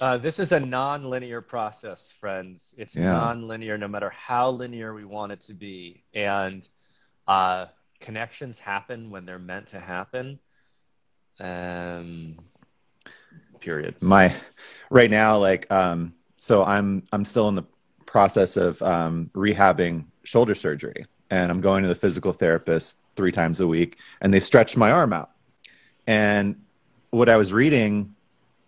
Uh, 0.00 0.16
this 0.16 0.38
is 0.38 0.52
a 0.52 0.60
non-linear 0.60 1.40
process, 1.40 2.12
friends. 2.20 2.74
It's 2.76 2.94
yeah. 2.94 3.12
non-linear, 3.12 3.78
no 3.78 3.88
matter 3.88 4.10
how 4.10 4.50
linear 4.50 4.94
we 4.94 5.04
want 5.04 5.32
it 5.32 5.40
to 5.46 5.54
be, 5.54 6.04
and 6.14 6.68
uh, 7.26 7.66
connections 7.98 8.58
happen 8.60 9.10
when 9.10 9.26
they're 9.26 9.40
meant 9.40 9.70
to 9.70 9.80
happen. 9.80 10.38
Um, 11.40 12.38
period. 13.60 13.96
My 14.00 14.34
right 14.90 15.10
now, 15.10 15.38
like, 15.38 15.70
um, 15.70 16.14
so 16.36 16.64
I'm 16.64 17.04
I'm 17.12 17.24
still 17.24 17.48
in 17.48 17.54
the 17.54 17.64
process 18.06 18.56
of 18.56 18.80
um, 18.82 19.30
rehabbing 19.34 20.06
shoulder 20.24 20.54
surgery, 20.54 21.06
and 21.30 21.50
I'm 21.50 21.60
going 21.60 21.82
to 21.82 21.88
the 21.88 21.94
physical 21.94 22.32
therapist 22.32 22.96
three 23.16 23.32
times 23.32 23.60
a 23.60 23.66
week, 23.66 23.98
and 24.20 24.32
they 24.32 24.40
stretch 24.40 24.76
my 24.76 24.90
arm 24.90 25.12
out. 25.12 25.30
And 26.06 26.56
what 27.10 27.28
I 27.28 27.36
was 27.36 27.52
reading, 27.52 28.14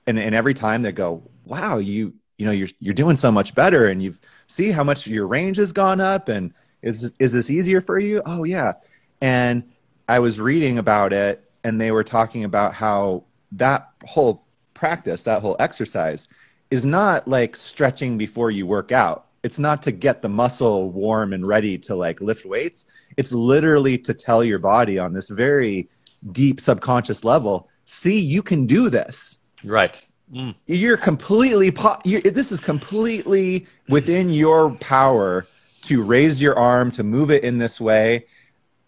and, 0.06 0.18
and 0.18 0.34
every 0.34 0.54
time 0.54 0.82
they 0.82 0.92
go, 0.92 1.22
"Wow, 1.44 1.78
you 1.78 2.14
you 2.38 2.46
know 2.46 2.52
you're 2.52 2.68
you're 2.80 2.94
doing 2.94 3.16
so 3.16 3.30
much 3.30 3.54
better, 3.54 3.88
and 3.88 4.02
you've 4.02 4.20
see 4.46 4.70
how 4.70 4.84
much 4.84 5.06
your 5.06 5.26
range 5.26 5.56
has 5.56 5.72
gone 5.72 6.00
up, 6.00 6.28
and 6.28 6.52
is 6.82 7.12
is 7.18 7.32
this 7.32 7.50
easier 7.50 7.80
for 7.80 7.98
you?" 7.98 8.22
Oh 8.26 8.44
yeah, 8.44 8.72
and 9.20 9.64
I 10.08 10.18
was 10.18 10.40
reading 10.40 10.78
about 10.78 11.12
it 11.12 11.50
and 11.64 11.80
they 11.80 11.90
were 11.90 12.04
talking 12.04 12.44
about 12.44 12.74
how 12.74 13.24
that 13.52 13.90
whole 14.04 14.44
practice, 14.80 15.22
that 15.24 15.42
whole 15.42 15.56
exercise, 15.60 16.26
is 16.70 16.84
not 16.84 17.28
like 17.28 17.54
stretching 17.54 18.16
before 18.16 18.50
you 18.50 18.66
work 18.66 18.90
out. 18.90 19.26
It's 19.42 19.58
not 19.58 19.82
to 19.82 19.92
get 19.92 20.22
the 20.22 20.28
muscle 20.28 20.90
warm 20.90 21.32
and 21.32 21.46
ready 21.46 21.78
to 21.78 21.94
like 21.94 22.20
lift 22.20 22.44
weights. 22.46 22.86
It's 23.16 23.32
literally 23.32 23.98
to 23.98 24.14
tell 24.14 24.42
your 24.42 24.58
body 24.58 24.98
on 24.98 25.12
this 25.12 25.28
very 25.28 25.88
deep 26.32 26.60
subconscious 26.60 27.24
level, 27.24 27.68
see, 27.84 28.18
you 28.18 28.42
can 28.42 28.66
do 28.66 28.90
this. 28.90 29.38
Right. 29.64 30.02
Mm. 30.32 30.54
You're 30.66 30.96
completely, 30.96 31.70
po- 31.70 32.00
you're, 32.04 32.22
this 32.22 32.52
is 32.52 32.60
completely 32.60 33.66
within 33.88 34.30
your 34.30 34.72
power 34.76 35.46
to 35.82 36.02
raise 36.02 36.40
your 36.40 36.58
arm, 36.58 36.90
to 36.92 37.02
move 37.02 37.30
it 37.30 37.44
in 37.44 37.58
this 37.58 37.80
way. 37.80 38.26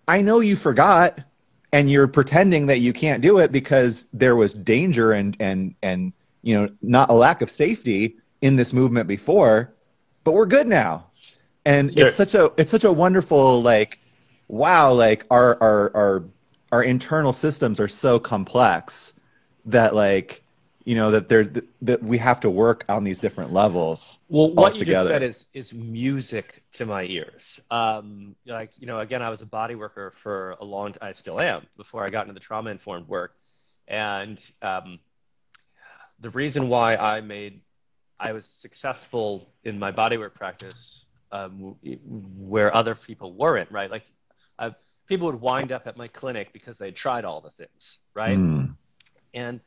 I 0.09 0.23
know 0.23 0.41
you 0.41 0.57
forgot 0.57 1.19
and 1.73 1.91
you're 1.91 2.07
pretending 2.09 2.67
that 2.67 2.79
you 2.79 2.93
can't 2.93 3.23
do 3.23 3.39
it 3.39 3.51
because 3.51 4.09
there 4.13 4.37
was 4.37 4.55
danger 4.55 5.13
and 5.13 5.37
and 5.41 5.75
and 5.83 6.13
you 6.43 6.55
know 6.55 6.69
not 6.83 7.11
a 7.11 7.15
lack 7.15 7.43
of 7.43 7.51
safety 7.51 8.17
in 8.41 8.57
this 8.57 8.73
movement 8.73 9.09
before 9.09 9.73
but 10.25 10.33
we're 10.33 10.47
good 10.47 10.69
now 10.69 11.07
and 11.65 11.93
yeah. 11.93 12.07
it's 12.07 12.17
such 12.17 12.35
a 12.35 12.53
it's 12.57 12.71
such 12.71 12.85
a 12.85 12.93
wonderful 12.93 13.63
like 13.63 13.99
wow 14.49 14.93
like 14.93 15.25
our 15.31 15.57
our 15.63 15.97
our 15.97 16.25
our 16.73 16.83
internal 16.83 17.33
systems 17.33 17.81
are 17.81 17.89
so 17.89 18.19
complex 18.19 19.15
that 19.65 19.95
like 19.95 20.42
you 20.85 20.95
know 20.95 21.11
that 21.11 21.29
there's 21.29 21.49
that 21.81 22.03
we 22.03 22.19
have 22.19 22.41
to 22.41 22.51
work 22.51 22.85
on 22.89 23.05
these 23.05 23.21
different 23.21 23.53
levels 23.53 24.19
well 24.29 24.51
what 24.53 24.79
you 24.79 24.85
just 24.85 25.07
said 25.07 25.23
is 25.23 25.47
is 25.55 25.73
music 25.73 26.63
to 26.75 26.87
my 26.87 27.05
ears. 27.05 27.61
Um, 27.71 28.35
like 28.47 28.71
you 28.79 28.87
know, 28.87 29.01
again, 29.01 29.23
I 29.23 29.31
was 29.31 29.43
a 29.43 29.47
body 29.47 29.75
worker 29.75 30.13
for 30.23 30.57
a 30.61 30.65
long. 30.65 30.93
Time, 30.93 31.09
I 31.11 31.13
still 31.13 31.41
am 31.41 31.67
before 31.77 32.05
I 32.05 32.11
got 32.11 32.23
into 32.23 32.35
the 32.35 32.41
trauma 32.41 32.71
informed 32.71 33.09
work, 33.09 33.35
and 33.89 34.41
um, 34.63 34.99
the 36.21 36.31
reason 36.31 36.69
why 36.69 36.97
I 36.97 37.21
made 37.21 37.61
I 38.19 38.33
was 38.33 38.47
successful 38.47 39.49
in 39.65 39.79
my 39.79 39.91
body 39.91 40.17
work 40.17 40.35
practice 40.35 41.05
um, 41.31 41.77
where 42.37 42.75
other 42.75 42.95
people 42.95 43.33
weren't. 43.33 43.71
Right, 43.71 43.91
like 43.91 44.05
uh, 44.59 44.71
people 45.07 45.27
would 45.27 45.41
wind 45.41 45.73
up 45.73 45.87
at 45.87 45.97
my 45.97 46.09
clinic 46.09 46.53
because 46.53 46.79
they 46.79 46.91
tried 46.91 47.25
all 47.25 47.41
the 47.41 47.51
things, 47.51 47.99
right? 48.15 48.39
Mm. 48.39 48.77
And 49.35 49.61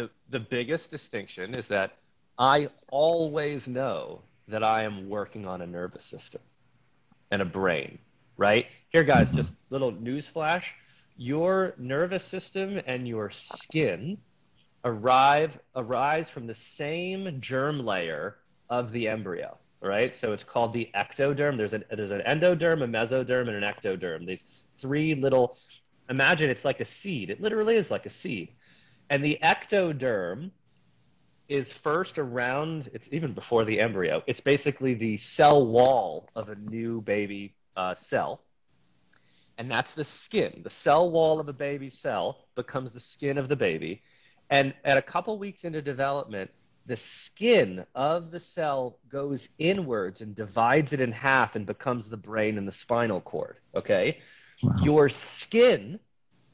the 0.00 0.10
the 0.30 0.40
biggest 0.40 0.90
distinction 0.90 1.54
is 1.54 1.68
that 1.68 1.92
I 2.38 2.68
always 2.90 3.66
know 3.68 4.24
that 4.48 4.62
I 4.64 4.84
am 4.84 5.08
working 5.08 5.46
on 5.46 5.62
a 5.62 5.66
nervous 5.66 6.04
system 6.04 6.42
and 7.30 7.42
a 7.42 7.46
brain, 7.46 7.98
right? 8.36 8.66
Here, 8.90 9.04
guys, 9.04 9.32
Mm-hmm. 9.32 9.36
just 9.36 9.52
little 9.70 9.92
news 9.92 10.26
flash. 10.26 10.74
Your 11.16 11.74
nervous 11.78 12.24
system 12.24 12.80
and 12.86 13.06
your 13.08 13.30
skin 13.30 14.18
arrive 14.84 15.58
arise 15.76 16.28
from 16.30 16.46
the 16.46 16.54
same 16.54 17.40
germ 17.40 17.84
layer 17.84 18.38
of 18.70 18.92
the 18.92 19.08
embryo. 19.08 19.58
right? 19.82 20.14
so 20.14 20.32
it's 20.32 20.44
called 20.44 20.72
the 20.72 20.90
ectoderm. 20.94 21.56
There's 21.56 21.74
an 21.74 21.84
there's 21.90 22.10
an 22.12 22.22
endoderm, 22.26 22.82
a 22.82 22.88
mesoderm, 22.88 23.48
and 23.48 23.62
an 23.62 23.64
ectoderm. 23.64 24.26
These 24.26 24.42
three 24.78 25.14
little. 25.14 25.56
Imagine 26.10 26.50
it's 26.50 26.64
like 26.64 26.80
a 26.80 26.84
seed. 26.84 27.30
It 27.30 27.40
literally 27.40 27.76
is 27.76 27.90
like 27.90 28.06
a 28.06 28.10
seed, 28.10 28.56
and 29.10 29.22
the 29.22 29.38
ectoderm 29.42 30.50
is 31.48 31.70
first 31.70 32.18
around. 32.18 32.88
It's 32.94 33.08
even 33.10 33.34
before 33.34 33.64
the 33.64 33.80
embryo. 33.80 34.22
It's 34.26 34.40
basically 34.40 34.94
the 34.94 35.16
cell 35.18 35.66
wall 35.66 36.30
of 36.34 36.48
a 36.48 36.54
new 36.54 37.02
baby 37.02 37.54
uh, 37.76 37.96
cell, 37.96 38.42
and 39.58 39.70
that's 39.70 39.92
the 39.92 40.04
skin. 40.04 40.62
The 40.62 40.70
cell 40.70 41.10
wall 41.10 41.40
of 41.40 41.48
a 41.48 41.52
baby 41.52 41.90
cell 41.90 42.46
becomes 42.54 42.92
the 42.92 43.00
skin 43.00 43.36
of 43.36 43.48
the 43.48 43.56
baby, 43.56 44.02
and 44.48 44.72
at 44.84 44.96
a 44.96 45.02
couple 45.02 45.36
weeks 45.38 45.64
into 45.64 45.82
development, 45.82 46.50
the 46.86 46.96
skin 46.96 47.84
of 47.94 48.30
the 48.30 48.40
cell 48.40 48.98
goes 49.08 49.48
inwards 49.58 50.20
and 50.22 50.34
divides 50.34 50.92
it 50.92 51.00
in 51.00 51.12
half 51.12 51.56
and 51.56 51.66
becomes 51.66 52.08
the 52.08 52.16
brain 52.16 52.58
and 52.58 52.66
the 52.66 52.72
spinal 52.72 53.20
cord. 53.20 53.58
Okay? 53.74 54.18
Wow. 54.62 54.76
Your 54.82 55.08
skin 55.08 56.00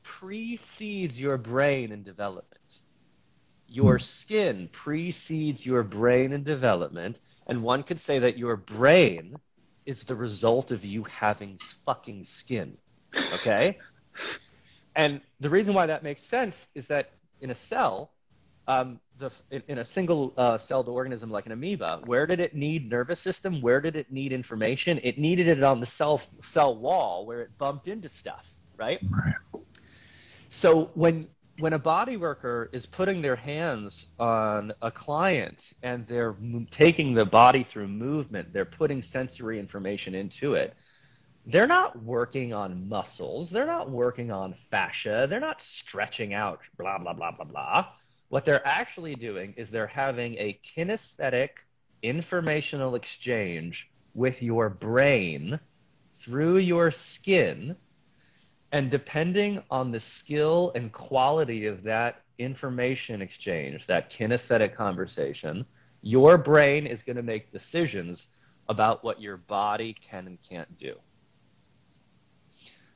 precedes 0.07 1.21
your 1.21 1.37
brain 1.37 1.91
in 1.91 2.05
development. 2.05 2.79
Your 3.69 3.99
skin 3.99 4.69
precedes 4.71 5.67
your 5.67 5.83
brain 5.83 6.33
in 6.33 6.45
development, 6.45 7.19
and 7.49 7.63
one 7.63 7.83
could 7.83 7.99
say 7.99 8.21
that 8.21 8.39
your 8.39 8.57
brain 8.57 9.35
is 9.85 10.05
the 10.05 10.15
result 10.15 10.71
of 10.71 10.85
you 10.85 11.03
having 11.05 11.59
fucking 11.85 12.23
skin. 12.23 12.77
Okay? 13.35 13.79
and 14.97 15.21
the 15.41 15.51
reason 15.51 15.75
why 15.75 15.87
that 15.87 16.05
makes 16.05 16.23
sense 16.23 16.69
is 16.75 16.87
that 16.87 17.11
in 17.41 17.51
a 17.51 17.55
cell, 17.55 18.13
um, 18.69 19.01
the, 19.19 19.31
in, 19.51 19.63
in 19.67 19.79
a 19.79 19.85
single 19.85 20.33
uh, 20.37 20.57
celled 20.59 20.89
organism 20.89 21.31
like 21.31 21.47
an 21.47 21.53
amoeba, 21.53 22.01
where 22.05 22.27
did 22.27 22.39
it 22.39 22.55
need 22.55 22.89
nervous 22.89 23.19
system? 23.19 23.61
Where 23.61 23.81
did 23.81 23.97
it 23.97 24.13
need 24.13 24.33
information? 24.33 25.01
It 25.03 25.19
needed 25.19 25.49
it 25.49 25.65
on 25.65 25.81
the 25.81 25.87
cell 25.87 26.21
cell 26.43 26.77
wall 26.77 27.27
where 27.27 27.43
it 27.43 27.59
bumped 27.59 27.89
into 27.89 28.09
stuff, 28.09 28.47
right? 28.77 29.01
Right. 29.11 29.35
So 30.57 30.91
when 30.95 31.29
when 31.59 31.75
a 31.75 31.79
body 31.79 32.17
worker 32.17 32.71
is 32.73 32.87
putting 32.87 33.21
their 33.21 33.37
hands 33.37 34.07
on 34.19 34.73
a 34.81 34.91
client 34.91 35.63
and 35.83 36.07
they're 36.07 36.31
m- 36.31 36.67
taking 36.71 37.13
the 37.13 37.27
body 37.27 37.63
through 37.63 37.89
movement, 37.89 38.55
they're 38.55 38.65
putting 38.65 39.03
sensory 39.03 39.59
information 39.59 40.15
into 40.15 40.55
it. 40.55 40.75
They're 41.45 41.67
not 41.67 42.03
working 42.03 42.55
on 42.55 42.89
muscles. 42.89 43.51
They're 43.51 43.67
not 43.67 43.91
working 43.91 44.31
on 44.31 44.55
fascia. 44.71 45.27
They're 45.29 45.41
not 45.41 45.61
stretching 45.61 46.33
out, 46.33 46.61
blah, 46.79 46.97
blah, 46.99 47.13
blah, 47.13 47.33
blah, 47.33 47.45
blah. 47.45 47.87
What 48.31 48.47
they're 48.47 48.67
actually 48.67 49.15
doing 49.15 49.53
is 49.59 49.71
they're 49.71 49.87
having 49.87 50.37
a 50.37 50.59
kinesthetic 50.65 51.51
informational 52.03 52.95
exchange 52.95 53.91
with 54.15 54.43
your 54.43 54.71
brain 54.71 55.61
through 56.19 56.59
your 56.59 56.91
skin. 56.91 57.77
And 58.73 58.91
depending 58.91 59.63
on 59.71 59.93
the 59.93 60.01
skill 60.01 60.73
and 60.75 60.93
quality 60.93 61.67
of 61.67 61.83
that 61.85 62.23
information 62.39 63.23
exchange, 63.23 63.87
that 63.87 64.11
kinesthetic 64.11 64.75
conversation, 64.75 65.65
your 66.03 66.37
brain 66.37 66.87
is 66.87 67.03
going 67.03 67.17
to 67.17 67.23
make 67.23 67.53
decisions 67.53 68.27
about 68.69 69.05
what 69.05 69.21
your 69.21 69.37
body 69.37 69.95
can 69.95 70.27
and 70.27 70.39
can't 70.43 70.77
do. 70.77 70.95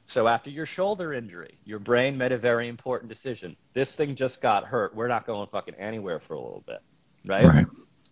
So 0.06 0.26
after 0.26 0.50
your 0.50 0.66
shoulder 0.66 1.14
injury, 1.14 1.56
your 1.64 1.78
brain 1.78 2.18
made 2.18 2.32
a 2.32 2.38
very 2.38 2.68
important 2.68 3.08
decision. 3.08 3.54
This 3.74 3.94
thing 3.94 4.16
just 4.16 4.40
got 4.40 4.64
hurt. 4.64 4.92
We're 4.92 5.06
not 5.06 5.24
going 5.24 5.46
fucking 5.52 5.76
anywhere 5.76 6.18
for 6.18 6.34
a 6.34 6.40
little 6.40 6.64
bit, 6.66 6.80
right? 7.24 7.46
Right. 7.46 7.66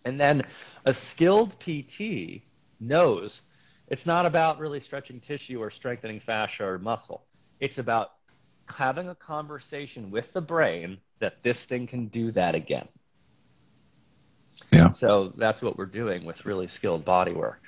And 0.05 0.17
then 0.17 0.43
a 0.85 0.93
skilled 0.93 1.59
PT 1.59 2.41
knows 2.79 3.41
it's 3.89 4.05
not 4.05 4.25
about 4.25 4.59
really 4.59 4.79
stretching 4.79 5.19
tissue 5.19 5.61
or 5.61 5.69
strengthening 5.69 6.21
fascia 6.21 6.63
or 6.63 6.79
muscle. 6.79 7.25
It's 7.59 7.77
about 7.77 8.11
having 8.67 9.09
a 9.09 9.15
conversation 9.15 10.11
with 10.11 10.31
the 10.33 10.41
brain 10.41 10.97
that 11.19 11.43
this 11.43 11.65
thing 11.65 11.87
can 11.87 12.07
do 12.07 12.31
that 12.31 12.55
again. 12.55 12.87
Yeah. 14.71 14.91
So 14.91 15.33
that's 15.37 15.61
what 15.61 15.77
we're 15.77 15.85
doing 15.85 16.25
with 16.25 16.45
really 16.45 16.67
skilled 16.67 17.05
body 17.05 17.33
work. 17.33 17.61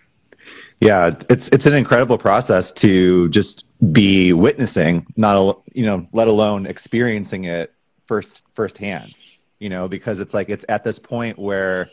Yeah, 0.80 1.12
it's 1.30 1.50
it's 1.50 1.68
an 1.68 1.74
incredible 1.74 2.18
process 2.18 2.72
to 2.74 3.30
just 3.30 3.66
be 3.92 4.34
witnessing, 4.34 5.06
not 5.16 5.36
al- 5.36 5.64
you 5.74 5.86
know, 5.86 6.08
let 6.12 6.28
alone 6.28 6.66
experiencing 6.66 7.46
it 7.46 7.74
first 8.06 8.44
firsthand. 8.52 9.14
You 9.60 9.70
know, 9.70 9.88
because 9.88 10.20
it's 10.20 10.34
like 10.34 10.50
it's 10.50 10.66
at 10.70 10.84
this 10.84 10.98
point 10.98 11.38
where, 11.38 11.92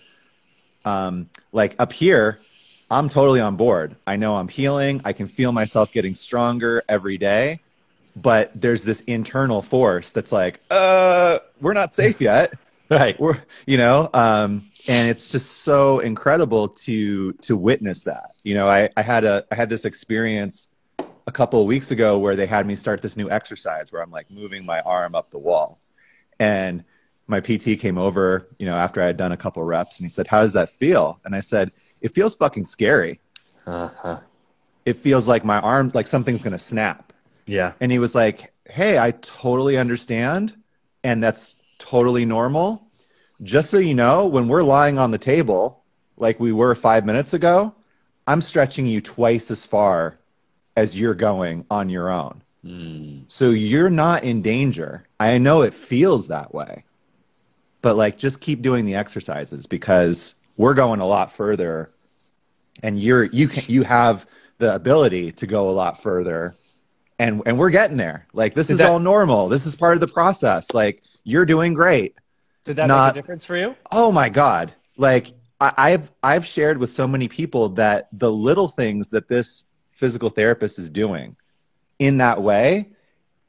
um, 0.87 1.29
like 1.53 1.77
up 1.79 1.93
here, 1.93 2.41
I'm 2.91 3.11
totally 3.11 3.41
on 3.41 3.57
board. 3.57 3.95
I 4.07 4.17
know 4.17 4.37
I'm 4.37 4.49
healing. 4.49 5.03
I 5.05 5.13
can 5.13 5.27
feel 5.27 5.53
myself 5.53 5.93
getting 5.93 6.15
stronger 6.15 6.83
every 6.89 7.19
day, 7.19 7.61
but 8.23 8.51
there's 8.55 8.85
this 8.85 9.01
internal 9.03 9.63
force 9.63 10.11
that's 10.11 10.33
like, 10.33 10.61
uh, 10.71 11.39
we're 11.61 11.73
not 11.75 11.95
safe 11.95 12.21
yet. 12.21 12.53
Right. 12.91 13.21
we're 13.21 13.37
you 13.67 13.77
know 13.77 14.09
um 14.15 14.71
and 14.87 15.11
it's 15.11 15.31
just 15.31 15.59
so 15.59 15.99
incredible 16.01 16.69
to 16.71 17.35
to 17.35 17.55
witness 17.55 18.05
that. 18.05 18.31
You 18.45 18.55
know 18.55 18.67
i 18.67 18.89
i 18.97 19.03
had 19.03 19.25
a 19.25 19.45
i 19.53 19.55
had 19.57 19.69
this 19.69 19.85
experience 19.85 20.69
a 21.27 21.31
couple 21.31 21.61
of 21.61 21.67
weeks 21.67 21.91
ago 21.91 22.19
where 22.19 22.35
they 22.35 22.47
had 22.47 22.65
me 22.65 22.77
start 22.77 23.03
this 23.03 23.15
new 23.15 23.29
exercise 23.31 23.93
where 23.93 24.01
i'm 24.01 24.11
like 24.11 24.31
moving 24.31 24.65
my 24.65 24.81
arm 24.81 25.15
up 25.15 25.31
the 25.31 25.39
wall. 25.39 25.79
And 26.41 26.83
my 27.27 27.41
pt 27.41 27.79
came 27.79 27.99
over 27.99 28.49
you 28.59 28.65
know 28.65 28.75
after 28.75 29.03
i 29.03 29.05
had 29.05 29.19
done 29.19 29.33
a 29.33 29.37
couple 29.37 29.63
reps 29.63 29.99
and 29.99 30.07
he 30.07 30.09
said 30.11 30.27
how 30.27 30.41
does 30.41 30.55
that 30.55 30.71
feel? 30.71 31.21
And 31.27 31.35
i 31.37 31.41
said 31.41 31.73
it 32.01 32.15
feels 32.15 32.35
fucking 32.37 32.65
scary. 32.65 33.21
Uh-huh. 33.67 34.21
it 34.87 34.97
feels 34.97 35.29
like 35.29 35.45
my 35.45 35.61
arm 35.61 35.91
like 35.93 36.07
something's 36.07 36.43
gonna 36.43 36.59
snap 36.59 37.13
Yeah. 37.49 37.73
and 37.81 37.91
he 37.91 37.99
was 37.99 38.15
like, 38.15 38.53
Hey, 38.71 38.99
I 38.99 39.13
totally 39.13 39.79
understand. 39.79 40.55
And 41.03 41.23
that's 41.23 41.57
totally 41.79 42.25
normal. 42.25 42.87
Just 43.43 43.71
so 43.71 43.79
you 43.79 43.95
know, 43.95 44.27
when 44.27 44.49
we're 44.49 44.63
lying 44.63 44.99
on 44.99 45.11
the 45.11 45.19
table, 45.19 45.83
like 46.17 46.39
we 46.39 46.53
were 46.53 46.75
five 46.75 47.07
minutes 47.07 47.33
ago, 47.33 47.75
I'm 48.27 48.43
stretching 48.43 48.85
you 48.85 49.01
twice 49.01 49.51
as 49.51 49.65
far 49.65 50.19
as 50.77 50.99
you're 50.99 51.15
going 51.15 51.65
on 51.71 51.89
your 51.89 52.11
own. 52.11 52.43
Mm. 52.65 53.23
So 53.29 53.51
you're 53.51 53.91
not 53.91 54.25
in 54.25 54.43
danger. 54.43 55.05
I 55.19 55.39
know 55.39 55.63
it 55.63 55.73
feels 55.73 56.29
that 56.29 56.53
way, 56.53 56.85
but 57.81 57.97
like 57.97 58.19
just 58.19 58.41
keep 58.41 58.61
doing 58.61 58.85
the 58.85 58.97
exercises 58.97 59.67
because 59.67 60.35
we're 60.57 60.75
going 60.75 61.01
a 61.01 61.07
lot 61.07 61.33
further 61.33 61.91
and 62.83 63.01
you're, 63.01 63.25
you 63.25 63.49
can, 63.49 63.65
you 63.67 63.85
have 63.85 64.27
the 64.59 64.75
ability 64.75 65.33
to 65.33 65.47
go 65.47 65.71
a 65.71 65.73
lot 65.73 66.03
further 66.03 66.55
and, 67.19 67.43
and 67.47 67.59
we're 67.59 67.71
getting 67.71 67.97
there. 67.97 68.27
Like 68.33 68.55
this 68.55 68.69
Did 68.69 68.75
is 68.75 68.79
that- 68.79 68.91
all 68.91 68.99
normal. 68.99 69.49
This 69.49 69.67
is 69.67 69.75
part 69.77 69.95
of 69.95 70.01
the 70.01 70.09
process. 70.09 70.73
Like 70.73 71.03
you're 71.25 71.47
doing 71.47 71.75
great. 71.75 72.15
Did 72.65 72.77
that 72.77 72.87
Not- 72.87 73.15
make 73.15 73.19
a 73.19 73.23
difference 73.23 73.45
for 73.45 73.57
you? 73.57 73.75
Oh 73.91 74.13
my 74.13 74.29
God. 74.29 74.73
Like 74.97 75.33
I, 75.61 75.73
I've 75.77 76.11
I've 76.23 76.47
shared 76.47 76.79
with 76.79 76.91
so 76.91 77.07
many 77.09 77.29
people 77.29 77.71
that 77.71 78.09
the 78.13 78.31
little 78.31 78.69
things 78.69 79.11
that 79.11 79.29
this 79.29 79.65
physical 79.93 80.31
therapist 80.31 80.79
is 80.79 80.91
doing 80.91 81.37
in 81.99 82.19
that 82.19 82.41
way, 82.43 82.91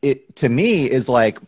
it 0.01 0.35
to 0.37 0.49
me 0.49 0.89
is 0.89 1.07
like 1.07 1.39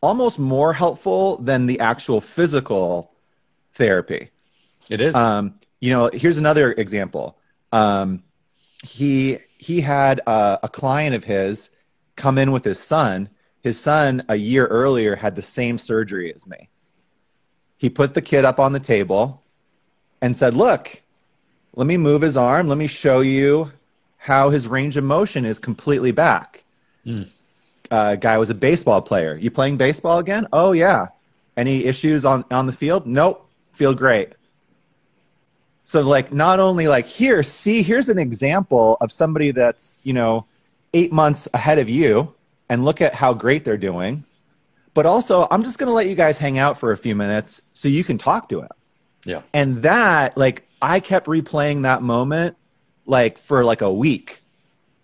almost 0.00 0.38
more 0.38 0.72
helpful 0.72 1.38
than 1.38 1.66
the 1.66 1.80
actual 1.80 2.20
physical 2.20 3.10
therapy. 3.72 4.30
It 4.88 5.00
is. 5.00 5.14
Um, 5.14 5.54
you 5.80 5.90
know, 5.90 6.10
here's 6.12 6.38
another 6.38 6.72
example. 6.72 7.36
Um, 7.72 8.22
he 8.84 9.38
he 9.58 9.80
had 9.80 10.20
a, 10.26 10.58
a 10.64 10.68
client 10.68 11.14
of 11.14 11.24
his 11.24 11.70
come 12.14 12.38
in 12.38 12.52
with 12.52 12.64
his 12.64 12.78
son. 12.78 13.28
His 13.62 13.78
son 13.80 14.24
a 14.28 14.36
year 14.36 14.66
earlier 14.66 15.16
had 15.16 15.34
the 15.34 15.42
same 15.42 15.78
surgery 15.78 16.32
as 16.34 16.46
me. 16.46 16.68
He 17.76 17.90
put 17.90 18.14
the 18.14 18.22
kid 18.22 18.44
up 18.44 18.60
on 18.60 18.72
the 18.72 18.80
table 18.80 19.42
and 20.22 20.36
said, 20.36 20.54
"Look, 20.54 21.02
let 21.74 21.86
me 21.86 21.96
move 21.96 22.22
his 22.22 22.36
arm. 22.36 22.68
Let 22.68 22.78
me 22.78 22.86
show 22.86 23.20
you 23.20 23.72
how 24.18 24.50
his 24.50 24.66
range 24.68 24.96
of 24.96 25.04
motion 25.04 25.44
is 25.44 25.58
completely 25.58 26.12
back." 26.12 26.64
Mm. 27.04 27.28
Uh, 27.90 28.16
guy 28.16 28.38
was 28.38 28.50
a 28.50 28.54
baseball 28.54 29.02
player. 29.02 29.36
You 29.36 29.50
playing 29.50 29.76
baseball 29.76 30.18
again? 30.18 30.46
Oh 30.52 30.72
yeah. 30.72 31.08
Any 31.56 31.84
issues 31.84 32.24
on 32.24 32.44
on 32.50 32.66
the 32.66 32.72
field? 32.72 33.06
Nope. 33.06 33.48
Feel 33.72 33.94
great. 33.94 34.34
So 35.86 36.00
like 36.00 36.32
not 36.32 36.58
only 36.58 36.88
like 36.88 37.06
here, 37.06 37.44
see, 37.44 37.80
here's 37.80 38.08
an 38.08 38.18
example 38.18 38.96
of 39.00 39.12
somebody 39.12 39.52
that's, 39.52 40.00
you 40.02 40.12
know, 40.12 40.44
eight 40.92 41.12
months 41.12 41.46
ahead 41.54 41.78
of 41.78 41.88
you 41.88 42.34
and 42.68 42.84
look 42.84 43.00
at 43.00 43.14
how 43.14 43.32
great 43.32 43.64
they're 43.64 43.76
doing. 43.76 44.24
But 44.94 45.06
also, 45.06 45.46
I'm 45.48 45.62
just 45.62 45.78
going 45.78 45.86
to 45.86 45.92
let 45.92 46.08
you 46.08 46.16
guys 46.16 46.38
hang 46.38 46.58
out 46.58 46.76
for 46.76 46.90
a 46.90 46.96
few 46.96 47.14
minutes 47.14 47.62
so 47.72 47.86
you 47.86 48.02
can 48.02 48.18
talk 48.18 48.48
to 48.48 48.62
him. 48.62 48.68
Yeah. 49.24 49.42
And 49.54 49.82
that, 49.82 50.36
like, 50.36 50.66
I 50.82 50.98
kept 50.98 51.28
replaying 51.28 51.82
that 51.82 52.02
moment 52.02 52.56
like 53.06 53.38
for 53.38 53.62
like 53.62 53.80
a 53.80 53.92
week. 53.92 54.42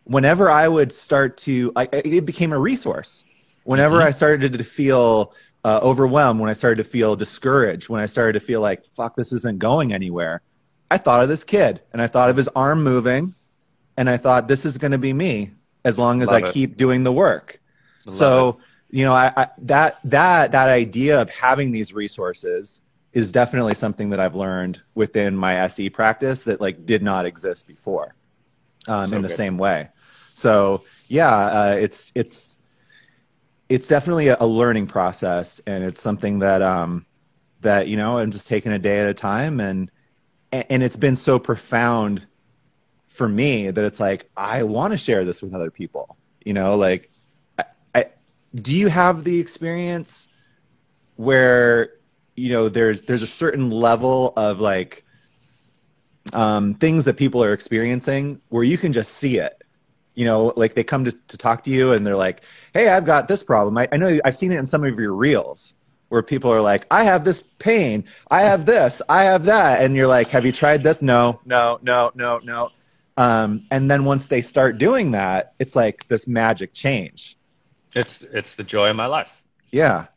Whenever 0.03 0.51
I 0.51 0.66
would 0.66 0.93
start 0.93 1.37
to, 1.39 1.70
like, 1.76 1.91
it 1.93 2.26
became 2.26 2.53
a 2.53 2.59
resource. 2.59 3.24
Whenever 3.62 3.99
mm-hmm. 3.99 4.09
I 4.09 4.11
started 4.11 4.53
to 4.55 4.64
feel 4.64 5.33
uh, 5.64 5.78
overwhelmed, 5.80 6.41
when 6.41 6.51
I 6.51 6.55
started 6.55 6.83
to 6.83 6.91
feel 6.91 7.14
discouraged, 7.14 7.89
when 7.89 8.01
I 8.01 8.07
started 8.07 8.33
to 8.33 8.41
feel 8.41 8.61
like, 8.61 8.85
fuck, 8.85 9.14
this 9.14 9.33
isn't 9.33 9.61
going 9.61 9.93
anywhere, 9.93 10.43
I 10.93 10.99
thought 10.99 11.22
of 11.22 11.30
this 11.30 11.43
kid 11.43 11.80
and 11.95 12.03
I 12.03 12.07
thought 12.07 12.28
of 12.28 12.36
his 12.36 12.49
arm 12.49 12.84
moving 12.84 13.34
and 13.97 14.11
I 14.11 14.18
thought, 14.18 14.47
this 14.47 14.66
is 14.66 14.76
going 14.76 14.93
to 14.93 14.99
be 14.99 15.14
me 15.14 15.53
as 15.86 15.99
long 15.99 16.20
as 16.20 16.28
Love 16.28 16.45
I 16.45 16.49
it. 16.49 16.53
keep 16.53 16.76
doing 16.76 17.03
the 17.03 17.12
work. 17.12 17.62
Love 18.05 18.14
so, 18.14 18.49
it. 18.90 18.99
you 18.99 19.05
know, 19.07 19.14
I, 19.14 19.32
I, 19.34 19.49
that, 19.62 20.01
that, 20.05 20.53
that 20.53 20.68
idea 20.68 21.18
of 21.18 21.30
having 21.30 21.72
these 21.72 21.95
resources 21.95 22.82
is 23.14 23.32
definitely 23.32 23.74
something 23.74 24.11
that 24.11 24.20
I've 24.20 24.34
learned 24.34 24.82
within 24.95 25.34
my 25.34 25.55
SE 25.61 25.88
practice 25.88 26.43
that 26.43 26.61
like 26.61 26.84
did 26.84 27.03
not 27.03 27.24
exist 27.24 27.66
before 27.66 28.14
um, 28.86 29.09
so 29.09 29.16
in 29.16 29.22
the 29.22 29.28
good. 29.28 29.34
same 29.34 29.57
way. 29.57 29.88
So 30.34 30.84
yeah, 31.09 31.34
uh, 31.34 31.76
it's 31.78 32.12
it's 32.14 32.59
it's 33.70 33.86
definitely 33.86 34.28
a, 34.28 34.36
a, 34.40 34.47
learning 34.47 34.88
process, 34.88 35.61
and 35.66 35.84
it's 35.84 36.01
something 36.01 36.38
that 36.40 36.61
um, 36.61 37.07
that 37.62 37.88
you 37.88 37.97
know 37.97 38.18
I'm 38.18 38.30
just 38.30 38.49
taking 38.49 38.72
a 38.72 38.78
day 38.78 39.01
at 39.01 39.09
a 39.09 39.14
time, 39.14 39.61
and 39.61 39.90
and 40.53 40.83
it's 40.83 40.97
been 40.97 41.17
so 41.17 41.39
profound 41.39 42.27
for 43.09 43.29
me 43.29 43.71
that 43.71 43.85
it's 43.85 44.01
like 44.01 44.31
I 44.37 44.63
want 44.63 44.93
to 44.93 44.97
share 44.97 45.25
this 45.25 45.43
with 45.43 45.55
other 45.55 45.71
people. 45.71 46.17
You 46.45 46.53
know, 46.53 46.77
like 46.77 47.11
I, 47.59 47.65
I 47.95 48.07
do 48.55 48.75
you 48.75 48.89
have 48.89 49.25
the 49.25 49.41
experience 49.41 50.29
where 51.17 51.95
you 52.37 52.51
know 52.51 52.69
there's 52.69 53.03
there's 53.03 53.23
a 53.23 53.27
certain 53.27 53.71
level 53.71 54.33
of 54.37 54.61
like 54.61 55.05
um, 56.33 56.75
things 56.75 57.05
that 57.05 57.17
people 57.17 57.43
are 57.43 57.53
experiencing 57.53 58.41
where 58.49 58.65
you 58.65 58.79
can 58.79 58.93
just 58.93 59.15
see 59.15 59.39
it 59.39 59.63
you 60.15 60.25
know 60.25 60.53
like 60.57 60.75
they 60.75 60.85
come 60.85 61.05
to, 61.05 61.13
to 61.29 61.37
talk 61.37 61.65
to 61.65 61.71
you 61.71 61.93
and 61.93 62.07
they're 62.07 62.17
like 62.17 62.43
hey 62.75 62.89
i've 62.89 63.05
got 63.05 63.29
this 63.29 63.43
problem 63.43 63.77
I, 63.79 63.89
I 63.91 63.97
know 63.97 64.19
i've 64.25 64.37
seen 64.37 64.53
it 64.53 64.59
in 64.59 64.67
some 64.67 64.85
of 64.85 64.99
your 64.99 65.15
reels 65.15 65.75
where 66.13 66.23
people 66.23 66.53
are 66.53 66.61
like 66.61 66.87
i 66.91 67.05
have 67.05 67.25
this 67.25 67.43
pain. 67.59 68.05
I 68.31 68.43
have 68.43 68.67
this. 68.67 69.01
I 69.09 69.23
have 69.25 69.47
that. 69.47 69.81
And 69.83 69.97
you're 69.97 70.07
like 70.07 70.29
have 70.29 70.45
you 70.45 70.53
tried 70.53 70.83
this? 70.83 71.01
No 71.01 71.41
no 71.47 71.79
no 71.83 72.13
no 72.15 72.39
no. 72.45 72.71
Um, 73.17 73.67
and 73.71 73.91
then 73.91 74.05
once 74.05 74.27
they 74.27 74.43
start 74.43 74.77
doing 74.77 75.13
that 75.13 75.55
it's 75.59 75.75
like 75.75 76.07
this 76.09 76.29
magic 76.29 76.75
change. 76.75 77.39
It's 77.95 78.21
it's 78.21 78.55
the 78.57 78.63
joy 78.63 78.91
of 78.91 78.97
my 78.97 79.07
life. 79.07 79.31
Yeah. 79.71 80.09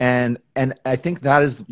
And 0.00 0.38
and 0.56 0.72
i 0.86 0.96
think 0.96 1.20
that 1.20 1.42
is 1.42 1.62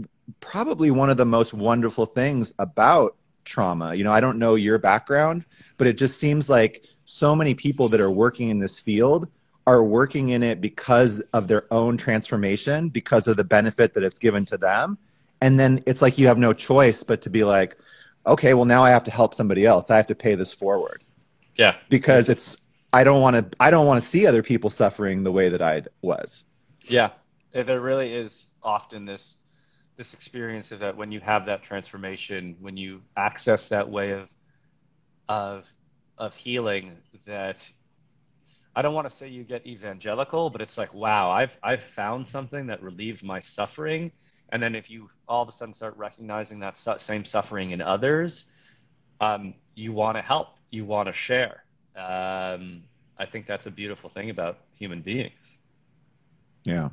probably 0.41 0.91
one 0.91 1.09
of 1.09 1.17
the 1.17 1.25
most 1.25 1.55
wonderful 1.55 2.05
things 2.05 2.53
about 2.59 3.17
trauma. 3.47 3.95
You 3.95 4.05
know 4.05 4.13
i 4.13 4.21
don't 4.21 4.39
know 4.39 4.57
your 4.57 4.79
background 4.79 5.47
but 5.79 5.87
it 5.87 5.97
just 5.97 6.21
seems 6.21 6.51
like 6.51 6.85
so 7.07 7.35
many 7.35 7.55
people 7.55 7.89
that 7.91 8.01
are 8.01 8.11
working 8.11 8.51
in 8.51 8.59
this 8.59 8.79
field 8.79 9.29
are 9.67 9.83
working 9.83 10.29
in 10.31 10.43
it 10.43 10.61
because 10.61 11.21
of 11.33 11.49
their 11.49 11.73
own 11.73 11.97
transformation 11.97 12.89
because 12.89 13.27
of 13.27 13.37
the 13.37 13.45
benefit 13.45 13.95
that 13.95 14.05
it's 14.05 14.19
given 14.19 14.45
to 14.45 14.57
them. 14.57 14.97
And 15.41 15.59
then 15.59 15.83
it's 15.87 16.01
like 16.01 16.19
you 16.19 16.27
have 16.29 16.39
no 16.39 16.53
choice 16.53 17.03
but 17.03 17.21
to 17.23 17.31
be 17.31 17.45
like 17.45 17.77
okay 18.27 18.55
well 18.55 18.65
now 18.65 18.83
i 18.83 18.91
have 18.91 19.05
to 19.05 19.11
help 19.11 19.35
somebody 19.35 19.67
else. 19.67 19.91
I 19.91 19.97
have 19.97 20.07
to 20.09 20.15
pay 20.15 20.35
this 20.35 20.53
forward. 20.53 21.05
Yeah. 21.57 21.77
Because 21.89 22.29
it's 22.29 22.57
i 22.93 23.05
don't 23.05 23.21
want 23.21 23.37
to 23.37 23.57
i 23.61 23.71
don't 23.71 23.87
want 23.87 24.01
to 24.01 24.07
see 24.07 24.27
other 24.27 24.43
people 24.43 24.71
suffering 24.71 25.25
the 25.25 25.33
way 25.33 25.49
that 25.49 25.63
i 25.63 25.83
was. 26.03 26.45
Yeah. 26.83 27.11
There 27.53 27.81
really 27.81 28.13
is 28.13 28.47
often 28.63 29.05
this 29.05 29.35
this 29.97 30.13
experience 30.13 30.73
of 30.73 30.81
that 30.81 30.97
when 30.97 31.11
you 31.11 31.21
have 31.21 31.47
that 31.47 31.63
transformation, 31.63 32.57
when 32.61 32.77
you 32.77 33.01
access 33.17 33.67
that 33.69 33.89
way 33.89 34.13
of 34.13 34.29
of 35.29 35.65
of 36.19 36.35
healing, 36.35 36.97
that 37.27 37.57
I 38.77 38.83
don't 38.83 38.93
want 38.93 39.09
to 39.09 39.17
say 39.17 39.29
you 39.29 39.43
get 39.43 39.67
evangelical, 39.67 40.51
but 40.51 40.61
it's 40.61 40.77
like, 40.77 40.93
wow, 40.93 41.31
I've 41.31 41.57
I've 41.63 41.83
found 41.83 42.29
something 42.29 42.67
that 42.67 42.83
relieved 42.83 43.25
my 43.25 43.41
suffering, 43.41 44.13
and 44.51 44.63
then 44.63 44.75
if 44.75 44.91
you 44.91 45.09
all 45.27 45.43
of 45.43 45.49
a 45.49 45.53
sudden 45.53 45.73
start 45.75 45.97
recognizing 45.97 46.61
that 46.61 46.77
same 47.01 47.25
suffering 47.25 47.71
in 47.71 47.81
others, 47.81 48.45
um, 49.21 49.55
you 49.75 49.95
want 49.95 50.19
to 50.19 50.23
help, 50.23 50.49
you 50.71 50.85
want 50.85 51.09
to 51.09 51.15
share. 51.15 51.65
Um, 51.97 52.85
I 53.19 53.25
think 53.25 53.47
that's 53.47 53.65
a 53.65 53.71
beautiful 53.71 54.11
thing 54.11 54.29
about 54.29 54.59
human 54.75 55.01
beings. 55.01 55.33
Yeah, 56.65 56.91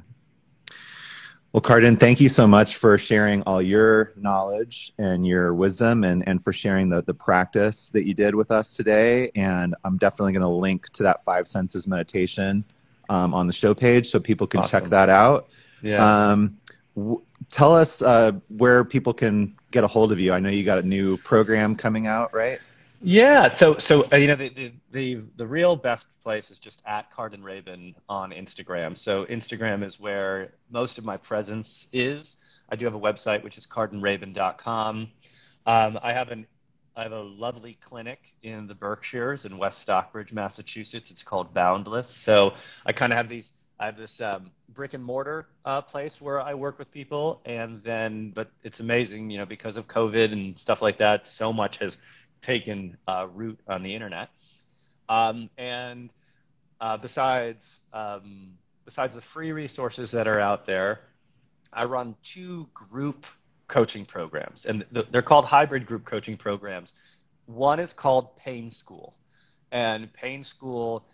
well, 1.53 1.61
Cardin, 1.61 1.99
thank 1.99 2.19
you 2.19 2.29
so 2.29 2.47
much 2.47 2.77
for 2.77 2.97
sharing 2.97 3.43
all 3.43 3.61
your 3.61 4.11
knowledge 4.15 4.91
and 4.97 5.25
your 5.25 5.53
wisdom 5.53 6.03
and, 6.03 6.27
and 6.27 6.43
for 6.43 6.51
sharing 6.51 6.89
the, 6.89 7.03
the 7.03 7.13
practice 7.13 7.89
that 7.89 8.07
you 8.07 8.15
did 8.15 8.33
with 8.33 8.49
us 8.49 8.75
today. 8.75 9.29
And 9.35 9.75
I'm 9.85 9.99
definitely 9.99 10.33
going 10.33 10.41
to 10.41 10.47
link 10.47 10.89
to 10.93 11.03
that 11.03 11.23
five 11.23 11.47
senses 11.47 11.87
meditation 11.87 12.63
um, 13.07 13.35
on 13.35 13.45
the 13.45 13.53
show 13.53 13.75
page 13.75 14.07
so 14.07 14.19
people 14.19 14.47
can 14.47 14.61
awesome. 14.61 14.81
check 14.81 14.89
that 14.89 15.09
out. 15.09 15.47
Yeah. 15.83 16.31
Um, 16.31 16.57
w- 16.95 17.21
tell 17.51 17.75
us 17.75 18.01
uh, 18.01 18.31
where 18.47 18.83
people 18.83 19.13
can 19.13 19.55
get 19.69 19.83
a 19.83 19.87
hold 19.87 20.11
of 20.11 20.19
you. 20.19 20.33
I 20.33 20.39
know 20.39 20.49
you 20.49 20.63
got 20.63 20.79
a 20.79 20.83
new 20.83 21.17
program 21.17 21.75
coming 21.75 22.07
out, 22.07 22.33
right? 22.33 22.59
Yeah, 23.05 23.49
so 23.49 23.77
so 23.79 24.07
uh, 24.13 24.15
you 24.15 24.27
know 24.27 24.37
the, 24.37 24.47
the, 24.47 24.71
the 24.93 25.21
the 25.35 25.45
real 25.45 25.75
best 25.75 26.07
place 26.23 26.49
is 26.49 26.57
just 26.57 26.81
at 26.85 27.11
Cardin 27.13 27.43
Rabin 27.43 27.93
on 28.07 28.31
Instagram. 28.31 28.97
So 28.97 29.25
Instagram 29.25 29.85
is 29.85 29.99
where 29.99 30.53
most 30.71 30.97
of 30.97 31.03
my 31.03 31.17
presence 31.17 31.87
is. 31.91 32.37
I 32.69 32.77
do 32.77 32.85
have 32.85 32.95
a 32.95 32.99
website 32.99 33.43
which 33.43 33.57
is 33.57 33.67
cardinrabin.com. 33.67 35.09
Um, 35.65 35.99
I 36.01 36.13
have 36.13 36.29
an 36.29 36.47
I 36.95 37.03
have 37.03 37.11
a 37.11 37.21
lovely 37.21 37.77
clinic 37.85 38.19
in 38.41 38.67
the 38.67 38.75
Berkshires 38.75 39.43
in 39.43 39.57
West 39.57 39.79
Stockbridge, 39.81 40.31
Massachusetts. 40.31 41.11
It's 41.11 41.23
called 41.23 41.53
Boundless. 41.53 42.09
So 42.09 42.53
I 42.85 42.93
kind 42.93 43.11
of 43.11 43.17
have 43.17 43.27
these. 43.27 43.51
I 43.81 43.87
have 43.87 43.97
this 43.97 44.21
um, 44.21 44.49
brick 44.69 44.93
and 44.93 45.03
mortar 45.03 45.47
uh, 45.65 45.81
place 45.81 46.21
where 46.21 46.39
I 46.39 46.53
work 46.53 46.79
with 46.79 46.89
people, 46.89 47.41
and 47.43 47.83
then 47.83 48.31
but 48.33 48.49
it's 48.63 48.79
amazing, 48.79 49.29
you 49.29 49.39
know, 49.39 49.45
because 49.45 49.75
of 49.75 49.89
COVID 49.89 50.31
and 50.31 50.57
stuff 50.57 50.81
like 50.81 50.99
that. 50.99 51.27
So 51.27 51.51
much 51.51 51.79
has 51.79 51.97
taken 52.43 52.97
uh, 53.07 53.27
root 53.33 53.59
on 53.67 53.83
the 53.83 53.95
internet. 53.95 54.29
Um, 55.09 55.49
and 55.57 56.09
uh, 56.79 56.97
besides, 56.97 57.79
um, 57.91 58.51
besides 58.85 59.15
the 59.15 59.21
free 59.21 59.51
resources 59.51 60.11
that 60.11 60.27
are 60.27 60.39
out 60.39 60.65
there, 60.65 61.01
I 61.71 61.85
run 61.85 62.15
two 62.23 62.67
group 62.73 63.25
coaching 63.67 64.05
programs, 64.05 64.65
and 64.65 64.85
they're 65.11 65.21
called 65.21 65.45
hybrid 65.45 65.85
group 65.85 66.05
coaching 66.05 66.37
programs. 66.37 66.93
One 67.45 67.79
is 67.79 67.93
called 67.93 68.37
Pain 68.37 68.69
School, 68.69 69.15
and 69.71 70.11
Pain 70.13 70.43
School 70.43 71.05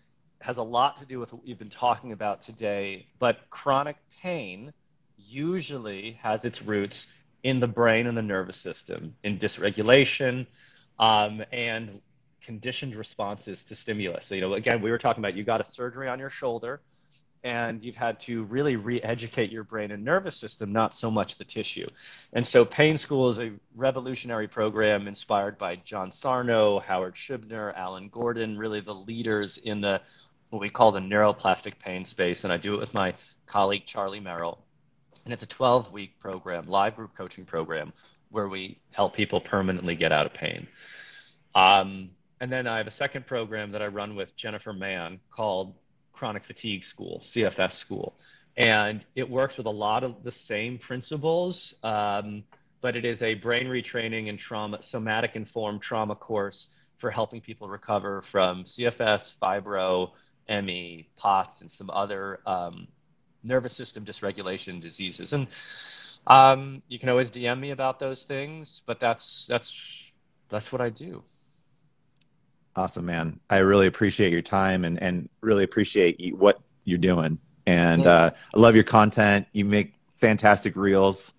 has 0.41 0.57
a 0.57 0.63
lot 0.63 0.99
to 0.99 1.05
do 1.05 1.19
with 1.19 1.33
what 1.33 1.45
we've 1.45 1.59
been 1.59 1.69
talking 1.69 2.11
about 2.11 2.41
today, 2.41 3.07
but 3.19 3.49
chronic 3.49 3.97
pain 4.21 4.73
usually 5.17 6.17
has 6.21 6.45
its 6.45 6.61
roots 6.61 7.07
in 7.43 7.59
the 7.59 7.67
brain 7.67 8.07
and 8.07 8.17
the 8.17 8.21
nervous 8.21 8.57
system, 8.57 9.15
in 9.23 9.37
dysregulation, 9.37 10.45
um, 10.99 11.43
and 11.51 12.01
conditioned 12.41 12.95
responses 12.95 13.63
to 13.63 13.75
stimulus. 13.75 14.25
So, 14.25 14.35
you 14.35 14.41
know, 14.41 14.53
again, 14.53 14.81
we 14.81 14.91
were 14.91 14.97
talking 14.97 15.23
about 15.23 15.35
you 15.35 15.43
got 15.43 15.61
a 15.61 15.71
surgery 15.71 16.07
on 16.07 16.19
your 16.19 16.29
shoulder 16.29 16.81
and 17.43 17.83
you've 17.83 17.95
had 17.95 18.19
to 18.19 18.43
really 18.45 18.75
re-educate 18.75 19.51
your 19.51 19.63
brain 19.63 19.91
and 19.91 20.03
nervous 20.03 20.35
system, 20.35 20.73
not 20.73 20.95
so 20.95 21.09
much 21.09 21.37
the 21.37 21.45
tissue. 21.45 21.87
And 22.33 22.45
so 22.45 22.65
Pain 22.65 22.97
School 22.97 23.29
is 23.29 23.39
a 23.39 23.51
revolutionary 23.75 24.47
program 24.47 25.07
inspired 25.07 25.57
by 25.57 25.77
John 25.77 26.11
Sarno, 26.11 26.79
Howard 26.79 27.15
Schubiner, 27.15 27.73
Alan 27.77 28.09
Gordon, 28.09 28.57
really 28.57 28.81
the 28.81 28.93
leaders 28.93 29.57
in 29.63 29.79
the 29.79 30.01
what 30.49 30.59
we 30.59 30.69
call 30.69 30.91
the 30.91 30.99
neuroplastic 30.99 31.77
pain 31.79 32.03
space. 32.03 32.43
And 32.43 32.51
I 32.51 32.57
do 32.57 32.73
it 32.73 32.79
with 32.79 32.93
my 32.93 33.13
colleague 33.45 33.83
Charlie 33.85 34.19
Merrill. 34.19 34.57
And 35.23 35.33
it's 35.33 35.43
a 35.43 35.47
12-week 35.47 36.19
program, 36.19 36.67
live 36.67 36.95
group 36.95 37.15
coaching 37.15 37.45
program, 37.45 37.93
where 38.31 38.47
we 38.47 38.79
help 38.91 39.15
people 39.15 39.41
permanently 39.41 39.95
get 39.95 40.11
out 40.11 40.25
of 40.25 40.33
pain. 40.33 40.67
Um, 41.55 42.11
and 42.41 42.51
then 42.51 42.67
I 42.67 42.77
have 42.77 42.87
a 42.87 42.91
second 42.91 43.25
program 43.25 43.71
that 43.71 43.81
I 43.81 43.87
run 43.87 44.15
with 44.15 44.35
Jennifer 44.35 44.73
Mann 44.73 45.19
called 45.29 45.75
Chronic 46.13 46.45
Fatigue 46.45 46.83
School, 46.83 47.21
CFS 47.25 47.73
School. 47.73 48.13
And 48.55 49.05
it 49.15 49.29
works 49.29 49.57
with 49.57 49.65
a 49.65 49.71
lot 49.71 50.03
of 50.03 50.23
the 50.23 50.31
same 50.31 50.77
principles, 50.77 51.73
um, 51.83 52.43
but 52.81 52.95
it 52.95 53.05
is 53.05 53.21
a 53.21 53.33
brain 53.35 53.67
retraining 53.67 54.29
and 54.29 54.37
trauma, 54.37 54.81
somatic 54.81 55.35
informed 55.35 55.81
trauma 55.81 56.15
course 56.15 56.67
for 56.97 57.09
helping 57.09 57.39
people 57.41 57.69
recover 57.69 58.21
from 58.21 58.65
CFS, 58.65 59.33
fibro, 59.41 60.11
ME, 60.49 61.07
POTS, 61.17 61.61
and 61.61 61.71
some 61.71 61.89
other 61.89 62.39
um, 62.45 62.87
nervous 63.43 63.73
system 63.73 64.03
dysregulation 64.03 64.81
diseases. 64.81 65.33
And 65.33 65.47
um, 66.29 66.83
you 66.87 66.99
can 66.99 67.09
always 67.09 67.31
DM 67.31 67.59
me 67.59 67.71
about 67.71 67.99
those 67.99 68.23
things, 68.23 68.81
but 68.85 68.99
that's 68.99 69.47
that's 69.49 69.75
that's 70.49 70.71
what 70.71 70.81
I 70.81 70.89
do. 70.89 71.23
Awesome, 72.75 73.07
man. 73.07 73.39
I 73.49 73.57
really 73.57 73.87
appreciate 73.87 74.31
your 74.31 74.43
time 74.43 74.85
and, 74.85 75.01
and 75.01 75.27
really 75.41 75.63
appreciate 75.63 76.19
you, 76.19 76.35
what 76.35 76.61
you're 76.85 76.97
doing. 76.97 77.39
And 77.65 78.03
yeah. 78.03 78.09
uh, 78.09 78.29
I 78.55 78.59
love 78.59 78.75
your 78.75 78.83
content. 78.83 79.47
You 79.51 79.65
make 79.65 79.95
fantastic 80.11 80.75
reels. 80.75 81.33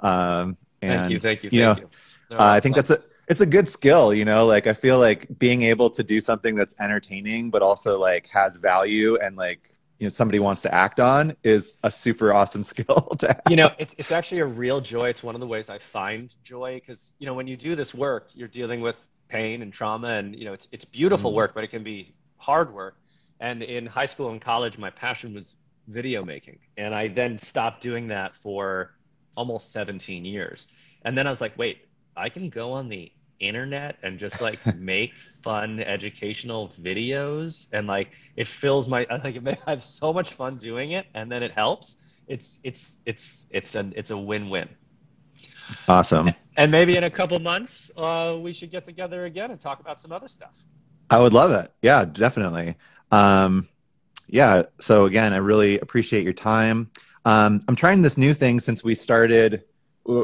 Um, 0.00 0.56
and, 0.80 1.00
thank 1.00 1.10
you. 1.10 1.20
Thank 1.20 1.42
you. 1.42 1.50
You 1.52 1.64
thank 1.64 1.78
know, 1.78 1.90
you. 2.30 2.36
Uh, 2.36 2.44
I 2.44 2.60
think 2.60 2.76
that's 2.76 2.90
a, 2.90 3.02
it's 3.28 3.40
a 3.40 3.46
good 3.46 3.68
skill, 3.68 4.14
you 4.14 4.24
know, 4.24 4.46
like 4.46 4.66
I 4.66 4.72
feel 4.72 4.98
like 4.98 5.26
being 5.38 5.62
able 5.62 5.90
to 5.90 6.02
do 6.02 6.20
something 6.20 6.54
that's 6.54 6.74
entertaining, 6.78 7.50
but 7.50 7.62
also 7.62 7.98
like 7.98 8.28
has 8.28 8.56
value 8.56 9.16
and 9.16 9.36
like, 9.36 9.75
you 9.98 10.06
know, 10.06 10.10
somebody 10.10 10.38
wants 10.38 10.60
to 10.62 10.74
act 10.74 11.00
on 11.00 11.36
is 11.42 11.78
a 11.82 11.90
super 11.90 12.32
awesome 12.32 12.64
skill 12.72 13.14
to 13.18 13.28
have. 13.28 13.42
You 13.48 13.56
know, 13.56 13.70
it's, 13.78 13.94
it's 13.98 14.12
actually 14.12 14.40
a 14.40 14.46
real 14.46 14.80
joy. 14.80 15.08
It's 15.08 15.22
one 15.22 15.34
of 15.34 15.40
the 15.40 15.46
ways 15.46 15.68
I 15.68 15.78
find 15.78 16.34
joy 16.44 16.82
because, 16.84 17.10
you 17.18 17.26
know, 17.26 17.34
when 17.34 17.46
you 17.46 17.56
do 17.56 17.74
this 17.74 17.94
work, 17.94 18.28
you're 18.34 18.48
dealing 18.48 18.80
with 18.80 18.96
pain 19.28 19.62
and 19.62 19.72
trauma 19.72 20.08
and, 20.08 20.36
you 20.36 20.44
know, 20.44 20.52
it's, 20.52 20.68
it's 20.72 20.84
beautiful 20.84 21.32
mm 21.32 21.36
work, 21.36 21.54
but 21.54 21.64
it 21.64 21.68
can 21.68 21.82
be 21.82 22.14
hard 22.36 22.72
work. 22.72 22.96
And 23.40 23.62
in 23.62 23.86
high 23.86 24.06
school 24.06 24.30
and 24.30 24.40
college, 24.40 24.78
my 24.78 24.90
passion 24.90 25.34
was 25.34 25.56
video 25.88 26.24
making. 26.24 26.58
And 26.76 26.94
I 26.94 27.08
then 27.08 27.38
stopped 27.38 27.82
doing 27.82 28.08
that 28.08 28.34
for 28.36 28.92
almost 29.36 29.72
17 29.72 30.24
years. 30.24 30.68
And 31.02 31.16
then 31.16 31.26
I 31.26 31.30
was 31.30 31.40
like, 31.40 31.56
wait, 31.58 31.86
I 32.16 32.28
can 32.28 32.48
go 32.48 32.72
on 32.72 32.88
the 32.88 33.12
internet 33.40 33.96
and 34.02 34.18
just 34.18 34.40
like 34.40 34.58
make 34.76 35.12
fun 35.42 35.80
educational 35.80 36.72
videos 36.80 37.66
and 37.72 37.86
like 37.86 38.12
it 38.36 38.46
fills 38.46 38.88
my 38.88 39.06
I 39.10 39.28
it 39.28 39.58
I 39.66 39.70
have 39.70 39.82
so 39.82 40.12
much 40.12 40.34
fun 40.34 40.56
doing 40.56 40.92
it 40.92 41.06
and 41.14 41.30
then 41.30 41.42
it 41.42 41.52
helps. 41.52 41.96
It's 42.28 42.58
it's 42.64 42.96
it's 43.06 43.46
it's 43.50 43.74
a 43.74 43.90
it's 43.94 44.10
a 44.10 44.18
win-win. 44.18 44.68
Awesome. 45.88 46.32
And 46.56 46.70
maybe 46.70 46.96
in 46.96 47.04
a 47.04 47.10
couple 47.10 47.38
months 47.38 47.90
uh, 47.96 48.36
we 48.40 48.52
should 48.52 48.70
get 48.70 48.84
together 48.84 49.24
again 49.24 49.50
and 49.50 49.60
talk 49.60 49.80
about 49.80 50.00
some 50.00 50.12
other 50.12 50.28
stuff. 50.28 50.54
I 51.10 51.18
would 51.18 51.32
love 51.32 51.52
it. 51.52 51.72
Yeah, 51.82 52.04
definitely. 52.04 52.76
Um, 53.12 53.68
yeah. 54.26 54.64
So 54.80 55.06
again, 55.06 55.32
I 55.32 55.36
really 55.36 55.78
appreciate 55.78 56.24
your 56.24 56.32
time. 56.32 56.90
Um, 57.24 57.60
I'm 57.68 57.76
trying 57.76 58.02
this 58.02 58.16
new 58.16 58.34
thing 58.34 58.60
since 58.60 58.82
we 58.82 58.94
started, 58.94 59.64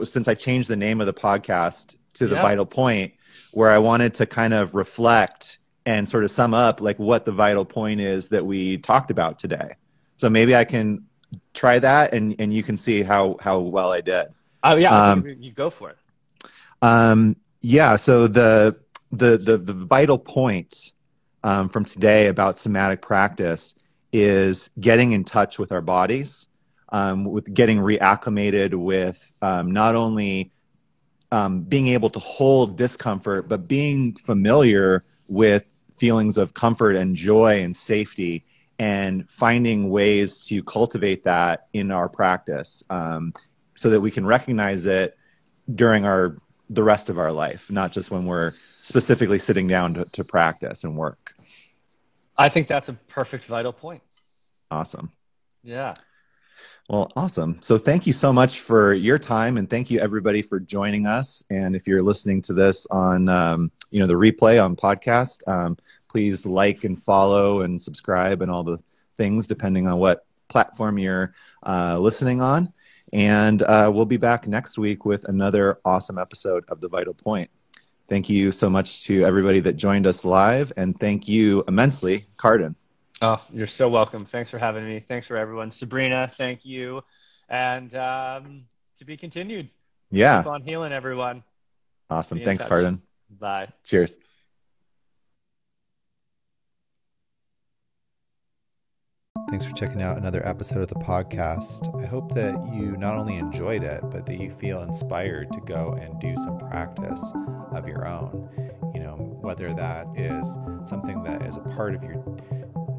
since 0.04 0.28
I 0.28 0.34
changed 0.34 0.68
the 0.68 0.76
name 0.76 1.00
of 1.00 1.06
the 1.06 1.14
podcast 1.14 1.96
to 2.14 2.26
the 2.26 2.36
vital 2.36 2.66
point 2.66 3.14
where 3.52 3.70
I 3.70 3.78
wanted 3.78 4.14
to 4.14 4.26
kind 4.26 4.54
of 4.54 4.74
reflect 4.74 5.58
and 5.84 6.08
sort 6.08 6.24
of 6.24 6.30
sum 6.30 6.54
up 6.54 6.80
like 6.80 6.98
what 6.98 7.24
the 7.24 7.32
vital 7.32 7.64
point 7.64 8.00
is 8.00 8.28
that 8.28 8.44
we 8.44 8.78
talked 8.78 9.10
about 9.10 9.38
today. 9.38 9.74
So 10.16 10.30
maybe 10.30 10.54
I 10.54 10.64
can 10.64 11.06
try 11.54 11.78
that 11.78 12.14
and, 12.14 12.36
and 12.38 12.52
you 12.52 12.62
can 12.62 12.76
see 12.76 13.02
how, 13.02 13.36
how 13.40 13.58
well 13.58 13.92
I 13.92 14.00
did. 14.00 14.26
Oh 14.62 14.76
yeah. 14.76 14.94
Um, 14.94 15.26
you 15.40 15.50
go 15.50 15.70
for 15.70 15.90
it. 15.90 15.96
Um, 16.82 17.36
yeah. 17.60 17.96
So 17.96 18.26
the, 18.26 18.76
the, 19.10 19.38
the, 19.38 19.58
the 19.58 19.72
vital 19.72 20.18
point 20.18 20.92
um, 21.42 21.68
from 21.68 21.84
today 21.84 22.28
about 22.28 22.58
somatic 22.58 23.02
practice 23.02 23.74
is 24.12 24.70
getting 24.78 25.12
in 25.12 25.24
touch 25.24 25.58
with 25.58 25.72
our 25.72 25.80
bodies, 25.80 26.46
um, 26.90 27.24
with 27.24 27.52
getting 27.52 27.78
reacclimated 27.78 28.74
with 28.74 29.32
um, 29.42 29.72
not 29.72 29.94
only 29.96 30.51
um, 31.32 31.62
being 31.62 31.88
able 31.88 32.10
to 32.10 32.18
hold 32.18 32.76
discomfort, 32.76 33.48
but 33.48 33.66
being 33.66 34.14
familiar 34.14 35.02
with 35.28 35.72
feelings 35.96 36.36
of 36.36 36.52
comfort 36.52 36.94
and 36.94 37.16
joy 37.16 37.62
and 37.62 37.74
safety 37.74 38.44
and 38.78 39.28
finding 39.30 39.88
ways 39.88 40.46
to 40.46 40.62
cultivate 40.62 41.24
that 41.24 41.68
in 41.72 41.90
our 41.90 42.08
practice 42.08 42.84
um, 42.90 43.32
so 43.74 43.88
that 43.88 44.00
we 44.00 44.10
can 44.10 44.26
recognize 44.26 44.84
it 44.86 45.16
during 45.74 46.04
our 46.04 46.36
the 46.70 46.82
rest 46.82 47.10
of 47.10 47.18
our 47.18 47.30
life 47.30 47.70
not 47.70 47.92
just 47.92 48.10
when 48.10 48.24
we're 48.24 48.52
specifically 48.80 49.38
sitting 49.38 49.66
down 49.66 49.94
to, 49.94 50.04
to 50.06 50.24
practice 50.24 50.84
and 50.84 50.96
work. 50.96 51.34
I 52.36 52.48
think 52.48 52.66
that's 52.66 52.88
a 52.88 52.94
perfect 53.08 53.44
vital 53.44 53.72
point. 53.72 54.02
Awesome. 54.70 55.10
Yeah 55.62 55.94
well, 56.88 57.10
awesome. 57.16 57.58
So 57.62 57.78
thank 57.78 58.06
you 58.06 58.12
so 58.12 58.32
much 58.32 58.60
for 58.60 58.92
your 58.92 59.18
time, 59.18 59.56
and 59.56 59.70
thank 59.70 59.90
you 59.90 60.00
everybody 60.00 60.42
for 60.42 60.60
joining 60.60 61.06
us. 61.06 61.42
And 61.48 61.76
if 61.76 61.86
you're 61.86 62.02
listening 62.02 62.42
to 62.42 62.52
this 62.52 62.86
on, 62.90 63.28
um, 63.28 63.70
you 63.90 64.00
know, 64.00 64.06
the 64.06 64.14
replay 64.14 64.62
on 64.62 64.76
podcast, 64.76 65.46
um, 65.48 65.78
please 66.08 66.44
like 66.44 66.84
and 66.84 67.02
follow 67.02 67.62
and 67.62 67.80
subscribe 67.80 68.42
and 68.42 68.50
all 68.50 68.64
the 68.64 68.78
things 69.16 69.48
depending 69.48 69.86
on 69.86 69.98
what 69.98 70.26
platform 70.48 70.98
you're 70.98 71.34
uh, 71.64 71.98
listening 71.98 72.42
on. 72.42 72.72
And 73.12 73.62
uh, 73.62 73.90
we'll 73.92 74.04
be 74.04 74.16
back 74.16 74.46
next 74.46 74.78
week 74.78 75.04
with 75.04 75.24
another 75.28 75.78
awesome 75.84 76.18
episode 76.18 76.64
of 76.68 76.80
The 76.80 76.88
Vital 76.88 77.14
Point. 77.14 77.50
Thank 78.08 78.28
you 78.28 78.52
so 78.52 78.68
much 78.68 79.04
to 79.04 79.24
everybody 79.24 79.60
that 79.60 79.74
joined 79.74 80.06
us 80.06 80.24
live, 80.24 80.72
and 80.76 80.98
thank 80.98 81.28
you 81.28 81.64
immensely, 81.68 82.26
Cardin. 82.36 82.74
Oh, 83.22 83.40
you're 83.52 83.68
so 83.68 83.88
welcome. 83.88 84.24
Thanks 84.24 84.50
for 84.50 84.58
having 84.58 84.84
me. 84.84 84.98
Thanks 84.98 85.28
for 85.28 85.36
everyone. 85.36 85.70
Sabrina, 85.70 86.28
thank 86.36 86.64
you. 86.64 87.04
And 87.48 87.94
um, 87.94 88.64
to 88.98 89.04
be 89.04 89.16
continued. 89.16 89.70
Yeah. 90.10 90.42
Keep 90.42 90.48
on 90.48 90.62
healing, 90.62 90.92
everyone. 90.92 91.44
Awesome. 92.10 92.40
Thanks, 92.40 92.64
Cardin. 92.64 92.98
Bye. 93.38 93.68
Cheers. 93.84 94.18
Thanks 99.50 99.64
for 99.66 99.72
checking 99.72 100.02
out 100.02 100.16
another 100.16 100.44
episode 100.46 100.80
of 100.80 100.88
the 100.88 100.96
podcast. 100.96 102.02
I 102.02 102.06
hope 102.06 102.34
that 102.34 102.54
you 102.74 102.96
not 102.96 103.16
only 103.16 103.36
enjoyed 103.36 103.84
it, 103.84 104.00
but 104.10 104.26
that 104.26 104.40
you 104.40 104.50
feel 104.50 104.82
inspired 104.82 105.52
to 105.52 105.60
go 105.60 105.96
and 106.00 106.18
do 106.20 106.34
some 106.38 106.58
practice 106.58 107.32
of 107.72 107.86
your 107.86 108.06
own. 108.06 108.48
You 108.94 109.00
know, 109.00 109.14
whether 109.40 109.72
that 109.74 110.06
is 110.16 110.58
something 110.82 111.22
that 111.22 111.42
is 111.46 111.56
a 111.56 111.60
part 111.60 111.94
of 111.94 112.02
your 112.02 112.16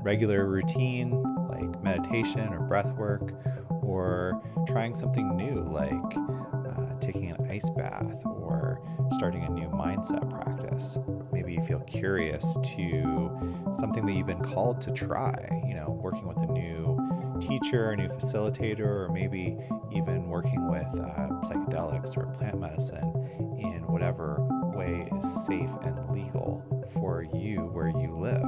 regular 0.04 0.48
routine 0.48 1.12
like 1.50 1.84
meditation 1.84 2.54
or 2.54 2.60
breath 2.60 2.92
work, 2.94 3.34
or 3.82 4.42
trying 4.68 4.96
something 4.96 5.36
new 5.36 5.62
like 5.72 6.18
uh, 6.18 7.00
taking 7.00 7.30
an 7.30 7.50
ice 7.50 7.70
bath 7.72 8.26
or 8.26 8.82
starting 9.14 9.44
a 9.44 9.50
new 9.50 9.68
mindset 9.68 10.30
practice. 10.30 10.98
Maybe 11.32 11.54
you 11.54 11.62
feel 11.64 11.82
curious 11.82 12.58
to 12.64 13.32
something 13.76 14.06
that 14.06 14.14
you've 14.14 14.28
been 14.28 14.44
called 14.44 14.82
to 14.82 14.92
try, 14.92 15.36
you 15.68 15.76
know, 15.76 16.00
working 16.02 16.28
with 16.28 16.38
a 16.38 16.52
new 16.52 16.98
teacher, 17.42 17.92
a 17.92 17.98
new 17.98 18.08
facilitator, 18.08 18.86
or 18.86 19.10
maybe 19.14 19.58
even 19.96 20.28
working 20.28 20.70
with 20.70 20.88
uh, 21.00 21.28
psychedelics 21.44 22.16
or 22.18 22.28
plant 22.28 22.60
medicine 22.60 23.14
in 23.60 23.84
whatever 23.88 24.38
way 24.76 25.08
is 25.18 25.46
safe 25.46 25.70
and 25.84 26.10
legal 26.10 26.64
for 26.94 27.24
you 27.34 27.60
where 27.74 27.90
you 27.90 28.16
live 28.18 28.42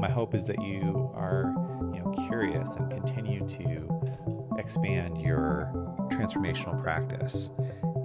my 0.00 0.08
hope 0.08 0.34
is 0.34 0.46
that 0.46 0.62
you 0.62 1.10
are 1.14 1.52
you 1.92 2.00
know 2.00 2.10
curious 2.26 2.74
and 2.76 2.90
continue 2.90 3.46
to 3.46 4.56
expand 4.58 5.18
your 5.18 5.70
transformational 6.10 6.80
practice 6.82 7.50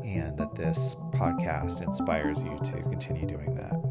and 0.04 0.38
that 0.38 0.54
this 0.56 0.98
podcast 1.12 1.82
inspires 1.82 2.44
you 2.44 2.60
to 2.64 2.82
continue 2.84 3.26
doing 3.26 3.56
that. 3.56 3.82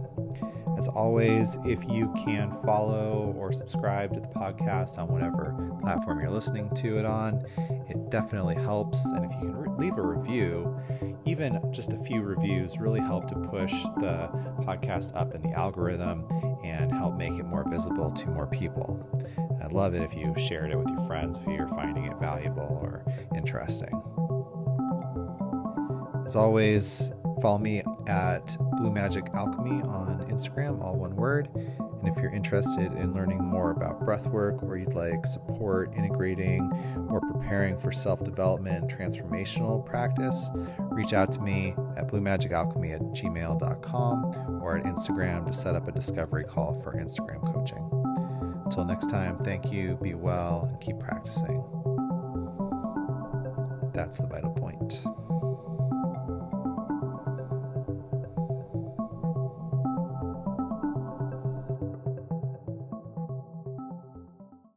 As 0.77 0.87
always 0.89 1.57
if 1.65 1.85
you 1.89 2.13
can 2.25 2.53
follow 2.65 3.35
or 3.39 3.53
subscribe 3.53 4.13
to 4.15 4.21
the 4.21 4.29
podcast 4.29 4.99
on 4.99 5.09
whatever 5.09 5.55
platform 5.81 6.21
you're 6.21 6.31
listening 6.31 6.69
to 6.77 6.99
it 6.99 7.07
on 7.07 7.43
it 7.89 8.11
definitely 8.11 8.57
helps. 8.57 9.05
And 9.07 9.25
if 9.25 9.33
you 9.33 9.39
can 9.39 9.57
re- 9.57 9.71
leave 9.79 9.97
a 9.97 10.03
review 10.03 10.77
even 11.27 11.61
just 11.73 11.93
a 11.93 11.99
few 11.99 12.21
reviews 12.21 12.79
really 12.79 13.01
help 13.01 13.27
to 13.29 13.35
push 13.35 13.73
the 14.01 14.29
podcast 14.61 15.15
up 15.17 15.35
in 15.35 15.43
the 15.43 15.53
algorithm 15.53 16.27
and 16.65 16.91
help 16.91 17.17
make 17.17 17.39
it 17.39 17.45
more 17.45 17.65
visible 17.69 18.11
to 18.11 18.27
more 18.29 18.47
people. 18.47 18.99
I'd 19.63 19.73
love 19.73 19.95
it 19.95 20.03
if 20.03 20.15
you 20.15 20.35
shared 20.37 20.71
it 20.71 20.77
with 20.77 20.89
your 20.89 21.07
friends 21.07 21.39
if 21.39 21.47
you're 21.47 21.69
finding 21.69 22.07
it 22.07 22.17
valuable 22.19 22.81
or 22.83 23.05
interesting. 23.37 24.03
As 26.25 26.37
always, 26.37 27.13
follow 27.43 27.59
me 27.59 27.83
at 28.07 28.57
Blue 28.79 28.91
Magic 28.91 29.27
Alchemy 29.35 29.83
on 29.83 30.27
Instagram, 30.31 30.83
all 30.83 30.97
one 30.97 31.15
word. 31.17 31.49
And 32.05 32.15
if 32.15 32.23
you're 32.23 32.35
interested 32.35 32.93
in 32.93 33.15
learning 33.15 33.43
more 33.43 33.71
about 33.71 34.03
breathwork 34.03 34.63
or 34.63 34.77
you'd 34.77 34.93
like 34.93 35.25
support 35.25 35.95
integrating 35.97 36.71
or 37.09 37.19
preparing 37.19 37.79
for 37.79 37.93
self 37.93 38.23
development 38.23 38.91
transformational 38.91 39.85
practice, 39.87 40.51
reach 40.91 41.15
out 41.15 41.33
to 41.33 41.41
me 41.41 41.75
at 41.97 42.07
bluemagicalchemy 42.09 42.95
at 42.95 43.01
gmail.com 43.01 44.61
or 44.63 44.77
at 44.77 44.85
Instagram 44.85 45.47
to 45.47 45.53
set 45.55 45.75
up 45.75 45.89
a 45.89 45.93
discovery 45.93 46.45
call 46.45 46.79
for 46.83 46.93
Instagram 46.93 47.41
coaching. 47.55 47.89
Until 48.67 48.85
next 48.85 49.09
time, 49.09 49.39
thank 49.43 49.73
you, 49.73 49.99
be 50.03 50.13
well, 50.13 50.69
and 50.71 50.79
keep 50.83 50.99
practicing. 50.99 51.65
That's 53.95 54.19
the 54.19 54.27
vital 54.27 54.51
point. 54.51 55.24